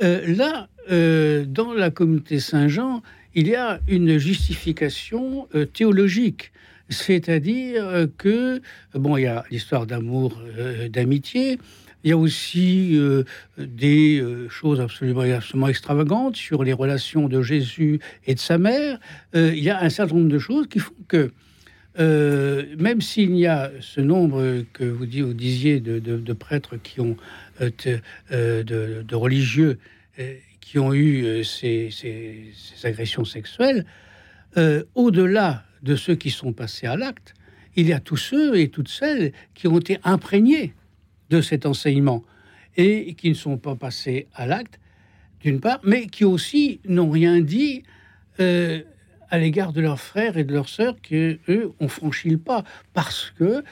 là, 0.00 0.68
dans 0.88 1.74
la 1.74 1.90
communauté 1.90 2.40
Saint-Jean, 2.40 3.02
il 3.36 3.48
y 3.48 3.54
a 3.54 3.80
une 3.86 4.16
justification 4.16 5.46
euh, 5.54 5.66
théologique. 5.66 6.52
C'est-à-dire 6.88 7.86
euh, 7.86 8.06
que, 8.16 8.62
bon, 8.94 9.18
il 9.18 9.24
y 9.24 9.26
a 9.26 9.44
l'histoire 9.50 9.86
d'amour, 9.86 10.40
euh, 10.58 10.88
d'amitié, 10.88 11.58
il 12.02 12.10
y 12.10 12.12
a 12.12 12.16
aussi 12.16 12.96
des 13.58 14.22
choses 14.48 14.80
absolument, 14.80 15.66
extravagantes 15.66 16.36
sur 16.36 16.62
les 16.62 16.72
relations 16.72 17.26
de 17.26 17.42
Jésus 17.42 17.98
et 18.28 18.36
de 18.36 18.38
sa 18.38 18.58
mère. 18.58 19.00
il 19.34 19.58
y 19.58 19.70
a 19.70 19.82
un 19.82 19.88
certain 19.88 20.14
nombre 20.14 20.28
de 20.28 20.38
choses 20.38 20.68
qui 20.68 20.78
font 20.78 20.94
que, 21.08 21.32
même 21.98 23.00
s'il 23.00 23.36
y 23.36 23.48
a 23.48 23.72
ce 23.80 24.00
nombre 24.00 24.62
que 24.72 24.84
vous, 24.84 25.04
disiez 25.04 25.80
de, 25.80 26.32
prêtres 26.32 26.76
qui 26.76 27.00
ont, 27.00 27.16
de, 27.60 28.62
de, 29.02 29.14
religieux 29.16 29.80
qui 30.66 30.80
ont 30.80 30.92
eu 30.92 31.24
euh, 31.24 31.42
ces, 31.44 31.90
agressions 32.82 33.24
sexuelles, 33.24 33.86
euh, 34.56 34.82
au-delà 34.96 35.62
de 35.84 35.94
ceux 35.94 36.16
qui 36.16 36.30
sont 36.30 36.52
passés 36.52 36.88
à 36.88 36.96
l'acte, 36.96 37.34
il 37.76 37.86
y 37.86 37.92
a 37.92 38.00
tous 38.00 38.16
ceux 38.16 38.58
et 38.58 38.68
toutes 38.68 38.88
celles 38.88 39.32
qui 39.54 39.68
ont 39.68 39.78
été 39.78 40.00
imprégnés 40.02 40.74
de 41.30 41.40
cet 41.40 41.66
enseignement 41.66 42.24
et 42.76 43.14
qui 43.14 43.28
ne 43.28 43.34
sont 43.34 43.58
pas 43.58 43.76
passés 43.76 44.26
à 44.34 44.46
l'acte, 44.46 44.80
d'une 45.40 45.60
part, 45.60 45.78
mais 45.84 46.08
qui 46.08 46.24
aussi 46.24 46.80
n'ont 46.84 47.10
rien 47.10 47.40
dit 47.40 47.84
euh, 48.40 48.82
à 49.30 49.38
l'égard 49.38 49.72
de 49.72 49.80
leurs 49.80 50.00
frères 50.00 50.36
et 50.36 50.42
de 50.42 50.52
leurs 50.52 50.68
sœurs 50.68 50.96
que 51.00 51.38
eux 51.48 51.72
ont 51.78 51.88
franchi 51.88 52.28
le 52.28 52.38
pas 52.38 52.64
parce 52.92 53.32
que 53.38 53.62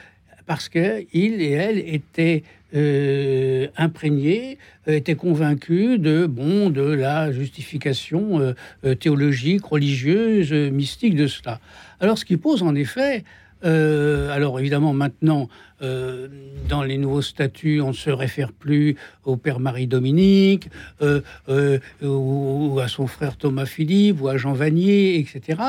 parce 0.45 0.69
qu'ils 0.69 1.05
et 1.11 1.51
elles 1.51 1.79
étaient 1.79 2.43
euh, 2.75 3.67
imprégnés, 3.77 4.57
euh, 4.89 4.95
étaient 4.95 5.15
convaincus 5.15 5.97
de, 5.97 6.25
bon, 6.25 6.69
de 6.69 6.81
la 6.81 7.31
justification 7.31 8.53
euh, 8.83 8.95
théologique, 8.95 9.65
religieuse, 9.65 10.51
mystique 10.51 11.15
de 11.15 11.27
cela. 11.27 11.61
Alors, 12.01 12.17
ce 12.17 12.25
qui 12.25 12.35
pose 12.35 12.63
en 12.63 12.75
effet, 12.75 13.23
alors 13.63 14.59
évidemment 14.59 14.93
maintenant, 14.93 15.49
dans 15.81 16.83
les 16.83 16.99
nouveaux 16.99 17.23
statuts, 17.23 17.81
on 17.81 17.87
ne 17.87 17.93
se 17.93 18.11
réfère 18.11 18.51
plus 18.51 18.95
au 19.23 19.37
père 19.37 19.59
Marie-Dominique, 19.59 20.69
ou 21.01 22.79
à 22.79 22.87
son 22.87 23.07
frère 23.07 23.37
Thomas 23.37 23.65
Philippe, 23.65 24.21
ou 24.21 24.27
à 24.27 24.37
Jean 24.37 24.53
Vanier, 24.53 25.17
etc. 25.17 25.61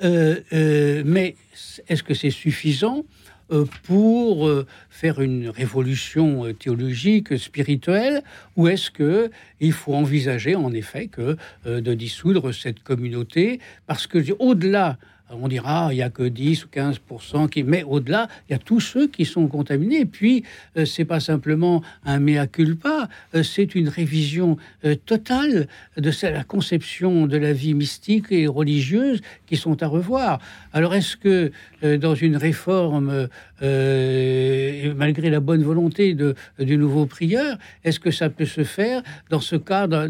mais 0.00 1.34
est-ce 1.88 2.02
que 2.02 2.14
c'est 2.14 2.30
suffisant? 2.30 3.04
Pour 3.84 4.48
euh, 4.48 4.66
faire 4.90 5.20
une 5.20 5.48
révolution 5.48 6.44
euh, 6.44 6.52
théologique, 6.52 7.38
spirituelle, 7.38 8.22
ou 8.56 8.68
est-ce 8.68 8.90
que 8.90 9.30
il 9.60 9.72
faut 9.72 9.94
envisager 9.94 10.54
en 10.54 10.72
effet 10.72 11.06
que 11.06 11.36
de 11.64 11.94
dissoudre 11.94 12.52
cette 12.52 12.82
communauté? 12.82 13.60
Parce 13.86 14.06
que 14.06 14.18
au-delà 14.38 14.98
on 15.40 15.48
dira 15.48 15.88
il 15.92 15.98
y 15.98 16.02
a 16.02 16.10
que 16.10 16.22
10 16.22 16.64
ou 16.64 16.68
15% 16.68 17.48
qui 17.48 17.62
mais 17.62 17.82
au-delà 17.82 18.28
il 18.48 18.52
y 18.52 18.54
a 18.54 18.58
tous 18.58 18.80
ceux 18.80 19.08
qui 19.08 19.24
sont 19.24 19.46
contaminés. 19.46 20.04
Puis 20.04 20.44
ce 20.76 20.84
c'est 20.84 21.04
pas 21.04 21.20
simplement 21.20 21.82
un 22.04 22.20
mea 22.20 22.46
culpa 22.46 23.08
c'est 23.42 23.74
une 23.74 23.88
révision 23.88 24.56
totale 25.06 25.66
de 25.96 26.10
la 26.28 26.44
conception 26.44 27.26
de 27.26 27.36
la 27.36 27.52
vie 27.52 27.74
mystique 27.74 28.26
et 28.30 28.46
religieuse 28.46 29.20
qui 29.46 29.56
sont 29.56 29.82
à 29.82 29.86
revoir. 29.86 30.38
Alors 30.72 30.94
est-ce 30.94 31.16
que 31.16 31.50
dans 31.96 32.14
une 32.14 32.36
réforme 32.36 33.28
euh, 33.62 34.92
malgré 34.96 35.30
la 35.30 35.38
bonne 35.38 35.62
volonté 35.62 36.14
de, 36.14 36.34
du 36.58 36.76
nouveau 36.76 37.06
prieur, 37.06 37.56
est-ce 37.84 38.00
que 38.00 38.10
ça 38.10 38.28
peut 38.28 38.44
se 38.44 38.64
faire 38.64 39.02
dans 39.30 39.40
ce 39.40 39.54
cadre, 39.54 40.08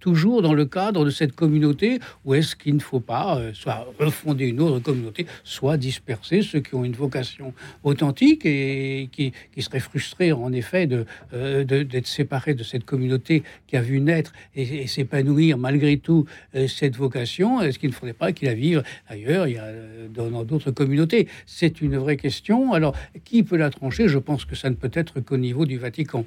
toujours 0.00 0.40
dans 0.40 0.54
le 0.54 0.64
cadre 0.64 1.04
de 1.04 1.10
cette 1.10 1.34
communauté, 1.34 2.00
ou 2.24 2.34
est-ce 2.34 2.56
qu'il 2.56 2.74
ne 2.74 2.80
faut 2.80 3.00
pas 3.00 3.36
euh, 3.36 3.50
soit 3.52 3.86
refonder 3.98 4.46
une 4.46 4.60
d'autres 4.70 4.84
communautés 4.84 5.26
soient 5.44 5.76
dispersées, 5.76 6.42
ceux 6.42 6.60
qui 6.60 6.74
ont 6.74 6.84
une 6.84 6.94
vocation 6.94 7.54
authentique 7.82 8.46
et 8.46 9.08
qui, 9.12 9.32
qui 9.52 9.62
seraient 9.62 9.80
frustrés 9.80 10.32
en 10.32 10.52
effet 10.52 10.88
euh, 11.32 11.64
d'être 11.64 12.06
séparés 12.06 12.54
de 12.54 12.62
cette 12.62 12.84
communauté 12.84 13.42
qui 13.66 13.76
a 13.76 13.80
vu 13.80 14.00
naître 14.00 14.32
et, 14.54 14.86
s'épanouir 14.86 15.58
malgré 15.58 15.96
tout 15.96 16.26
euh, 16.54 16.66
cette 16.68 16.96
vocation. 16.96 17.60
Est-ce 17.60 17.78
qu'il 17.78 17.90
ne 17.90 17.94
faudrait 17.94 18.12
pas 18.12 18.32
qu'il 18.32 18.48
la 18.48 18.54
vive 18.54 18.82
ailleurs, 19.08 19.46
il 19.46 19.54
y 19.54 19.58
a, 19.58 19.70
dans 20.12 20.44
d'autres 20.44 20.70
communautés? 20.70 21.28
C'est 21.46 21.80
une 21.80 21.96
vraie 21.96 22.16
question. 22.16 22.72
Alors, 22.72 22.94
qui 23.24 23.42
peut 23.42 23.56
la 23.56 23.70
trancher? 23.70 24.08
Je 24.08 24.18
pense 24.18 24.44
que 24.44 24.54
ça 24.54 24.70
ne 24.70 24.74
peut 24.74 24.90
être 24.92 25.20
qu'au 25.20 25.36
niveau 25.36 25.66
du 25.66 25.78
Vatican. 25.78 26.24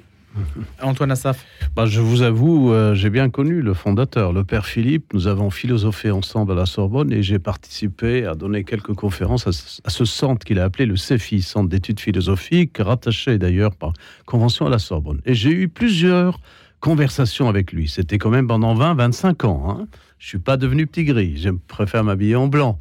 Antoine 0.82 1.10
Assaf 1.10 1.44
bah, 1.74 1.86
Je 1.86 2.00
vous 2.00 2.22
avoue, 2.22 2.72
euh, 2.72 2.94
j'ai 2.94 3.10
bien 3.10 3.30
connu 3.30 3.62
le 3.62 3.74
fondateur, 3.74 4.32
le 4.32 4.44
père 4.44 4.66
Philippe. 4.66 5.12
Nous 5.12 5.26
avons 5.26 5.50
philosophé 5.50 6.10
ensemble 6.10 6.52
à 6.52 6.54
la 6.54 6.66
Sorbonne 6.66 7.12
et 7.12 7.22
j'ai 7.22 7.38
participé 7.38 8.24
à 8.24 8.34
donner 8.34 8.64
quelques 8.64 8.94
conférences 8.94 9.46
à, 9.46 9.90
ce 9.90 10.04
centre 10.04 10.44
qu'il 10.44 10.58
a 10.58 10.64
appelé 10.64 10.86
le 10.86 10.96
CEFI, 10.96 11.42
Centre 11.42 11.68
d'études 11.68 12.00
philosophiques, 12.00 12.78
rattaché 12.78 13.38
d'ailleurs 13.38 13.74
par 13.74 13.92
convention 14.26 14.66
à 14.66 14.70
la 14.70 14.78
Sorbonne. 14.78 15.20
Et 15.24 15.34
j'ai 15.34 15.50
eu 15.50 15.68
plusieurs 15.68 16.40
conversations 16.80 17.48
avec 17.48 17.72
lui. 17.72 17.88
C'était 17.88 18.18
quand 18.18 18.30
même 18.30 18.46
pendant 18.46 18.74
20-25 18.74 19.46
ans. 19.46 19.66
Hein. 19.68 19.86
Je 20.18 20.26
ne 20.26 20.28
suis 20.28 20.38
pas 20.38 20.56
devenu 20.56 20.86
petit 20.86 21.04
gris, 21.04 21.36
je 21.36 21.50
préfère 21.50 22.04
m'habiller 22.04 22.36
en 22.36 22.48
blanc 22.48 22.78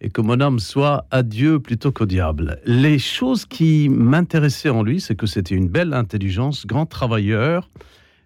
et 0.00 0.10
que 0.10 0.20
mon 0.20 0.40
âme 0.40 0.58
soit 0.58 1.06
à 1.10 1.22
Dieu 1.22 1.58
plutôt 1.58 1.92
qu'au 1.92 2.06
diable. 2.06 2.60
Les 2.64 2.98
choses 2.98 3.44
qui 3.44 3.88
m'intéressaient 3.88 4.68
en 4.68 4.82
lui, 4.82 5.00
c'est 5.00 5.16
que 5.16 5.26
c'était 5.26 5.54
une 5.54 5.68
belle 5.68 5.92
intelligence, 5.92 6.66
grand 6.66 6.86
travailleur, 6.86 7.68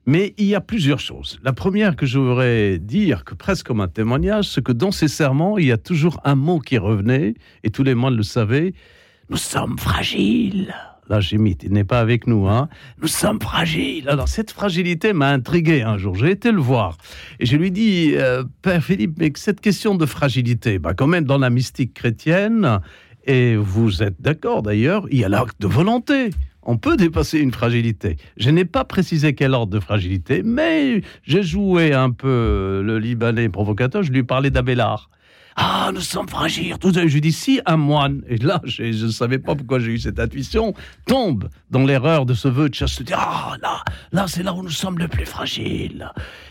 mais 0.04 0.34
il 0.36 0.46
y 0.46 0.54
a 0.54 0.60
plusieurs 0.60 0.98
choses. 0.98 1.38
La 1.44 1.52
première 1.52 1.96
que 1.96 2.06
je 2.06 2.18
voudrais 2.18 2.78
dire, 2.78 3.24
que 3.24 3.34
presque 3.34 3.66
comme 3.66 3.80
un 3.80 3.88
témoignage, 3.88 4.48
c'est 4.48 4.62
que 4.62 4.72
dans 4.72 4.90
ses 4.90 5.08
serments, 5.08 5.58
il 5.58 5.66
y 5.66 5.72
a 5.72 5.78
toujours 5.78 6.20
un 6.24 6.34
mot 6.34 6.58
qui 6.58 6.76
revenait, 6.76 7.34
et 7.62 7.70
tous 7.70 7.84
les 7.84 7.94
moines 7.94 8.16
le 8.16 8.22
savaient, 8.22 8.74
nous 9.30 9.36
sommes 9.36 9.78
fragiles. 9.78 10.74
Là, 11.08 11.20
j'imite, 11.20 11.64
il 11.64 11.72
n'est 11.72 11.84
pas 11.84 12.00
avec 12.00 12.26
nous. 12.26 12.48
Hein. 12.48 12.68
Nous 13.00 13.08
sommes 13.08 13.40
fragiles. 13.40 14.08
Alors, 14.08 14.28
cette 14.28 14.52
fragilité 14.52 15.12
m'a 15.12 15.30
intrigué 15.30 15.82
un 15.82 15.98
jour. 15.98 16.14
J'ai 16.14 16.30
été 16.30 16.52
le 16.52 16.60
voir. 16.60 16.96
Et 17.40 17.46
je 17.46 17.56
lui 17.56 17.72
dis, 17.72 18.12
euh, 18.14 18.44
Père 18.62 18.84
Philippe, 18.84 19.14
mais 19.18 19.32
cette 19.34 19.60
question 19.60 19.96
de 19.96 20.06
fragilité, 20.06 20.78
bah, 20.78 20.94
quand 20.94 21.08
même, 21.08 21.24
dans 21.24 21.38
la 21.38 21.50
mystique 21.50 21.92
chrétienne, 21.92 22.80
et 23.26 23.56
vous 23.56 24.02
êtes 24.02 24.20
d'accord 24.20 24.62
d'ailleurs, 24.62 25.06
il 25.10 25.18
y 25.18 25.24
a 25.24 25.28
l'acte 25.28 25.60
de 25.60 25.66
volonté. 25.66 26.30
On 26.62 26.76
peut 26.76 26.96
dépasser 26.96 27.40
une 27.40 27.52
fragilité. 27.52 28.16
Je 28.36 28.50
n'ai 28.50 28.64
pas 28.64 28.84
précisé 28.84 29.34
quel 29.34 29.54
ordre 29.54 29.72
de 29.72 29.80
fragilité, 29.80 30.42
mais 30.44 31.02
j'ai 31.24 31.42
joué 31.42 31.92
un 31.92 32.10
peu 32.10 32.82
le 32.84 32.98
Libanais 32.98 33.48
provocateur. 33.48 34.04
Je 34.04 34.12
lui 34.12 34.22
parlais 34.22 34.50
d'Abélard. 34.50 35.10
Ah, 35.56 35.90
nous 35.92 36.00
sommes 36.00 36.28
fragiles. 36.28 36.76
Tout 36.78 36.92
je 36.92 37.18
dis 37.18 37.32
si 37.32 37.60
un 37.66 37.76
moine, 37.76 38.22
et 38.28 38.36
là, 38.38 38.60
je 38.64 38.84
ne 38.84 39.10
savais 39.10 39.38
pas 39.38 39.54
pourquoi 39.54 39.78
j'ai 39.78 39.92
eu 39.92 39.98
cette 39.98 40.18
intuition, 40.18 40.74
tombe 41.06 41.48
dans 41.70 41.84
l'erreur 41.84 42.26
de 42.26 42.34
ce 42.34 42.48
vœu 42.48 42.68
de 42.68 42.74
chasteté. 42.74 43.12
Ah, 43.16 43.56
là, 43.60 43.82
là, 44.12 44.26
c'est 44.28 44.42
là 44.42 44.54
où 44.54 44.62
nous 44.62 44.70
sommes 44.70 44.98
le 44.98 45.08
plus 45.08 45.26
fragiles. 45.26 46.10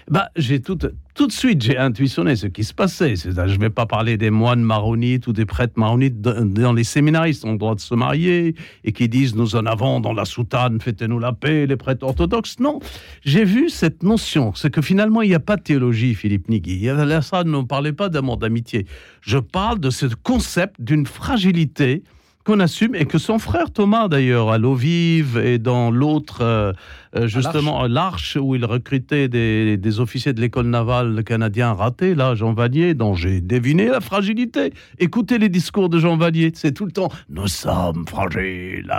Bah, 0.10 0.30
j'ai 0.36 0.62
tout, 0.62 0.78
tout 1.16 1.28
de 1.28 1.32
suite, 1.32 1.62
j'ai 1.62 1.78
intuitionné 1.78 2.36
ce 2.36 2.48
qui 2.48 2.64
se 2.64 2.74
passait. 2.74 3.16
Je 3.16 3.30
ne 3.30 3.58
vais 3.60 3.70
pas 3.70 3.86
parler 3.86 4.18
des 4.18 4.30
moines 4.30 4.62
maronites 4.62 5.28
ou 5.28 5.34
des 5.34 5.46
prêtres 5.46 5.78
maronites 5.78 6.22
dans 6.22 6.74
les 6.74 6.84
séminaristes 6.84 7.46
ont 7.46 7.54
le 7.54 7.58
droit 7.58 7.76
de 7.76 7.80
se 7.80 7.96
marier 7.96 8.56
et 8.84 8.92
qui 8.92 9.08
disent 9.10 9.36
nous 9.36 9.56
en 9.56 9.66
avons 9.66 10.00
dans 10.00 10.14
la 10.14 10.26
soutane, 10.26 10.80
faites-nous 10.82 11.20
la 11.20 11.34
paix, 11.34 11.66
les 11.66 11.76
prêtres 11.78 12.06
orthodoxes. 12.06 12.60
Non, 12.60 12.80
j'ai 13.24 13.46
vu 13.46 13.70
cette 13.70 14.04
notion, 14.04 14.54
c'est 14.54 14.70
que 14.70 14.82
finalement, 14.82 15.22
il 15.22 15.30
n'y 15.30 15.36
a 15.36 15.40
pas 15.40 15.56
de 15.56 15.64
théologie, 15.64 16.14
Philippe 16.14 16.50
Nigui. 16.50 16.82
Là, 16.82 17.22
ça 17.22 17.44
ne 17.44 17.62
parlait 17.62 17.94
pas 17.94 18.10
d'amour, 18.10 18.38
d'amitié. 18.38 18.86
Je 19.22 19.38
parle 19.38 19.80
de 19.80 19.90
ce 19.90 20.08
concept 20.08 20.82
d'une 20.82 21.06
fragilité 21.06 22.04
qu'on 22.44 22.60
assume 22.60 22.96
et 22.96 23.06
que 23.06 23.18
son 23.18 23.38
frère 23.38 23.72
Thomas 23.72 24.08
d'ailleurs 24.08 24.52
à 24.52 24.58
l'eau 24.58 24.74
vive 24.74 25.38
et 25.38 25.60
dans 25.60 25.92
l'autre 25.92 26.42
euh, 26.42 26.74
euh, 27.16 27.28
justement 27.28 27.86
l'Arche. 27.88 28.38
où 28.40 28.56
il 28.56 28.66
recrutait 28.66 29.28
des, 29.28 29.78
des 29.78 30.00
officiers 30.00 30.34
de 30.34 30.42
l'école 30.42 30.66
navale 30.66 31.24
canadien 31.24 31.74
raté 31.74 32.16
là 32.16 32.34
Jean 32.34 32.54
Vanier 32.54 32.94
dont 32.96 33.14
j'ai 33.14 33.42
deviné 33.42 33.88
la 33.88 34.02
fragilité. 34.02 34.74
Écoutez 34.98 35.38
les 35.38 35.50
discours 35.50 35.90
de 35.90 36.00
Jean 36.00 36.18
Vanier 36.18 36.52
c'est 36.56 36.72
tout 36.72 36.86
le 36.86 36.92
temps 36.92 37.10
nous 37.30 37.48
sommes 37.48 38.08
fragiles 38.08 38.92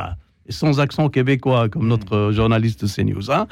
sans 0.49 0.81
accent 0.81 1.09
québécois, 1.09 1.69
comme 1.69 1.87
notre 1.87 2.33
journaliste 2.33 2.87
CNews. 2.87 3.31
Hein. 3.31 3.47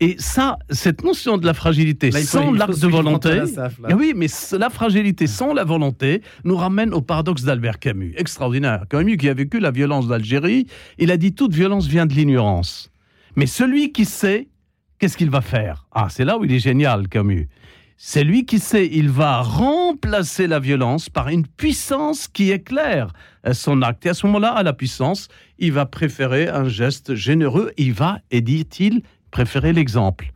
Et 0.00 0.16
ça, 0.18 0.58
cette 0.70 1.02
notion 1.04 1.38
de 1.38 1.46
la 1.46 1.54
fragilité 1.54 2.10
sans 2.12 2.52
l'acte 2.52 2.78
de 2.78 2.86
volonté, 2.88 3.42
eh 3.88 3.94
oui, 3.94 4.12
mais 4.14 4.26
la 4.52 4.70
fragilité 4.70 5.26
sans 5.26 5.54
la 5.54 5.64
volonté 5.64 6.22
nous 6.44 6.56
ramène 6.56 6.92
au 6.92 7.00
paradoxe 7.00 7.42
d'Albert 7.44 7.78
Camus, 7.78 8.14
extraordinaire. 8.16 8.84
Camus 8.88 9.16
qui 9.16 9.28
a 9.28 9.34
vécu 9.34 9.60
la 9.60 9.70
violence 9.70 10.06
d'Algérie, 10.06 10.66
il 10.98 11.10
a 11.10 11.16
dit 11.16 11.34
toute 11.34 11.54
violence 11.54 11.86
vient 11.86 12.06
de 12.06 12.14
l'ignorance. 12.14 12.90
Mais 13.36 13.46
celui 13.46 13.92
qui 13.92 14.04
sait, 14.04 14.48
qu'est-ce 14.98 15.16
qu'il 15.16 15.30
va 15.30 15.40
faire? 15.40 15.86
Ah, 15.92 16.08
c'est 16.10 16.24
là 16.24 16.38
où 16.38 16.44
il 16.44 16.52
est 16.52 16.60
génial, 16.60 17.08
Camus. 17.08 17.48
C'est 17.96 18.24
lui 18.24 18.44
qui 18.44 18.58
sait, 18.58 18.88
il 18.92 19.08
va 19.08 19.40
remplacer 19.40 20.46
la 20.46 20.58
violence 20.58 21.08
par 21.08 21.28
une 21.28 21.46
puissance 21.46 22.28
qui 22.28 22.50
éclaire 22.50 23.12
son 23.52 23.82
acte. 23.82 24.06
Et 24.06 24.08
à 24.08 24.14
ce 24.14 24.26
moment-là, 24.26 24.52
à 24.52 24.62
la 24.62 24.72
puissance, 24.72 25.28
il 25.58 25.72
va 25.72 25.86
préférer 25.86 26.48
un 26.48 26.68
geste 26.68 27.14
généreux. 27.14 27.72
Il 27.76 27.92
va, 27.92 28.18
et 28.30 28.40
dit-il, 28.40 29.02
préférer 29.30 29.72
l'exemple. 29.72 30.32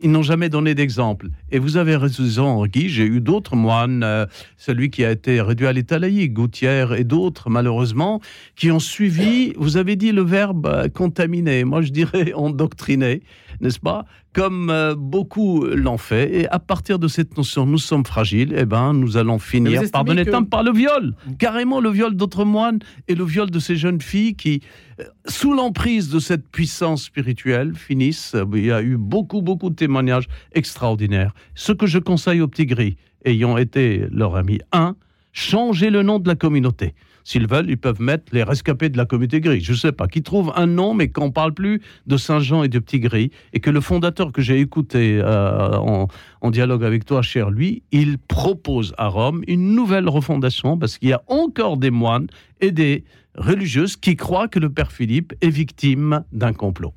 Ils 0.00 0.10
n'ont 0.10 0.22
jamais 0.22 0.48
donné 0.50 0.74
d'exemple. 0.74 1.28
Et 1.50 1.58
vous 1.58 1.76
avez 1.76 1.96
raison, 1.96 2.66
Guy, 2.66 2.90
j'ai 2.90 3.06
eu 3.06 3.20
d'autres 3.20 3.56
moines, 3.56 4.02
euh, 4.02 4.26
celui 4.58 4.90
qui 4.90 5.04
a 5.04 5.10
été 5.10 5.40
réduit 5.40 5.66
à 5.66 5.98
laïque, 5.98 6.32
Gouttière 6.34 6.92
et 6.92 7.04
d'autres, 7.04 7.48
malheureusement, 7.48 8.20
qui 8.56 8.70
ont 8.70 8.80
suivi, 8.80 9.54
vous 9.56 9.76
avez 9.76 9.96
dit 9.96 10.12
le 10.12 10.22
verbe 10.22 10.66
euh, 10.66 10.88
contaminer, 10.88 11.64
moi 11.64 11.80
je 11.80 11.90
dirais 11.90 12.32
endoctriner, 12.34 13.22
n'est-ce 13.60 13.80
pas? 13.80 14.04
Comme 14.32 14.70
euh, 14.70 14.94
beaucoup 14.96 15.64
l'ont 15.64 15.98
fait. 15.98 16.34
Et 16.34 16.48
à 16.48 16.58
partir 16.58 16.98
de 16.98 17.08
cette 17.08 17.36
notion, 17.36 17.66
nous 17.66 17.78
sommes 17.78 18.04
fragiles, 18.04 18.54
eh 18.56 18.64
ben, 18.64 18.92
nous 18.92 19.16
allons 19.16 19.38
finir 19.38 19.82
par 19.92 20.04
donner 20.04 20.24
que... 20.24 20.42
par 20.44 20.62
le 20.62 20.72
viol. 20.72 21.14
Carrément 21.38 21.80
le 21.80 21.90
viol 21.90 22.16
d'autres 22.16 22.44
moines 22.44 22.78
et 23.08 23.14
le 23.14 23.24
viol 23.24 23.50
de 23.50 23.58
ces 23.58 23.76
jeunes 23.76 24.00
filles 24.00 24.34
qui, 24.34 24.60
euh, 25.00 25.04
sous 25.26 25.52
l'emprise 25.52 26.08
de 26.10 26.18
cette 26.18 26.48
puissance 26.48 27.04
spirituelle, 27.04 27.74
finissent. 27.74 28.36
Il 28.54 28.64
y 28.64 28.72
a 28.72 28.82
eu 28.82 28.96
beaucoup, 28.96 29.42
beaucoup 29.42 29.70
de 29.70 29.76
témoignages 29.76 30.26
extraordinaires. 30.52 31.34
Ce 31.54 31.72
que 31.72 31.86
je 31.86 31.98
conseille 31.98 32.40
aux 32.40 32.48
petits 32.48 32.66
gris, 32.66 32.96
ayant 33.24 33.56
été 33.56 34.06
leur 34.10 34.36
ami, 34.36 34.60
un, 34.72 34.96
changer 35.34 35.90
le 35.90 36.02
nom 36.02 36.18
de 36.18 36.28
la 36.28 36.36
communauté. 36.36 36.94
S'ils 37.24 37.46
veulent, 37.46 37.70
ils 37.70 37.78
peuvent 37.78 38.00
mettre 38.00 38.24
les 38.32 38.42
rescapés 38.42 38.90
de 38.90 38.98
la 38.98 39.06
communauté 39.06 39.40
grise. 39.40 39.64
Je 39.64 39.72
ne 39.72 39.76
sais 39.76 39.92
pas, 39.92 40.06
qui 40.08 40.22
trouvent 40.22 40.52
un 40.56 40.66
nom, 40.66 40.92
mais 40.92 41.08
qu'on 41.08 41.26
ne 41.26 41.32
parle 41.32 41.54
plus 41.54 41.80
de 42.06 42.16
Saint-Jean 42.18 42.62
et 42.62 42.68
de 42.68 42.78
Petit 42.78 43.00
Gris, 43.00 43.30
et 43.54 43.60
que 43.60 43.70
le 43.70 43.80
fondateur 43.80 44.30
que 44.30 44.42
j'ai 44.42 44.60
écouté 44.60 45.20
euh, 45.22 45.76
en, 45.76 46.08
en, 46.42 46.50
dialogue 46.50 46.84
avec 46.84 47.06
toi, 47.06 47.22
cher 47.22 47.50
lui, 47.50 47.82
il 47.92 48.18
propose 48.18 48.94
à 48.98 49.08
Rome 49.08 49.42
une 49.48 49.74
nouvelle 49.74 50.08
refondation, 50.08 50.78
parce 50.78 50.98
qu'il 50.98 51.08
y 51.08 51.14
a 51.14 51.22
encore 51.28 51.78
des 51.78 51.90
moines 51.90 52.26
et 52.60 52.70
des 52.70 53.04
religieuses 53.36 53.96
qui 53.96 54.16
croient 54.16 54.48
que 54.48 54.58
le 54.58 54.70
Père 54.70 54.92
Philippe 54.92 55.32
est 55.40 55.50
victime 55.50 56.24
d'un 56.32 56.52
complot. 56.52 56.92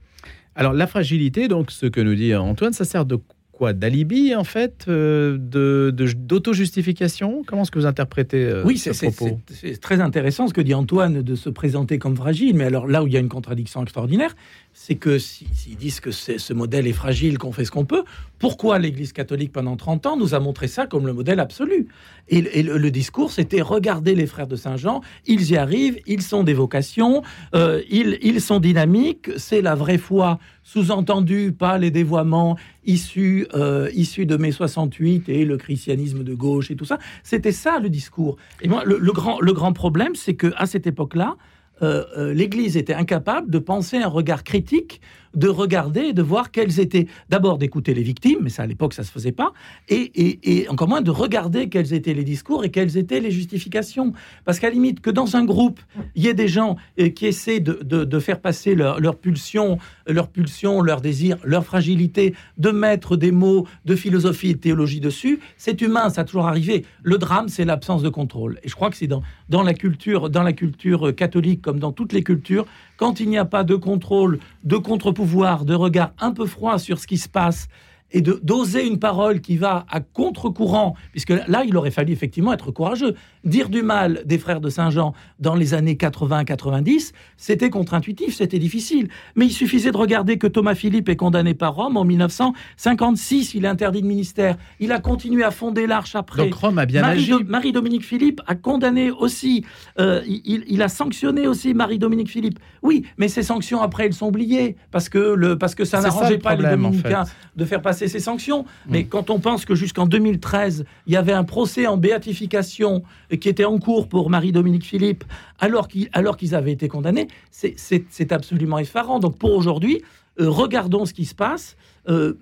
Alors 0.55 0.73
la 0.73 0.88
fragilité, 0.88 1.47
donc 1.47 1.71
ce 1.71 1.85
que 1.85 2.01
nous 2.01 2.15
dit 2.15 2.35
Antoine, 2.35 2.73
ça 2.73 2.83
sert 2.83 3.05
de 3.05 3.19
quoi 3.58 3.74
D'alibi, 3.74 4.36
en 4.36 4.43
fait 4.43 4.86
euh, 4.88 5.38
D'auto-justification? 5.39 7.43
Comment 7.45 7.64
est-ce 7.64 7.72
que 7.72 7.80
vous 7.80 7.88
interprétez 7.88 8.45
euh, 8.45 8.64
oui, 8.64 8.78
ce 8.78 8.91
propos? 8.91 9.41
c'est 9.49 9.82
très 9.82 9.99
intéressant 9.99 10.47
ce 10.47 10.53
que 10.53 10.62
dit 10.62 10.76
Antoine 10.76 11.24
de 11.24 11.36
se 11.36 11.49
présenter 11.49 11.97
comme 11.97 12.16
fragile, 12.16 12.55
mais 12.55 12.66
alors 12.66 12.88
là 12.88 13.03
où 13.03 13.08
il 13.08 13.14
y 13.14 13.18
a 13.18 13.20
une 13.20 13.30
contradiction 13.30 13.82
extraordinaire, 13.82 14.36
c'est 14.80 14.93
que 14.93 15.17
s'ils 15.17 15.75
disent 15.75 15.99
que 15.99 16.11
ce 16.11 16.53
modèle 16.53 16.86
est 16.86 16.93
fragile, 16.93 17.39
qu'on 17.39 17.51
fait 17.51 17.65
ce 17.65 17.71
qu'on 17.71 17.84
peut, 17.84 18.03
pourquoi 18.38 18.78
l'Église 18.78 19.11
catholique 19.11 19.51
pendant 19.51 19.75
30 19.75 20.05
ans 20.05 20.17
nous 20.17 20.36
a 20.36 20.39
montré 20.39 20.67
ça 20.67 20.86
comme 20.86 21.07
le 21.07 21.13
modèle 21.13 21.39
absolu? 21.39 21.88
Et, 22.30 22.41
le, 22.61 22.91
discours, 22.91 23.32
c'était 23.32 23.61
regardez 23.61 24.13
les 24.13 24.28
frères 24.28 24.45
de 24.45 24.55
Saint-Jean, 24.55 25.01
ils 25.25 25.49
y 25.49 25.57
arrivent, 25.57 25.99
ils 26.05 26.21
sont 26.21 26.43
des 26.43 26.53
vocations, 26.53 27.23
euh, 27.55 27.82
ils, 27.89 28.39
sont 28.39 28.59
dynamiques, 28.59 29.32
c'est 29.38 29.63
la 29.63 29.73
vraie 29.73 29.97
foi, 29.97 30.38
sous-entendu 30.63 31.53
pas 31.57 31.80
les 31.80 31.89
dévoiements 31.89 32.55
issus, 32.86 33.47
euh, 33.55 33.89
issus 33.95 34.28
de 34.28 34.38
mai 34.38 34.51
68 34.51 35.28
et 35.28 35.43
le 35.43 35.57
christianisme 35.57 36.23
de 36.23 36.36
gauche 36.36 36.69
et 36.69 36.75
tout 36.75 36.86
ça. 36.86 36.99
C'était 37.23 37.51
ça 37.51 37.80
le 37.80 37.89
discours. 37.89 38.38
Et 38.61 38.67
moi, 38.67 38.84
le, 38.86 39.11
grand, 39.11 39.41
le 39.41 39.53
grand 39.53 39.73
problème, 39.73 40.13
c'est 40.13 40.36
que 40.36 40.53
à 40.55 40.67
cette 40.67 40.86
époque-là, 40.86 41.36
l'Église 41.82 42.78
était 42.78 42.93
incapable 42.93 43.49
de 43.49 43.59
penser 43.59 43.97
un 43.97 44.07
regard 44.07 44.43
critique 44.43 45.01
de 45.38 45.47
regarder, 45.47 46.13
de 46.13 46.21
voir 46.23 46.51
quelles 46.51 46.79
étaient, 46.79 47.07
d'abord 47.29 47.59
d'écouter 47.59 47.93
les 47.93 48.01
victimes, 48.01 48.39
mais 48.41 48.49
ça 48.49 48.63
à 48.63 48.65
l'époque 48.65 48.93
ça 48.93 49.03
se 49.03 49.11
faisait 49.11 49.31
pas, 49.31 49.53
et, 49.88 50.65
encore 50.69 50.89
moins 50.89 51.01
de 51.01 51.11
regarder 51.11 51.69
quels 51.69 51.93
étaient 51.93 52.15
les 52.15 52.23
discours 52.23 52.65
et 52.65 52.71
quelles 52.71 52.97
étaient 52.97 53.19
les 53.19 53.31
justifications. 53.31 54.13
Parce 54.45 54.59
qu'à 54.59 54.69
limite 54.69 54.99
que 54.99 55.11
dans 55.11 55.35
un 55.35 55.45
groupe, 55.45 55.79
il 56.15 56.23
y 56.23 56.27
ait 56.27 56.33
des 56.33 56.47
gens 56.47 56.75
euh, 56.99 57.09
qui 57.09 57.27
essaient 57.27 57.59
de, 57.59 58.19
faire 58.19 58.41
passer 58.41 58.73
leur, 58.73 58.99
leur 58.99 59.15
pulsion, 59.15 59.77
leur 60.07 60.27
pulsion, 60.27 60.81
leur 60.81 61.01
désir, 61.01 61.38
leur 61.43 61.63
fragilité, 61.63 62.33
de 62.57 62.71
mettre 62.71 63.15
des 63.15 63.31
mots 63.31 63.67
de 63.85 63.95
philosophie 63.95 64.49
et 64.49 64.53
de 64.55 64.59
théologie 64.59 64.99
dessus, 64.99 65.39
c'est 65.55 65.79
humain, 65.81 66.09
ça 66.09 66.21
a 66.21 66.23
toujours 66.23 66.47
arrivé. 66.47 66.83
Le 67.03 67.19
drame, 67.19 67.47
c'est 67.47 67.63
l'absence 67.63 68.01
de 68.01 68.09
contrôle. 68.09 68.59
Et 68.63 68.69
je 68.69 68.75
crois 68.75 68.89
que 68.89 68.97
c'est 68.97 69.07
dans, 69.07 69.21
dans 69.49 69.61
la 69.61 69.75
culture, 69.75 70.31
dans 70.31 70.43
la 70.43 70.53
culture 70.53 71.13
catholique 71.15 71.61
comme 71.61 71.79
dans 71.79 71.91
toutes 71.91 72.13
les 72.13 72.23
cultures, 72.23 72.65
quand 72.97 73.19
il 73.19 73.29
n'y 73.29 73.38
a 73.38 73.45
pas 73.45 73.63
de 73.63 73.75
contrôle, 73.75 74.39
de 74.63 74.77
contre-pouvoir, 74.77 75.26
de 75.65 75.75
regard 75.75 76.11
un 76.19 76.32
peu 76.32 76.45
froid 76.45 76.80
sur 76.80 76.99
ce 76.99 77.07
qui 77.07 77.17
se 77.17 77.30
passe, 77.30 77.67
et 78.12 78.22
de 78.22 78.39
d'oser 78.41 78.86
une 78.88 78.99
parole 78.99 79.41
qui 79.41 79.58
va 79.58 79.86
à 79.89 79.99
contre-courant, 79.99 80.95
puisque 81.12 81.30
là, 81.30 81.64
il 81.66 81.76
aurait 81.76 81.91
fallu 81.91 82.14
effectivement 82.14 82.53
être 82.53 82.72
courageux. 82.72 83.16
Dire 83.43 83.70
du 83.70 83.82
mal 83.82 84.22
des 84.26 84.38
frères 84.38 84.60
de 84.60 84.70
Saint-Jean 84.70 85.14
dans 85.39 85.55
les 85.55 85.74
années 85.74 85.95
80-90, 85.95 87.14
c'était 87.38 87.70
contre-intuitif, 87.70 88.36
c'était 88.36 88.60
difficile. 88.60 89.10
Mais 89.36 89.45
il 89.45 89.51
suffisait 89.51 89.91
de 89.91 89.97
regarder 89.97 90.38
que 90.38 90.47
Thomas 90.47 90.76
Philippe 90.76 91.10
est 91.10 91.16
condamné 91.16 91.53
par 91.53 91.76
Rome 91.76 91.97
en 91.97 92.03
1956, 92.03 93.53
il 93.53 93.66
est 93.66 93.70
interdit 93.70 94.01
de 94.01 94.08
ministère. 94.08 94.58
Il 94.80 94.91
a 94.91 94.99
continué 94.99 95.43
à 95.43 95.51
fonder 95.51 95.88
l'Arche 95.88 96.16
après. 96.16 96.43
Donc 96.43 96.53
Rome 96.55 96.78
a 96.78 96.86
bien 96.86 97.01
Marie 97.01 97.20
agi. 97.20 97.43
Marie-Dominique 97.47 98.03
Philippe 98.03 98.41
a 98.47 98.55
condamné 98.55 99.12
aussi, 99.12 99.66
euh, 99.99 100.22
il, 100.28 100.82
a 100.82 100.89
sanctionné 100.89 101.47
aussi 101.47 101.74
Marie-Dominique 101.74 102.30
Philippe. 102.30 102.60
Oui, 102.82 103.05
mais 103.18 103.28
ces 103.28 103.43
sanctions 103.43 103.82
après, 103.82 104.05
elles 104.05 104.14
sont 104.14 104.28
oubliées, 104.28 104.76
parce 104.91 105.10
que, 105.10 105.18
le, 105.18 105.58
parce 105.58 105.76
que 105.76 105.86
ça 105.86 106.01
n'arrangeait 106.01 106.38
pas 106.38 106.55
les 106.55 106.70
dominicains 106.70 107.24
de 107.55 107.66
faire 107.66 107.82
passer 107.82 107.97
ces 107.98 108.20
sanctions. 108.20 108.66
Mais 108.88 109.04
mm. 109.04 109.08
quand 109.08 109.30
on 109.30 109.39
pense 109.39 109.66
que 109.66 109.76
jusqu'en 109.76 110.06
2013, 110.06 110.86
il 111.08 111.14
y 111.14 111.18
avait 111.18 111.34
un 111.34 111.43
procès 111.43 111.88
en 111.88 111.98
béatification 111.98 113.04
qui 113.41 113.50
était 113.50 113.66
en 113.66 113.80
cours 113.80 114.08
pour 114.08 114.30
Marie-Dominique 114.30 114.86
Philippe, 114.86 115.24
alors 115.60 115.88
qu'ils 115.88 116.56
avaient 116.56 116.72
été 116.72 116.88
condamnés, 116.88 117.28
c'est 117.50 118.32
absolument 118.32 118.78
effarant. 118.78 119.20
Donc 119.20 119.38
pour 119.38 119.54
aujourd'hui, 119.54 120.04
euh, 120.39 120.50
regardons 120.50 121.06
ce 121.06 121.14
qui 121.14 121.26
se 121.26 121.36
passe. 121.36 121.76
Euh, 122.08 122.34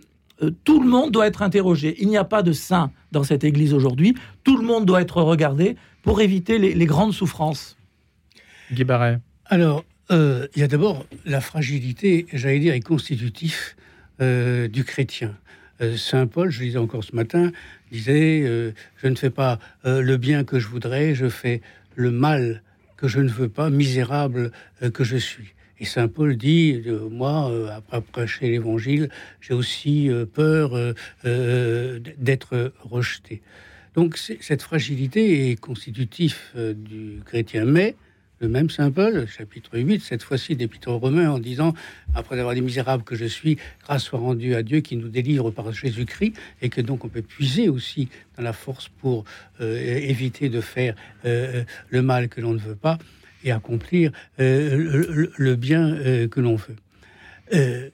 euh, 0.41 0.51
tout 0.63 0.81
le 0.81 0.89
monde 0.89 1.11
doit 1.11 1.27
être 1.27 1.41
interrogé. 1.41 1.95
Il 1.99 2.09
n'y 2.09 2.17
a 2.17 2.25
pas 2.25 2.43
de 2.43 2.51
saint 2.51 2.91
dans 3.11 3.23
cette 3.23 3.43
Église 3.43 3.73
aujourd'hui. 3.73 4.15
Tout 4.43 4.57
le 4.57 4.65
monde 4.65 4.85
doit 4.85 5.01
être 5.01 5.21
regardé 5.21 5.77
pour 6.03 6.21
éviter 6.21 6.59
les, 6.59 6.85
grandes 6.85 7.13
souffrances. 7.13 7.77
Guy 8.71 8.83
Barret. 8.83 9.19
Alors, 9.45 9.85
il 10.11 10.47
y 10.55 10.61
a 10.61 10.67
d'abord 10.67 11.05
la 11.25 11.41
fragilité, 11.41 12.27
j'allais 12.31 12.59
dire, 12.59 12.73
est 12.73 12.81
constitutif 12.81 13.75
du 14.19 14.83
chrétien. 14.85 15.35
Euh, 15.81 15.97
Saint 15.97 16.27
Paul, 16.27 16.49
je 16.49 16.63
disais 16.63 16.77
encore 16.77 17.03
ce 17.03 17.15
matin, 17.15 17.51
disait 17.91 18.43
euh, 18.43 18.71
Je 18.97 19.07
ne 19.07 19.15
fais 19.15 19.29
pas 19.29 19.59
euh, 19.85 20.01
le 20.01 20.17
bien 20.17 20.43
que 20.43 20.59
je 20.59 20.67
voudrais, 20.67 21.15
je 21.15 21.27
fais 21.27 21.61
le 21.95 22.11
mal 22.11 22.61
que 22.97 23.07
je 23.07 23.19
ne 23.19 23.29
veux 23.29 23.49
pas, 23.49 23.69
misérable 23.69 24.51
que 24.93 25.03
je 25.03 25.17
suis. 25.17 25.53
Et 25.79 25.85
Saint 25.85 26.07
Paul 26.07 26.37
dit, 26.37 26.81
moi, 27.11 27.51
après 27.75 27.99
prêcher 27.99 28.49
l'Évangile, 28.49 29.09
j'ai 29.41 29.53
aussi 29.53 30.09
peur 30.33 30.93
d'être 31.25 32.71
rejeté. 32.79 33.41
Donc 33.95 34.17
cette 34.17 34.61
fragilité 34.61 35.51
est 35.51 35.59
constitutif 35.59 36.55
du 36.55 37.19
chrétien. 37.25 37.65
Mais 37.65 37.95
le 38.39 38.49
même 38.49 38.69
Saint 38.69 38.91
Paul, 38.91 39.27
chapitre 39.27 39.79
8, 39.79 40.01
cette 40.01 40.23
fois-ci 40.23 40.55
d'Épître 40.55 40.89
aux 40.89 40.97
Romains, 40.97 41.29
en 41.29 41.39
disant, 41.39 41.73
après 42.13 42.37
avoir 42.37 42.53
des 42.53 42.61
misérables 42.61 43.03
que 43.03 43.15
je 43.15 43.25
suis, 43.25 43.57
grâce 43.83 44.03
soit 44.03 44.19
rendue 44.19 44.55
à 44.55 44.63
Dieu 44.63 44.81
qui 44.81 44.97
nous 44.97 45.07
délivre 45.07 45.51
par 45.51 45.71
Jésus-Christ, 45.71 46.33
et 46.61 46.69
que 46.69 46.81
donc 46.81 47.05
on 47.05 47.09
peut 47.09 47.21
puiser 47.21 47.69
aussi 47.69 48.09
dans 48.35 48.43
la 48.43 48.53
force 48.53 48.89
pour 48.89 49.23
euh, 49.61 49.77
éviter 49.77 50.49
de 50.49 50.59
faire 50.59 50.95
euh, 51.25 51.63
le 51.89 52.01
mal 52.01 52.27
que 52.27 52.41
l'on 52.41 52.53
ne 52.53 52.59
veut 52.59 52.75
pas 52.75 52.97
et 53.43 53.51
accomplir 53.51 54.11
euh, 54.39 55.29
le, 55.37 55.55
bien 55.55 56.27
que 56.27 56.39
l'on 56.39 56.55
veut. 56.55 57.91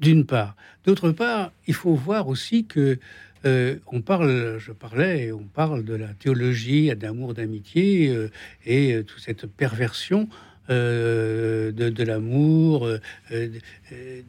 D'une 0.00 0.26
part. 0.26 0.56
D'autre 0.84 1.10
part, 1.10 1.52
il 1.66 1.74
faut 1.74 1.94
voir 1.94 2.28
aussi 2.28 2.64
que 2.64 2.98
euh, 3.44 3.76
on 3.86 4.00
parle, 4.00 4.58
je 4.58 4.72
parlais, 4.72 5.32
on 5.32 5.44
parle 5.44 5.84
de 5.84 5.94
la 5.94 6.08
théologie, 6.08 6.94
d'amour, 6.94 7.34
d'amitié 7.34 8.08
euh, 8.08 8.30
et 8.64 8.94
euh, 8.94 9.02
toute 9.02 9.20
cette 9.20 9.46
perversion 9.46 10.28
de, 10.68 12.02
l'amour 12.02 12.88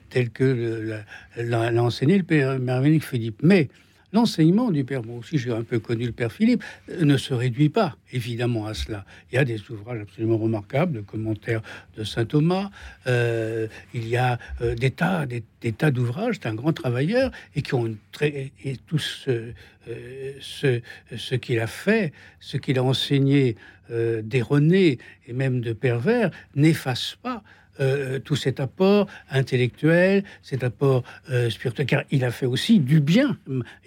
tel 0.09 0.30
que 0.32 1.03
l'a 1.38 1.84
enseigné 1.84 2.18
le 2.18 2.24
père 2.24 2.59
Mervenic 2.59 3.05
Philippe. 3.05 3.39
Mais 3.43 3.70
L'enseignement 4.14 4.70
du 4.70 4.84
Père, 4.84 5.03
moi 5.03 5.18
aussi 5.18 5.39
j'ai 5.39 5.51
un 5.51 5.64
peu 5.64 5.80
connu 5.80 6.05
le 6.05 6.11
Père 6.11 6.32
Philippe, 6.32 6.64
euh, 6.89 7.03
ne 7.03 7.18
se 7.18 7.34
réduit 7.34 7.70
pas 7.70 7.97
évidemment 8.11 8.68
à 8.68 8.76
cela. 8.76 9.05
Il 9.32 9.36
y 9.36 9.38
a 9.39 9.43
des 9.43 9.59
ouvrages 9.72 10.01
absolument 10.01 10.38
remarquables, 10.38 10.93
de 10.93 11.01
commentaires 11.01 11.64
de 11.97 12.03
Saint 12.03 12.26
Thomas, 12.26 12.70
euh, 13.07 13.68
il 13.95 14.07
y 14.07 14.16
a 14.16 14.38
euh, 14.61 14.76
des 14.76 14.91
tas, 14.91 15.26
des, 15.26 15.43
tas 15.72 15.89
d'ouvrages 15.89 16.39
d'un 16.39 16.53
grand 16.53 16.74
travailleur 16.74 17.32
et 17.55 17.64
qui 17.64 17.74
ont 17.74 17.97
très, 18.11 18.51
et 18.64 18.78
tout 18.86 18.99
ce, 18.99 19.51
ce, 20.39 21.36
qu'il 21.36 21.59
a 21.59 21.68
fait, 21.68 22.14
ce 22.39 22.57
qu'il 22.57 22.78
a 22.78 22.84
enseigné 22.84 23.55
d'erroné 23.89 24.97
et 25.28 25.34
même 25.34 25.59
de 25.59 25.74
pervers 25.74 26.32
n'efface 26.55 27.18
pas 27.22 27.43
euh, 27.80 28.19
tout 28.19 28.36
cet 28.36 28.59
apport 28.59 29.07
intellectuel, 29.32 30.24
cet 30.41 30.63
apport 30.63 31.03
euh, 31.32 31.49
spirituel, 31.49 31.88
car 31.88 32.03
il 32.11 32.24
a 32.24 32.32
fait 32.32 32.45
aussi 32.45 32.80
du 32.80 32.99
bien. 32.99 33.38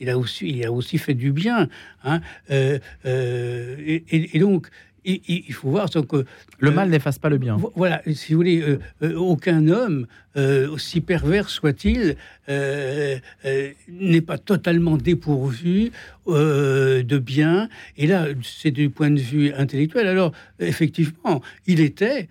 Il 0.01 0.11
a 0.11 0.18
aussi, 0.18 0.99
fait 0.99 1.14
du 1.14 1.32
bien. 1.32 1.68
Hein, 2.03 2.20
euh, 2.51 2.78
et, 3.05 4.39
donc, 4.39 4.68
il, 5.07 5.52
faut 5.52 5.70
voir 5.70 5.88
que 5.88 6.24
le 6.59 6.70
mal 6.70 6.90
n'efface 6.90 7.18
pas 7.18 7.28
le 7.28 7.38
bien. 7.38 7.57
Voilà, 7.74 8.02
si 8.12 8.32
vous 8.32 8.38
voulez, 8.38 8.78
aucun 9.02 9.68
homme, 9.68 10.07
aussi 10.36 11.00
pervers 11.00 11.48
soit-il, 11.48 12.16
n'est 12.48 14.20
pas 14.20 14.38
totalement 14.38 14.96
dépourvu 14.96 15.92
de 16.26 17.18
bien. 17.18 17.68
Et 17.96 18.07
là, 18.07 18.26
c'est 18.42 18.70
du 18.70 18.90
point 18.90 19.11
de 19.11 19.20
vue 19.20 19.52
intellectuel. 19.52 20.07
Alors, 20.09 20.32
effectivement, 20.59 21.40
il 21.66 21.80
était, 21.80 22.28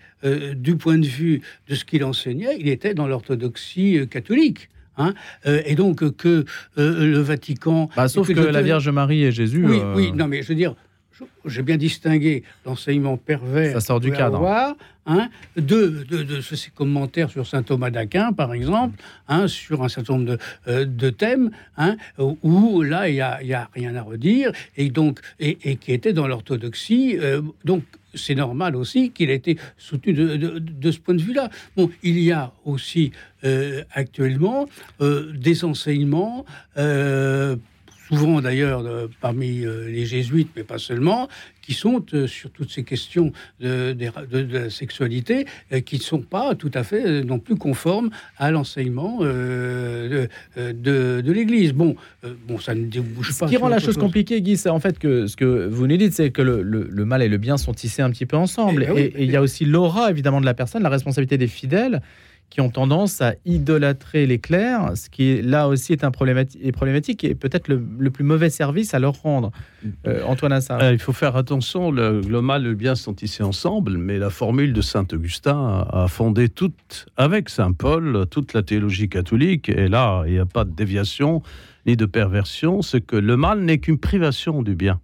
du 0.55 0.76
point 0.76 0.97
de 0.97 1.07
vue 1.07 1.41
de 1.69 1.76
ce 1.76 1.86
qu'il 1.86 2.03
enseignait, 2.03 2.57
il 2.59 2.67
était 2.67 2.93
dans 2.93 3.07
l'orthodoxie 3.07 4.07
catholique. 4.09 4.69
Hein 4.97 5.13
et 5.45 5.76
donc 5.76 6.15
que 6.15 6.45
le 6.78 7.19
Vatican... 7.19 7.89
Bah, 7.95 8.07
sauf 8.07 8.28
que, 8.34 8.39
la 8.39 8.61
Vierge 8.61 8.89
Marie 8.89 9.23
et 9.23 9.32
Jésus... 9.32 9.65
Oui, 9.65 9.80
oui, 9.95 10.11
non 10.13 10.28
mais 10.28 10.41
je 10.41 10.47
veux 10.47 10.55
dire, 10.55 10.76
j'ai 11.45 11.61
bien 11.61 11.78
distingué 11.78 12.43
l'enseignement 12.66 13.18
pervers. 13.18 13.74
Ça 13.74 13.80
sort 13.80 13.99
du 13.99 14.11
cadre. 14.11 14.76
hein, 15.05 15.30
de, 15.55 16.03
de, 16.09 16.24
de, 16.24 16.41
ces 16.41 16.72
commentaires 16.72 17.30
sur 17.30 17.45
saint 17.45 17.63
Thomas 17.63 17.89
d'Aquin, 17.89 18.34
par 18.34 18.53
exemple, 18.53 19.01
hein, 19.28 19.47
sur 19.47 19.84
un 19.84 19.89
certain 19.89 20.13
nombre 20.13 20.26
de, 20.26 20.38
euh, 20.68 20.86
de 20.86 21.09
thèmes, 21.09 21.51
hein, 21.78 21.95
où 22.18 22.82
là, 22.82 23.07
il 23.09 23.13
n'y 23.13 23.53
a, 23.53 23.70
rien 23.74 23.95
à 23.95 24.01
redire, 24.01 24.51
et 24.78 24.89
donc, 24.89 25.20
et, 25.39 25.57
et 25.63 25.76
qui 25.76 25.91
était 25.91 26.13
dans 26.13 26.28
l'orthodoxie. 26.28 27.18
Euh, 27.20 27.41
donc, 27.63 27.84
c'est 28.13 28.36
normal 28.36 28.76
aussi 28.78 29.11
qu'il 29.11 29.30
ait 29.30 29.36
été 29.36 29.57
soutenu 29.78 30.13
de, 30.13 30.38
de, 30.59 30.91
ce 30.91 30.99
point 30.99 31.16
de 31.16 31.22
vue-là. 31.22 31.49
Bon, 31.76 31.91
il 32.01 32.18
y 32.20 32.32
a 32.32 32.53
aussi 32.63 33.11
euh, 33.43 33.84
actuellement 33.91 34.68
des 35.01 35.66
enseignements 35.66 36.45
souvent 38.08 38.41
d'ailleurs 38.41 38.84
parmi 39.22 39.66
euh, 39.66 39.89
les 39.89 40.06
jésuites, 40.06 40.49
mais 40.56 40.64
pas 40.64 40.78
seulement, 40.78 41.28
qui 41.62 41.74
sont 41.74 42.03
euh, 42.14 42.28
sur 42.28 42.51
toutes 42.51 42.72
ces 42.72 42.84
questions 42.84 43.32
de, 43.60 43.93
de, 43.93 44.47
la 44.53 44.70
sexualité, 44.70 45.45
euh, 45.74 45.80
qui 45.82 45.97
ne 45.97 46.01
sont 46.01 46.22
pas 46.22 46.56
tout 46.56 46.72
à 46.74 46.84
fait 46.84 47.24
non 47.24 47.39
plus 47.39 47.56
conformes 47.56 48.10
à 48.38 48.51
l'enseignement 48.51 49.20
de, 49.22 50.28
l'Église. 51.32 51.74
Bon, 51.74 51.95
bon, 52.47 52.60
ça 52.60 52.76
ne 52.76 52.86
débouche 52.86 53.38
pas. 53.38 53.47
Ce 53.47 53.51
qui 53.51 53.58
rend 53.58 53.70
la 53.70 53.80
chose, 53.80 53.97
compliquée, 53.97 54.41
Guy, 54.41 54.58
c'est 54.58 54.70
en 54.70 54.80
fait 54.80 54.99
que 54.99 55.28
ce 55.28 55.36
que 55.36 55.68
vous 55.68 55.88
nous 55.88 55.97
dites, 55.97 56.14
c'est 56.14 56.32
que 56.32 56.41
le, 56.41 57.06
mal 57.06 57.22
et 57.22 57.30
le 57.30 57.38
bien 57.38 57.58
sont 57.58 57.74
tissés 57.74 58.01
un 58.01 58.10
petit 58.10 58.26
peu 58.26 58.38
ensemble. 58.38 58.86
Eh 58.89 58.93
ben 58.93 58.97
et 58.97 59.24
il 59.24 59.32
y 59.32 59.36
a 59.36 59.41
aussi 59.41 59.66
l'aura, 59.66 60.10
évidemment, 60.10 60.41
de 60.41 60.45
la 60.45 60.53
personne, 60.53 60.84
la 60.84 60.89
responsabilité 60.89 61.38
des 61.38 61.47
fidèles 61.47 62.01
qui 62.50 62.62
ont 62.62 62.70
tendance 62.70 63.22
à 63.22 63.34
idolâtrer 63.46 64.26
les 64.26 64.39
clercs, 64.39 64.96
ce 64.96 65.10
qui 65.10 65.41
là 65.41 65.68
aussi 65.68 65.91
est 65.91 66.04
un 66.04 66.12
problématique, 66.12 67.24
et 67.24 67.36
peut-être 67.36 67.68
le, 67.68 68.10
plus 68.10 68.24
mauvais 68.24 68.50
service 68.50 68.93
à 68.93 69.00
leur 69.00 69.14
rendre. 69.22 69.52
Euh, 70.08 70.24
Antoine 70.24 70.54
Assar. 70.54 70.82
Euh, 70.82 70.93
il 70.93 71.00
faut 71.00 71.12
faire 71.12 71.36
attention, 71.36 71.91
le, 71.91 72.22
mal 72.41 72.62
et 72.62 72.70
le 72.70 72.76
bien 72.76 72.96
sont 72.96 73.14
tissés 73.14 73.43
ensemble, 73.43 73.98
mais 73.98 74.18
la 74.18 74.30
formule 74.30 74.74
de 74.74 74.82
saint 74.82 75.06
Augustin 75.12 75.86
a, 75.91 76.08
fondé 76.08 76.48
toute, 76.50 77.08
avec 77.18 77.50
saint 77.50 77.74
Paul, 77.74 78.26
toute 78.30 78.54
la 78.54 78.64
théologie 78.64 79.10
catholique, 79.10 79.70
et 79.70 79.88
là, 79.88 80.24
il 80.26 80.34
n'y 80.34 80.39
a 80.39 80.46
pas 80.46 80.64
de 80.64 80.72
déviation 80.72 81.41
ni 81.86 81.96
de 81.96 82.06
perversion, 82.06 82.82
c'est 82.82 83.02
que 83.02 83.16
le 83.16 83.38
mal 83.38 83.62
n'est 83.62 83.78
qu'une 83.78 84.00
privation 84.00 84.64
du 84.64 84.76
bien. 84.76 85.00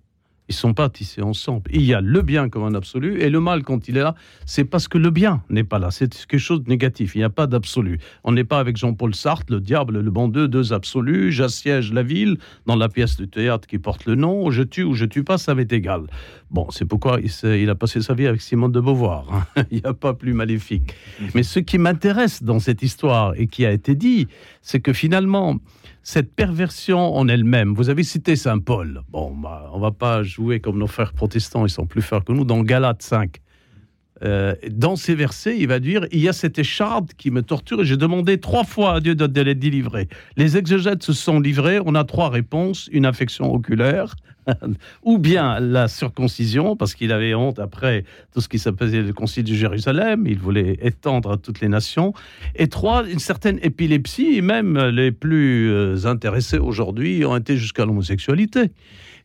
Ils 0.51 0.53
sont 0.53 0.73
pas 0.73 0.89
tissés 0.89 1.21
ensemble. 1.21 1.71
Il 1.73 1.81
y 1.83 1.93
a 1.93 2.01
le 2.01 2.21
bien 2.21 2.49
comme 2.49 2.63
un 2.63 2.75
absolu 2.75 3.21
et 3.21 3.29
le 3.29 3.39
mal 3.39 3.63
quand 3.63 3.87
il 3.87 3.95
est 3.95 4.01
là, 4.01 4.15
c'est 4.45 4.65
parce 4.65 4.89
que 4.89 4.97
le 4.97 5.09
bien 5.09 5.43
n'est 5.49 5.63
pas 5.63 5.79
là. 5.79 5.91
C'est 5.91 6.13
quelque 6.27 6.41
chose 6.41 6.61
de 6.61 6.67
négatif. 6.67 7.15
Il 7.15 7.19
n'y 7.19 7.23
a 7.23 7.29
pas 7.29 7.47
d'absolu. 7.47 7.99
On 8.25 8.33
n'est 8.33 8.43
pas 8.43 8.59
avec 8.59 8.75
Jean-Paul 8.75 9.15
Sartre, 9.15 9.45
le 9.53 9.61
diable, 9.61 10.01
le 10.01 10.11
bon 10.11 10.27
Dieu, 10.27 10.49
deux 10.49 10.73
absolus. 10.73 11.31
J'assiège 11.31 11.93
la 11.93 12.03
ville 12.03 12.37
dans 12.65 12.75
la 12.75 12.89
pièce 12.89 13.15
de 13.15 13.23
théâtre 13.23 13.65
qui 13.65 13.79
porte 13.79 14.05
le 14.05 14.15
nom. 14.15 14.51
Je 14.51 14.63
tue 14.63 14.83
ou 14.83 14.93
je 14.93 15.05
tue 15.05 15.23
pas, 15.23 15.37
ça 15.37 15.55
m'est 15.55 15.71
égal. 15.71 16.01
Bon, 16.49 16.67
c'est 16.69 16.83
pourquoi 16.83 17.19
il, 17.43 17.69
a 17.69 17.75
passé 17.75 18.01
sa 18.01 18.13
vie 18.13 18.27
avec 18.27 18.41
Simone 18.41 18.73
de 18.73 18.81
Beauvoir. 18.81 19.45
Hein. 19.55 19.63
il 19.71 19.77
n'y 19.77 19.85
a 19.85 19.93
pas 19.93 20.13
plus 20.13 20.33
maléfique. 20.33 20.93
Mais 21.33 21.43
ce 21.43 21.59
qui 21.59 21.77
m'intéresse 21.77 22.43
dans 22.43 22.59
cette 22.59 22.81
histoire 22.81 23.35
et 23.37 23.47
qui 23.47 23.65
a 23.65 23.71
été 23.71 23.95
dit, 23.95 24.27
c'est 24.61 24.81
que 24.81 24.91
finalement, 24.91 25.59
cette 26.03 26.33
perversion 26.35 27.15
en 27.15 27.27
elle-même, 27.27 27.73
vous 27.73 27.89
avez 27.89 28.03
cité 28.03 28.35
Saint 28.35 28.59
Paul. 28.59 29.01
Bon, 29.09 29.35
bah, 29.35 29.69
on 29.73 29.79
va 29.79 29.91
pas 29.91 30.23
jouer 30.23 30.59
comme 30.59 30.79
nos 30.79 30.87
frères 30.87 31.13
protestants, 31.13 31.65
ils 31.65 31.69
sont 31.69 31.85
plus 31.85 32.01
forts 32.01 32.23
que 32.23 32.31
nous, 32.31 32.45
dans 32.45 32.61
Galates 32.61 33.03
5. 33.03 33.39
Euh, 34.23 34.53
dans 34.69 34.95
ces 34.95 35.15
versets, 35.15 35.57
il 35.57 35.67
va 35.67 35.79
dire 35.79 36.05
il 36.11 36.19
y 36.19 36.29
a 36.29 36.33
cette 36.33 36.59
écharde 36.59 37.11
qui 37.17 37.31
me 37.31 37.41
torture 37.41 37.81
et 37.81 37.85
j'ai 37.85 37.97
demandé 37.97 38.39
trois 38.39 38.63
fois 38.63 38.95
à 38.95 38.99
Dieu 38.99 39.15
de, 39.15 39.41
les 39.41 39.55
délivrer. 39.55 40.07
Les 40.37 40.57
exégètes 40.57 41.01
se 41.01 41.13
sont 41.13 41.39
livrés. 41.39 41.79
On 41.83 41.95
a 41.95 42.03
trois 42.03 42.29
réponses 42.29 42.87
une 42.91 43.07
infection 43.07 43.51
oculaire, 43.51 44.15
ou 45.03 45.17
bien 45.17 45.59
la 45.59 45.87
circoncision, 45.87 46.75
parce 46.75 46.93
qu'il 46.95 47.11
avait 47.11 47.33
honte 47.33 47.59
après 47.59 48.03
tout 48.33 48.41
ce 48.41 48.49
qui 48.49 48.59
s'appelait 48.59 49.01
le 49.01 49.13
concile 49.13 49.43
de 49.43 49.53
Jérusalem, 49.53 50.25
il 50.27 50.39
voulait 50.39 50.77
étendre 50.81 51.31
à 51.31 51.37
toutes 51.37 51.61
les 51.61 51.67
nations, 51.67 52.13
et 52.55 52.67
trois, 52.67 53.07
une 53.07 53.19
certaine 53.19 53.59
épilepsie, 53.61 54.37
et 54.37 54.41
même 54.41 54.77
les 54.77 55.11
plus 55.11 55.71
euh, 55.71 56.05
intéressés 56.05 56.57
aujourd'hui 56.57 57.25
ont 57.25 57.35
été 57.35 57.57
jusqu'à 57.57 57.85
l'homosexualité. 57.85 58.71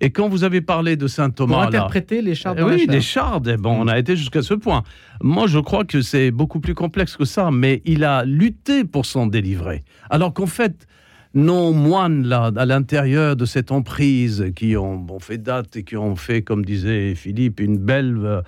Et 0.01 0.11
quand 0.11 0.29
vous 0.29 0.45
avez 0.45 0.61
parlé 0.61 0.97
de 0.97 1.07
saint 1.07 1.31
Thomas, 1.31 1.55
pour 1.55 1.62
interpréter 1.62 2.23
les 2.23 2.35
chardes. 2.35 2.61
oui, 2.61 2.87
les 2.89 3.01
chardes. 3.01 3.49
Eh 3.55 3.57
bon, 3.57 3.77
on 3.81 3.89
a 3.89 3.99
été 3.99 4.17
jusqu'à 4.17 4.43
ce 4.43 4.55
point. 4.55 4.83
Moi, 5.23 5.47
je 5.47 5.59
crois 5.59 5.85
que 5.85 6.03
c'est 6.03 6.31
beaucoup 6.31 6.61
plus 6.61 6.75
complexe 6.75 7.17
que 7.17 7.25
ça, 7.25 7.51
mais 7.51 7.83
il 7.85 8.05
a 8.05 8.25
lutté 8.25 8.85
pour 8.85 9.07
s'en 9.07 9.27
délivrer. 9.27 9.85
Alors 10.11 10.35
qu'en 10.35 10.47
fait, 10.47 10.87
non 11.37 11.72
moines 11.72 12.26
là, 12.26 12.51
à 12.57 12.64
l'intérieur 12.64 13.37
de 13.37 13.45
cette 13.45 13.70
emprise 13.70 14.53
qui 14.57 14.74
ont 14.76 15.07
fait 15.20 15.37
date 15.37 15.76
et 15.76 15.84
qui 15.84 15.97
ont 15.97 16.16
fait, 16.16 16.41
comme 16.41 16.64
disait 16.64 17.14
Philippe, 17.14 17.61
une 17.61 17.76
belle 17.76 18.16
euh, 18.24 18.41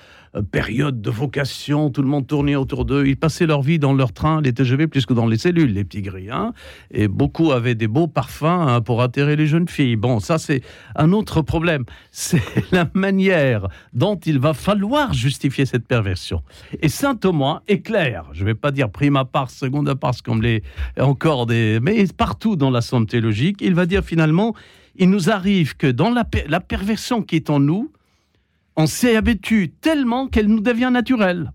période 0.51 1.01
de 1.01 1.11
vocation, 1.11 1.91
tout 1.91 2.03
le 2.03 2.09
monde 2.09 2.26
tournait 2.26 2.57
autour 2.57 2.85
d'eux. 2.85 3.07
Ils 3.07 3.16
passaient 3.16 3.47
leur 3.47 3.62
vie 3.62 3.79
dans 3.79 3.93
leur 3.93 4.12
train, 4.12 4.41
les 4.41 4.53
TGV, 4.53 4.87
plus 4.87 5.07
que 5.07 5.14
dans 5.14 5.26
les 5.26 5.39
cellules, 5.39 5.72
les 5.72 5.85
petits 5.85 6.03
grillins. 6.03 6.53
Et 6.91 7.09
beaucoup 7.09 7.53
avaient 7.53 7.74
des 7.74 7.89
beaux 7.89 8.09
parfums 8.09 8.45
hein, 8.45 8.81
pour 8.81 9.03
atterrer 9.03 9.37
les 9.37 9.47
jeunes 9.47 9.68
filles. 9.68 9.97
Bon, 9.97 10.20
ça, 10.20 10.39
c'est 10.39 10.62
un 10.97 11.12
autre 11.12 11.43
problème. 11.43 11.85
C'est 12.11 12.72
la 12.72 12.89
manière 12.95 13.68
dont 13.93 14.16
il 14.16 14.39
va 14.39 14.53
falloir 14.53 15.12
justifier 15.14 15.66
cette 15.66 15.87
perversion. 15.87 16.43
Et 16.83 16.89
saint 16.89 17.14
Thomas 17.14 17.62
est 17.68 17.81
clair. 17.81 18.24
Je 18.33 18.41
ne 18.41 18.47
vais 18.47 18.55
pas 18.55 18.70
dire 18.70 18.91
prima 18.91 19.24
part, 19.24 19.51
seconda 19.51 19.95
part, 19.95 20.14
comme 20.24 20.43
les 20.43 20.62
encore 20.99 21.47
des. 21.47 21.79
Mais 21.81 22.05
partout 22.16 22.57
dans 22.57 22.70
la 22.70 22.81
santé 22.81 23.20
logique, 23.20 23.59
il 23.61 23.74
va 23.74 23.87
dire 23.87 24.05
finalement 24.05 24.55
il 24.97 25.11
nous 25.11 25.31
arrive 25.31 25.76
que 25.76 25.87
dans 25.87 26.11
la 26.11 26.61
perversion 26.61 27.22
qui 27.22 27.37
est 27.37 27.51
en 27.51 27.61
nous, 27.61 27.93
on 28.79 28.87
s'est 28.87 29.16
abattu 29.16 29.70
tellement 29.81 30.29
qu'elle 30.29 30.47
nous 30.47 30.61
devient 30.61 30.91
naturelle. 30.93 31.53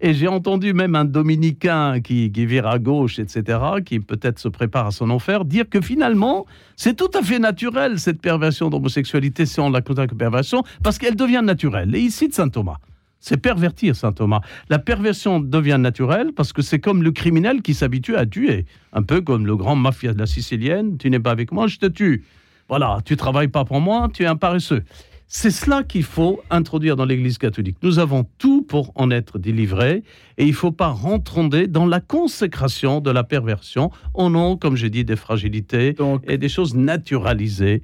Et 0.00 0.14
j'ai 0.14 0.28
entendu 0.28 0.72
même 0.72 0.94
un 0.94 1.04
dominicain 1.04 2.00
qui, 2.00 2.30
vire 2.30 2.66
à 2.66 2.78
gauche, 2.78 3.18
etc., 3.18 3.58
qui 3.84 4.00
peut-être 4.00 4.38
se 4.38 4.48
prépare 4.48 4.86
à 4.86 4.90
son 4.90 5.10
enfer, 5.10 5.44
dire 5.44 5.68
que 5.68 5.82
finalement, 5.82 6.46
c'est 6.74 6.96
tout 6.96 7.10
à 7.14 7.22
fait 7.22 7.38
naturel, 7.38 7.98
cette 7.98 8.20
perversion 8.20 8.70
d'homosexualité, 8.70 9.44
si 9.44 9.60
on 9.60 9.68
la 9.68 9.82
considère 9.82 10.08
comme 10.08 10.18
perversion, 10.18 10.62
parce 10.82 10.96
qu'elle 10.98 11.16
devient 11.16 11.42
naturelle. 11.44 11.94
Et 11.94 12.00
ici, 12.00 12.28
de 12.28 12.34
Saint 12.34 12.48
Thomas. 12.48 12.78
C'est 13.20 13.36
pervertir, 13.36 13.94
Saint 13.94 14.12
Thomas. 14.12 14.40
La 14.70 14.78
perversion 14.78 15.40
devient 15.40 15.78
naturelle 15.78 16.32
parce 16.34 16.52
que 16.52 16.62
c'est 16.62 16.78
comme 16.78 17.02
le 17.02 17.10
criminel 17.10 17.62
qui 17.62 17.72
s'habitue 17.72 18.16
à 18.16 18.26
tuer. 18.26 18.66
Un 18.92 19.02
peu 19.02 19.20
comme 19.20 19.46
le 19.46 19.56
grand 19.56 19.76
mafia 19.76 20.12
de 20.12 20.18
la 20.18 20.26
Sicilienne. 20.26 20.98
Tu 20.98 21.08
n'es 21.08 21.20
pas 21.20 21.30
avec 21.30 21.52
moi, 21.52 21.66
je 21.66 21.78
te 21.78 21.86
tue. 21.86 22.24
Voilà, 22.68 22.98
tu 23.04 23.16
travailles 23.16 23.48
pas 23.48 23.64
pour 23.64 23.80
moi, 23.80 24.08
tu 24.12 24.24
es 24.24 24.26
un 24.26 24.36
paresseux. 24.36 24.82
C'est 25.26 25.50
cela 25.50 25.82
qu'il 25.82 26.02
faut 26.02 26.42
introduire 26.50 26.96
dans 26.96 27.06
l'Église 27.06 27.38
catholique. 27.38 27.78
Nous 27.82 27.98
avons 27.98 28.24
tout 28.38 28.62
pour 28.62 28.92
en 28.94 29.10
être 29.10 29.38
délivrés 29.38 30.02
et 30.36 30.44
il 30.44 30.50
ne 30.50 30.52
faut 30.52 30.70
pas 30.70 30.88
rentrer 30.88 31.66
dans 31.66 31.86
la 31.86 32.00
consécration 32.00 33.00
de 33.00 33.10
la 33.10 33.24
perversion 33.24 33.90
au 34.12 34.28
nom, 34.30 34.56
comme 34.56 34.76
j'ai 34.76 34.90
dit, 34.90 35.04
des 35.04 35.16
fragilités 35.16 35.96
et 36.28 36.38
des 36.38 36.48
choses 36.48 36.74
naturalisées 36.74 37.82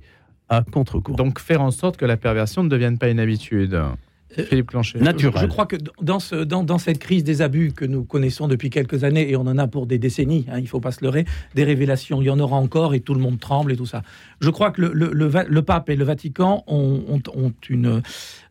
à 0.49 0.63
contre-courant. 0.63 1.17
Donc 1.17 1.39
faire 1.41 1.63
en 1.63 1.71
sorte 1.71 1.97
que 1.97 2.05
la 2.05 2.17
perversion 2.17 2.63
ne 2.63 2.69
devienne 2.69 2.99
pas 2.99 3.09
une 3.09 3.21
habitude. 3.21 3.81
Euh, 4.39 4.45
Philippe 4.45 4.71
Je, 4.83 5.47
crois 5.47 5.67
que 5.67 5.77
dans, 6.01 6.21
ce, 6.21 6.37
dans, 6.37 6.79
cette 6.79 6.99
crise 6.99 7.25
des 7.25 7.43
abus 7.43 7.73
que 7.73 7.85
nous 7.85 8.05
connaissons 8.05 8.49
depuis 8.49 8.71
quelques 8.71 9.05
années, 9.05 9.31
et 9.31 9.37
on 9.37 9.43
en 9.43 9.59
a 9.59 9.67
pour 9.67 9.87
des 9.87 9.99
décennies, 9.99 10.47
hein, 10.49 10.59
il 10.59 10.65
ne 10.65 10.69
faut 10.69 10.81
pas 10.81 10.93
se 10.93 11.03
leurrer, 11.03 11.25
des 11.55 11.65
révélations, 11.65 12.23
il 12.23 12.27
y 12.27 12.31
en 12.31 12.39
aura 12.39 12.57
encore 12.57 12.95
et 12.95 13.01
tout 13.01 13.15
le 13.15 13.21
monde 13.21 13.41
tremble 13.41 13.73
et 13.73 13.77
tout 13.77 13.87
ça. 13.87 14.03
Je 14.41 14.51
crois 14.51 14.71
que 14.71 14.83
le, 14.83 15.13
le, 15.13 15.63
pape 15.63 15.91
et 15.91 15.97
le 15.97 16.05
Vatican 16.05 16.65
ont, 16.67 17.03
ont, 17.09 17.53
une, 17.69 18.03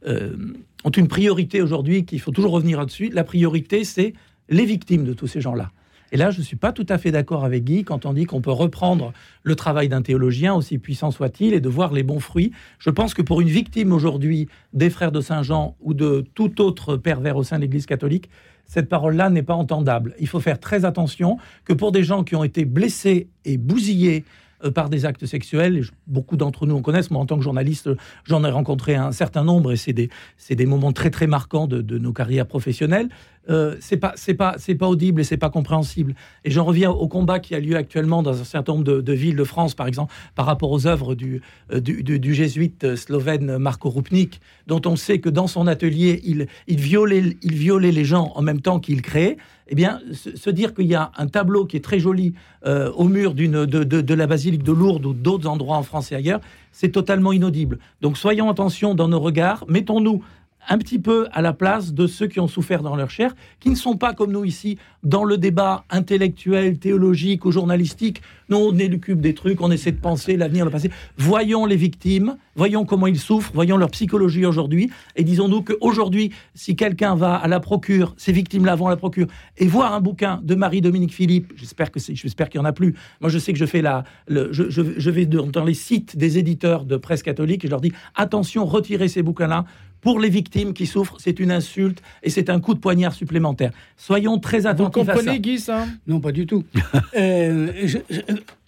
euh, 0.06 0.36
ont 0.84 0.90
une 0.92 1.08
priorité 1.08 1.62
aujourd'hui 1.62 2.06
qu'il 2.06 2.20
faut 2.20 2.32
toujours 2.32 2.52
revenir 2.52 2.80
là-dessus. 2.80 3.10
La 3.14 3.24
priorité, 3.24 3.84
c'est 3.84 4.14
les 4.50 4.66
victimes 4.66 5.06
de 5.06 5.14
tous 5.14 5.28
ces 5.28 5.42
gens-là. 5.42 5.72
Et 6.12 6.18
là, 6.18 6.32
je 6.32 6.40
ne 6.40 6.44
suis 6.44 6.56
pas 6.56 6.72
tout 6.72 6.86
à 6.90 6.98
fait 6.98 7.12
d'accord 7.12 7.46
avec 7.46 7.64
Guy 7.64 7.84
quand 7.84 8.06
on 8.06 8.14
dit 8.14 8.26
qu'on 8.26 8.42
peut 8.42 8.52
reprendre 8.52 9.14
le 9.44 9.56
travail 9.56 9.90
d'un 9.90 10.02
théologien, 10.02 10.54
aussi 10.54 10.78
puissant 10.78 11.12
soit-il, 11.12 11.54
et 11.54 11.62
de 11.62 11.70
voir 11.70 11.94
les 11.94 12.04
bons 12.04 12.20
fruits. 12.20 12.52
Je 12.80 12.90
pense 12.90 13.14
que 13.14 13.22
pour 13.22 13.42
une 13.42 13.50
victime 13.50 13.92
aujourd'hui 13.92 14.48
des 14.74 14.90
frères 14.90 15.12
de 15.12 15.22
Saint-Jean 15.22 15.76
ou 15.82 15.94
de 15.94 16.26
tout 16.34 16.62
autre 16.62 16.98
pervers 16.98 17.38
au 17.38 17.44
sein 17.44 17.58
de 17.58 17.62
l'Église 17.62 17.86
catholique, 17.86 18.30
cette 18.66 18.88
parole-là 18.88 19.30
n'est 19.30 19.44
pas 19.44 19.56
entendable. 19.56 20.16
Il 20.20 20.28
faut 20.28 20.40
faire 20.40 20.60
très 20.60 20.86
attention 20.86 21.38
que 21.66 21.74
pour 21.74 21.92
des 21.92 22.04
gens 22.04 22.24
qui 22.24 22.36
ont 22.36 22.44
été 22.44 22.66
blessés 22.66 23.28
et 23.44 23.58
bousillés 23.58 24.26
euh, 24.64 24.72
par 24.72 24.90
des 24.90 25.06
actes 25.06 25.26
sexuels. 25.26 25.84
beaucoup 26.06 26.36
d'entre 26.38 26.66
nous 26.66 26.76
en 26.76 26.82
connaissent. 26.82 27.12
Moi, 27.12 27.22
en 27.22 27.26
tant 27.26 27.38
que 27.38 27.44
journaliste, 27.44 27.90
j'en 28.26 28.44
ai 28.44 28.50
rencontré 28.52 28.96
un 28.96 29.12
certain 29.12 29.44
nombre 29.44 29.72
et 29.72 29.78
c'est 29.78 29.94
des, 29.94 30.10
des 30.50 30.66
moments 30.66 30.92
très, 30.92 31.10
très 31.10 31.28
marquants 31.28 31.66
de, 31.66 31.82
de 31.82 31.98
nos 31.98 32.12
carrières 32.14 32.46
professionnelles. 32.46 33.10
Euh, 33.50 33.76
c'est 33.80 33.98
pas 33.98 34.14
c'est 34.16 34.34
pas 34.34 34.56
c'est 34.58 34.76
pas 34.76 34.88
audible 34.88 35.22
et 35.22 35.24
c'est 35.24 35.38
pas 35.38 35.50
compréhensible. 35.50 36.14
Et 36.46 36.52
j'en 36.52 36.66
reviens 36.66 36.92
au 36.92 37.08
combat 37.08 37.40
qui 37.40 37.56
a 37.56 37.60
lieu 37.60 37.76
actuellement 37.76 38.22
dans 38.22 38.40
un 38.40 38.44
certain 38.44 38.74
nombre 38.74 38.84
de, 38.84 39.14
villes 39.14 39.36
de 39.36 39.44
France, 39.44 39.74
par 39.74 39.88
exemple, 39.88 40.14
par 40.36 40.46
rapport 40.46 40.72
aux 40.72 40.88
œuvres 40.88 41.16
du, 41.16 41.42
euh, 41.72 42.34
jésuite 42.34 42.96
slovène 42.96 43.58
Marko 43.58 43.90
Rupnik, 43.90 44.40
dont 44.68 44.82
on 44.86 44.96
sait 44.96 45.20
que 45.20 45.30
dans 45.30 45.48
son 45.48 45.68
atelier, 45.68 46.22
il, 46.24 46.48
violait, 46.68 47.38
il 47.42 47.78
les 47.80 48.06
gens 48.06 48.32
en 48.36 48.42
même 48.42 48.62
temps 48.62 48.80
qu'il 48.80 49.02
créait 49.02 49.38
eh 49.70 49.76
bien, 49.76 50.02
se, 50.14 50.50
dire 50.50 50.74
qu'il 50.74 50.88
y 50.88 50.96
a 50.96 51.12
un 51.18 51.28
tableau 51.28 51.66
qui 51.66 51.78
est 51.78 51.84
très 51.84 52.00
joli 52.00 52.34
euh, 52.66 52.92
au 52.94 53.06
mur 53.06 53.36
d'une, 53.36 53.66
de, 53.66 54.14
la 54.14 54.28
basilique 54.28 54.64
de 54.64 54.72
Lourdes 54.72 55.06
ou 55.06 55.14
d'autres 55.14 55.48
endroits 55.48 55.78
en 55.78 55.84
France 55.84 56.12
et 56.12 56.16
ailleurs, 56.16 56.42
c'est 56.72 56.90
totalement 56.90 57.32
inaudible. 57.32 57.78
Donc 58.02 58.18
soyons 58.18 58.50
attention 58.50 58.96
dans 58.96 59.08
nos 59.08 59.20
regards, 59.20 59.66
mettons-nous 59.68 60.24
un 60.68 60.78
petit 60.78 61.00
peu 61.00 61.28
à 61.32 61.42
la 61.42 61.54
place 61.54 61.94
de 61.94 62.08
ceux 62.08 62.28
qui 62.28 62.40
ont 62.40 62.48
souffert 62.48 62.82
dans 62.82 62.96
leur 62.96 63.10
chair, 63.10 63.36
qui 63.60 63.70
ne 63.70 63.76
sont 63.76 63.98
pas 63.98 64.14
comme 64.14 64.32
nous 64.32 64.46
ici 64.46 64.78
dans 65.04 65.24
le 65.24 65.38
débat 65.38 65.86
intellectuel, 65.90 66.78
théologique 66.78 67.46
ou 67.46 67.52
journalistique. 67.52 68.22
Non, 68.50 68.70
on 68.70 68.78
élucubre 68.78 69.22
des 69.22 69.34
trucs, 69.34 69.62
on 69.62 69.72
essaie 69.72 69.92
de 69.92 70.00
penser 70.00 70.36
l'avenir, 70.36 70.66
le 70.66 70.72
passé. 70.72 70.90
Voyons 71.18 71.66
les 71.66 71.76
victimes, 71.76 72.36
voyons 72.56 72.84
comment 72.84 73.08
ils 73.08 73.20
souffrent, 73.20 73.52
voyons 73.54 73.78
leur 73.78 73.92
psychologie 73.92 74.46
aujourd'hui, 74.46 74.90
et 75.16 75.24
disons-nous 75.24 75.62
qu'aujourd'hui, 75.62 76.32
si 76.56 76.76
quelqu'un 76.76 77.16
va 77.16 77.36
à 77.36 77.48
la 77.48 77.60
procure, 77.60 78.14
ces 78.18 78.32
victimes-là 78.32 78.76
vont 78.76 78.88
à 78.88 78.90
la 78.90 78.98
procure, 78.98 79.28
et 79.58 79.68
voir 79.68 79.94
un 79.94 80.02
bouquin 80.02 80.40
de 80.44 80.56
Marie-Dominique 80.56 81.14
Philippe, 81.14 81.54
j'espère 81.56 81.92
que 81.92 82.00
j'espère 82.00 82.50
qu'il 82.50 82.60
y 82.60 82.62
en 82.62 82.66
a 82.66 82.74
plus. 82.74 82.96
Moi, 83.22 83.30
je 83.30 83.38
sais 83.38 83.54
que 83.54 83.60
je 83.60 83.66
fais 83.66 83.82
la, 83.82 84.04
je, 84.28 84.70
je, 84.70 85.10
vais 85.10 85.26
dans 85.26 85.64
les 85.64 85.74
sites 85.74 86.18
des 86.18 86.38
éditeurs 86.38 86.86
de 86.86 86.98
presse 86.98 87.24
catholique 87.24 87.64
et 87.64 87.68
je 87.68 87.72
leur 87.72 87.82
dis 87.82 87.94
attention, 88.16 88.66
retirez 88.66 89.08
ces 89.08 89.24
bouquins-là 89.24 89.66
pour 90.02 90.20
les 90.20 90.30
victimes 90.30 90.74
qui 90.74 90.86
souffrent, 90.86 91.18
c'est 91.20 91.40
une 91.40 91.52
insulte 91.52 92.02
et 92.24 92.30
c'est 92.30 92.50
un 92.50 92.60
coup 92.60 92.74
de 92.74 92.80
poignard 92.80 93.14
supplémentaire. 93.14 93.72
Soyons 93.98 94.40
très 94.40 94.66
attentifs 94.66 95.04
Vous 95.04 95.12
comprenez, 95.12 95.40
Guy, 95.40 95.60
ça? 95.60 95.86
Non, 96.08 96.20
pas 96.20 96.32
du 96.32 96.46
tout. 96.46 96.64
Euh, 97.18 97.72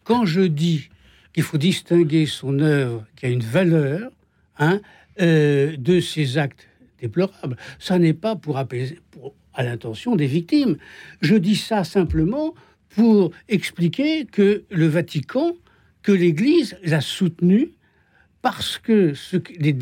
quand 0.03 0.25
je 0.25 0.41
dis 0.41 0.89
qu'il 1.33 1.43
faut 1.43 1.57
distinguer 1.57 2.25
son 2.25 2.59
œuvre 2.59 3.05
qui 3.15 3.25
a 3.25 3.29
une 3.29 3.41
valeur 3.41 4.11
hein, 4.57 4.81
euh, 5.21 5.75
de 5.77 5.99
ses 5.99 6.37
actes 6.37 6.67
déplorables, 6.99 7.55
ça 7.79 7.99
n'est 7.99 8.13
pas 8.13 8.35
pour 8.35 8.57
apaiser 8.57 8.99
pour, 9.11 9.33
à 9.53 9.63
l'intention 9.63 10.15
des 10.15 10.27
victimes. 10.27 10.77
Je 11.21 11.35
dis 11.35 11.55
ça 11.55 11.83
simplement 11.83 12.53
pour 12.89 13.31
expliquer 13.47 14.25
que 14.25 14.63
le 14.69 14.87
Vatican, 14.87 15.53
que 16.01 16.11
l'Église 16.11 16.77
l'a 16.83 17.01
soutenu 17.01 17.71
parce 18.41 18.77
que 18.77 19.13
ce, 19.13 19.37
les 19.59 19.75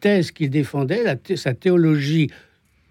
thèses 0.00 0.30
qu'il 0.30 0.50
défendait, 0.50 1.04
sa 1.36 1.54
théologie 1.54 2.30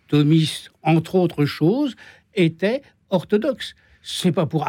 thomiste, 0.08 0.72
entre 0.82 1.16
autres 1.16 1.46
choses, 1.46 1.96
était 2.36 2.82
orthodoxe. 3.10 3.76
c'est 4.02 4.32
pas 4.32 4.46
pour 4.46 4.68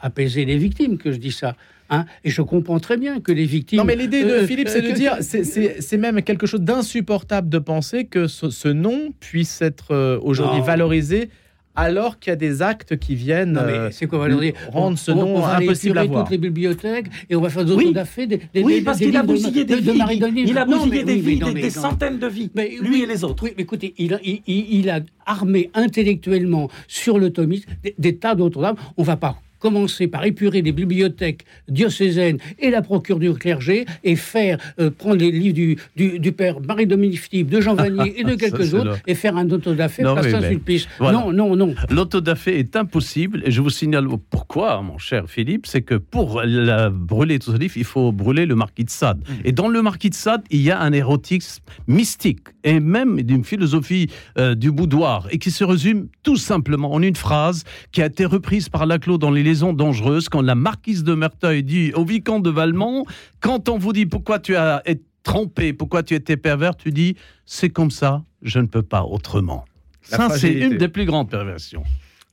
apaiser 0.00 0.44
les 0.44 0.58
victimes 0.58 0.98
que 0.98 1.12
je 1.12 1.18
dis 1.18 1.32
ça. 1.32 1.56
Hein. 1.90 2.06
et 2.24 2.30
je 2.30 2.40
comprends 2.40 2.80
très 2.80 2.96
bien 2.96 3.20
que 3.20 3.30
les 3.30 3.44
victimes. 3.44 3.78
Non, 3.78 3.84
mais 3.84 3.94
l'idée 3.94 4.24
de 4.24 4.30
euh, 4.30 4.46
Philippe, 4.46 4.68
c'est 4.68 4.80
de 4.80 4.88
euh, 4.88 4.92
dire, 4.92 5.18
c'est 5.20 5.96
même 5.98 6.22
quelque 6.22 6.46
chose 6.46 6.62
d'insupportable 6.62 7.50
de 7.50 7.58
penser 7.58 8.06
que 8.06 8.26
ce, 8.26 8.68
nom 8.68 9.12
puisse 9.20 9.60
être 9.60 10.18
aujourd'hui 10.22 10.62
valorisé 10.62 11.28
alors 11.76 12.18
qu'il 12.18 12.30
y 12.30 12.32
a 12.32 12.36
des 12.36 12.62
actes 12.62 12.96
qui 12.96 13.14
viennent 13.14 13.60
c'est 13.90 14.06
quoi, 14.06 14.28
rendre 14.72 14.98
ce 14.98 15.10
nom 15.10 15.36
on 15.36 15.40
va 15.40 15.56
impossible 15.56 15.98
à 15.98 16.04
voir. 16.04 16.24
toutes 16.24 16.32
les 16.32 16.38
bibliothèques 16.38 17.06
et 17.28 17.36
on 17.36 17.40
va 17.40 17.50
faire 17.50 17.64
d'autres 17.64 17.84
oui. 17.84 17.92
d'affaires. 17.92 18.26
Des, 18.26 18.40
oui, 18.62 18.80
parce 18.82 18.98
qu'il 18.98 19.16
a 19.16 19.22
bousillé 19.22 19.64
des 19.64 19.76
vies. 19.76 19.92
il 20.36 20.58
a 20.58 20.64
bousillé 20.64 21.04
des 21.04 21.16
vies, 21.16 21.38
des, 21.38 21.70
centaines 21.70 22.18
de 22.18 22.26
vies, 22.26 22.50
mais, 22.54 22.72
lui 22.80 23.02
et 23.02 23.06
les 23.06 23.24
autres. 23.24 23.44
Oui, 23.44 23.54
mais 23.56 23.64
écoutez, 23.64 23.94
il, 23.98 24.18
il, 24.24 24.42
il 24.46 24.90
a 24.90 25.00
armé 25.26 25.70
intellectuellement 25.74 26.68
sur 26.86 27.18
le 27.18 27.30
des, 27.30 27.94
des 27.98 28.16
tas 28.16 28.34
d'autres 28.34 28.62
dames. 28.62 28.76
On 28.96 29.02
va 29.02 29.16
pas 29.16 29.36
commencer 29.64 30.08
par 30.08 30.26
épurer 30.26 30.60
les 30.60 30.72
bibliothèques 30.72 31.46
diocésaines 31.68 32.36
et 32.58 32.68
la 32.68 32.82
procure 32.82 33.18
du 33.18 33.32
clergé 33.32 33.86
et 34.04 34.14
faire 34.14 34.58
euh, 34.78 34.90
prendre 34.90 35.16
les 35.16 35.30
livres 35.30 35.54
du, 35.54 36.18
du, 36.18 36.32
père 36.32 36.60
Marie-Dominique 36.60 37.18
Philippe, 37.18 37.48
de 37.48 37.62
Jean 37.62 37.74
Vanier 37.74 38.20
et 38.20 38.24
de 38.24 38.34
quelques 38.42 38.74
autres 38.74 38.98
et 39.06 39.14
faire 39.14 39.38
un 39.38 39.48
autodafé 39.48 40.02
place 40.02 40.28
Saint-Sulpice. 40.28 40.86
Non, 41.00 41.32
non, 41.32 41.56
non. 41.56 41.74
L'autodafé 41.88 42.58
est 42.58 42.76
impossible 42.76 43.42
et 43.46 43.50
je 43.50 43.62
vous 43.62 43.70
signale 43.70 44.06
pourquoi, 44.28 44.82
mon 44.82 44.98
cher 44.98 45.30
Philippe, 45.30 45.64
c'est 45.64 45.80
que 45.80 45.94
pour 45.94 46.42
la, 46.42 46.90
brûler 46.90 47.38
tous 47.38 47.52
ces 47.52 47.58
livres, 47.58 47.78
il 47.78 47.84
faut 47.84 48.12
brûler 48.12 48.44
le 48.44 48.56
marquis 48.56 48.84
de 48.84 48.90
Sade. 48.90 49.20
Mm. 49.20 49.32
Et 49.46 49.52
dans 49.52 49.68
le 49.68 49.80
marquis 49.80 50.10
de 50.10 50.14
Sade, 50.14 50.42
il 50.50 50.60
y 50.60 50.72
a 50.72 50.78
un 50.78 50.92
érotisme 50.92 51.62
mystique 51.86 52.48
et 52.64 52.80
même 52.80 53.22
d'une 53.22 53.44
philosophie 53.44 54.10
euh, 54.36 54.54
du 54.54 54.70
boudoir 54.70 55.26
et 55.30 55.38
qui 55.38 55.50
se 55.50 55.64
résume 55.64 56.08
tout 56.22 56.36
simplement 56.36 56.92
en 56.92 57.00
une 57.00 57.16
phrase 57.16 57.64
qui 57.92 58.02
a 58.02 58.06
été 58.06 58.26
reprise 58.26 58.68
par 58.68 58.84
Laclos 58.84 59.16
dans 59.16 59.30
les 59.30 59.53
dangereuse 59.54 60.28
quand 60.28 60.42
la 60.42 60.54
marquise 60.54 61.04
de 61.04 61.14
Merteuil 61.14 61.62
dit 61.62 61.92
au 61.94 62.04
vicomte 62.04 62.42
de 62.42 62.50
Valmont, 62.50 63.06
quand 63.40 63.68
on 63.68 63.78
vous 63.78 63.92
dit 63.92 64.06
pourquoi 64.06 64.38
tu 64.38 64.56
as 64.56 64.82
été 64.86 65.04
trompé, 65.24 65.72
pourquoi 65.72 66.04
tu 66.04 66.14
étais 66.14 66.36
pervers, 66.36 66.76
tu 66.76 66.92
dis 66.92 67.16
c'est 67.46 67.70
comme 67.70 67.90
ça, 67.90 68.22
je 68.42 68.60
ne 68.60 68.66
peux 68.66 68.82
pas 68.82 69.02
autrement. 69.02 69.64
ça, 70.02 70.28
c'est 70.30 70.52
une 70.52 70.76
des 70.76 70.88
plus 70.88 71.06
grandes 71.06 71.30
perversions. 71.30 71.82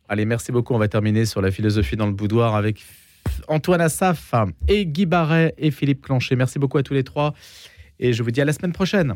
Allez, 0.08 0.26
merci 0.26 0.52
beaucoup. 0.52 0.74
On 0.74 0.78
va 0.78 0.90
terminer 0.90 1.26
sur 1.26 1.42
la 1.42 1.52
philosophie 1.52 1.96
dans 1.96 2.06
le 2.06 2.12
boudoir 2.12 2.54
avec 2.54 2.84
Antoine 3.48 3.82
Assaf 3.82 4.36
et 4.68 4.86
Guy 4.86 5.06
Barret 5.06 5.56
et 5.58 5.72
Philippe 5.72 6.02
Clancher. 6.02 6.36
Merci 6.36 6.60
beaucoup 6.60 6.78
à 6.78 6.84
tous 6.84 6.94
les 6.94 7.04
trois 7.04 7.34
et 7.98 8.14
je 8.14 8.22
vous 8.22 8.32
dis 8.32 8.42
à 8.42 8.46
la 8.46 8.54
semaine 8.54 8.74
prochaine. 8.74 9.16